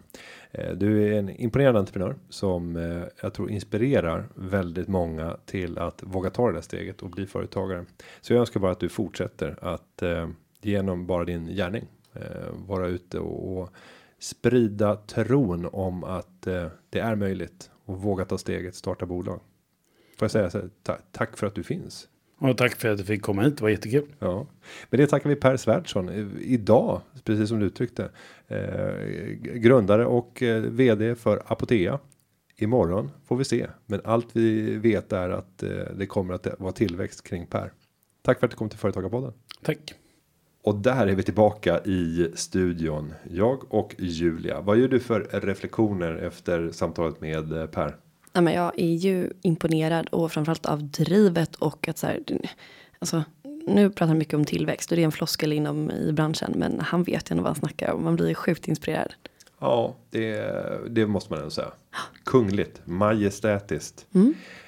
Eh, 0.52 0.72
du 0.72 1.04
är 1.04 1.20
en 1.20 1.30
imponerande 1.30 1.80
entreprenör 1.80 2.16
som 2.30 2.76
eh, 2.76 3.04
jag 3.22 3.34
tror 3.34 3.52
inspirerar 3.52 4.30
väldigt 4.36 4.88
många 4.88 5.38
till 5.46 5.78
att 5.78 6.04
våga 6.04 6.30
ta 6.30 6.48
det 6.48 6.54
där 6.54 6.62
steget 6.62 7.02
och 7.02 7.10
bli 7.10 7.26
företagare. 7.26 7.86
Så 8.22 8.34
jag 8.34 8.40
önskar 8.40 8.60
bara 8.60 8.72
att 8.72 8.80
du 8.80 8.90
fortsätter 8.90 9.58
att 9.62 10.04
genom 10.62 11.08
bara 11.08 11.26
din 11.26 11.48
gärning 11.48 11.86
vara 12.68 12.88
ute 12.88 13.20
och, 13.20 13.58
och 13.58 13.70
sprida 14.20 14.96
tron 14.96 15.66
om 15.72 16.04
att 16.04 16.48
eh, 16.48 16.68
det 16.90 17.00
är 17.00 17.16
möjligt 17.16 17.72
och 17.86 18.02
våga 18.02 18.26
ta 18.26 18.38
steget 18.38 18.76
starta 18.76 19.06
bolag. 19.06 19.40
Får 20.18 20.26
jag 20.26 20.32
säga 20.32 20.50
så 20.50 20.58
här, 20.58 20.70
ta, 20.84 20.98
tack 21.12 21.38
för 21.38 21.48
att 21.48 21.56
du 21.56 21.64
finns. 21.64 22.08
Och 22.40 22.58
tack 22.58 22.76
för 22.76 22.90
att 22.90 23.00
jag 23.00 23.08
fick 23.08 23.22
komma 23.22 23.42
hit, 23.42 23.58
det 23.58 23.64
var 23.64 23.70
jättekul. 23.70 24.16
Ja, 24.20 24.48
men 24.90 25.00
det 25.00 25.08
tackar 25.08 25.30
vi 25.30 25.36
Per 25.36 25.58
Svärdson 25.58 26.10
eh, 26.10 26.28
idag, 26.42 27.02
precis 27.24 27.50
som 27.50 27.60
du 27.60 27.66
uttryckte. 27.66 28.10
Eh, 28.48 28.94
grundare 29.40 30.06
och 30.06 30.44
eh, 30.44 30.62
vd 30.62 31.16
för 31.16 31.44
Apotea. 31.46 32.00
Imorgon 32.60 33.12
får 33.26 33.36
vi 33.36 33.46
se, 33.46 33.68
men 33.86 34.02
allt 34.04 34.28
vi 34.34 34.78
vet 34.78 35.14
är 35.14 35.30
att 35.30 35.64
eh, 35.64 35.70
det 35.98 36.06
kommer 36.06 36.34
att 36.34 36.48
vara 36.60 36.72
tillväxt 36.72 37.24
kring 37.24 37.46
Per. 37.46 37.74
Tack 38.22 38.40
för 38.40 38.48
att 38.48 38.52
du 38.52 38.58
kom 38.58 38.70
till 38.70 38.80
Företagarpodden. 38.80 39.34
Tack. 39.64 39.94
Och 40.68 40.76
där 40.76 41.08
är 41.08 41.16
vi 41.16 41.24
tillbaka 41.24 41.80
i 41.80 42.32
studion. 42.36 43.14
Jag 43.32 43.74
och 43.74 43.96
Julia. 43.98 44.62
Vad 44.62 44.78
gör 44.78 44.88
du 44.88 45.00
för 45.00 45.30
reflektioner 45.32 46.16
efter 46.16 46.72
samtalet 46.72 47.22
med 47.22 47.52
eh, 47.52 47.66
Per? 47.66 47.96
Nej, 48.34 48.44
men 48.44 48.54
jag 48.54 48.80
är 48.80 48.94
ju 48.94 49.30
imponerad 49.42 50.08
och 50.08 50.32
framförallt 50.32 50.66
av 50.66 50.84
drivet 50.84 51.56
och 51.56 51.88
att 51.88 51.98
så 51.98 52.08
här, 52.08 52.24
alltså, 53.00 53.24
nu 53.68 53.90
pratar 53.90 54.08
han 54.08 54.18
mycket 54.18 54.34
om 54.34 54.46
tillväxt 54.46 54.92
och 54.92 54.96
det 54.96 55.02
är 55.02 55.06
en 55.06 55.12
floskel 55.12 55.54
inom 55.54 55.92
i 55.92 56.12
branschen, 56.12 56.54
men 56.56 56.80
han 56.80 57.04
vet 57.04 57.32
ju 57.32 57.34
ändå 57.34 57.44
vad 57.44 57.50
han 57.50 57.60
snackar 57.60 57.92
om. 57.92 58.04
Man 58.04 58.16
blir 58.16 58.34
sjukt 58.34 58.68
inspirerad. 58.68 59.14
Ja, 59.60 59.96
det, 60.10 60.52
det 60.90 61.08
måste 61.08 61.34
man 61.34 61.40
ändå 61.40 61.52
säga. 61.52 61.72
Kungligt, 62.26 62.82
majestätiskt. 62.86 64.06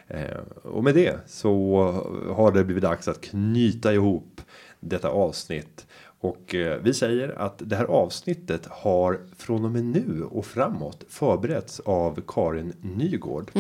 Eh, 0.08 0.38
och 0.64 0.84
med 0.84 0.96
det 0.96 1.20
så 1.28 1.92
har 2.36 2.52
det 2.52 2.64
blivit 2.64 2.84
dags 2.84 3.08
att 3.08 3.22
knyta 3.22 3.94
ihop 3.94 4.42
detta 4.80 5.10
avsnitt. 5.10 5.86
Och 6.22 6.56
eh, 6.56 6.80
vi 6.84 6.94
säger 6.94 7.40
att 7.40 7.62
det 7.66 7.76
här 7.76 7.86
avsnittet 7.86 8.66
har 8.70 9.20
från 9.38 9.66
och 9.66 9.72
med 9.72 9.84
nu 9.84 10.24
och 10.32 10.46
framåt 10.46 11.04
förberetts 11.10 11.80
av 11.80 12.20
Karin 12.28 12.74
Nygård. 12.82 13.52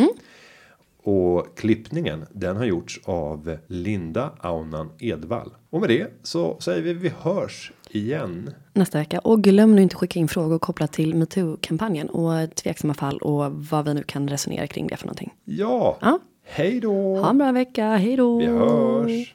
Och 1.03 1.57
klippningen 1.57 2.26
den 2.32 2.57
har 2.57 2.66
gjorts 2.66 2.99
av 3.05 3.57
Linda 3.68 4.32
Aunan 4.39 4.89
Edvall. 4.99 5.51
Och 5.70 5.80
med 5.82 5.89
det 5.89 6.07
så 6.24 6.60
säger 6.60 6.82
vi 6.82 6.93
vi 6.93 7.12
hörs 7.22 7.72
igen. 7.89 8.53
Nästa 8.74 8.97
vecka. 8.97 9.20
Och 9.20 9.43
glöm 9.43 9.76
nu 9.76 9.82
inte 9.82 9.95
skicka 9.95 10.20
in 10.20 10.28
frågor 10.28 10.60
kopplat 10.60 10.93
till 10.93 11.16
metoo-kampanjen 11.16 12.10
och 12.10 12.55
tveksamma 12.55 12.93
fall 12.93 13.18
och 13.18 13.51
vad 13.53 13.86
vi 13.86 13.93
nu 13.93 14.03
kan 14.03 14.28
resonera 14.30 14.68
kring 14.68 14.88
det 14.88 14.97
för 14.97 15.05
någonting. 15.05 15.34
Ja, 15.45 15.97
Ja. 16.01 16.20
hej 16.43 16.80
då! 16.80 17.18
Ha 17.18 17.30
en 17.30 17.38
bra 17.38 17.51
vecka, 17.51 17.86
hej 17.95 18.16
då! 18.16 18.38
Vi 18.39 18.45
hörs! 18.45 19.34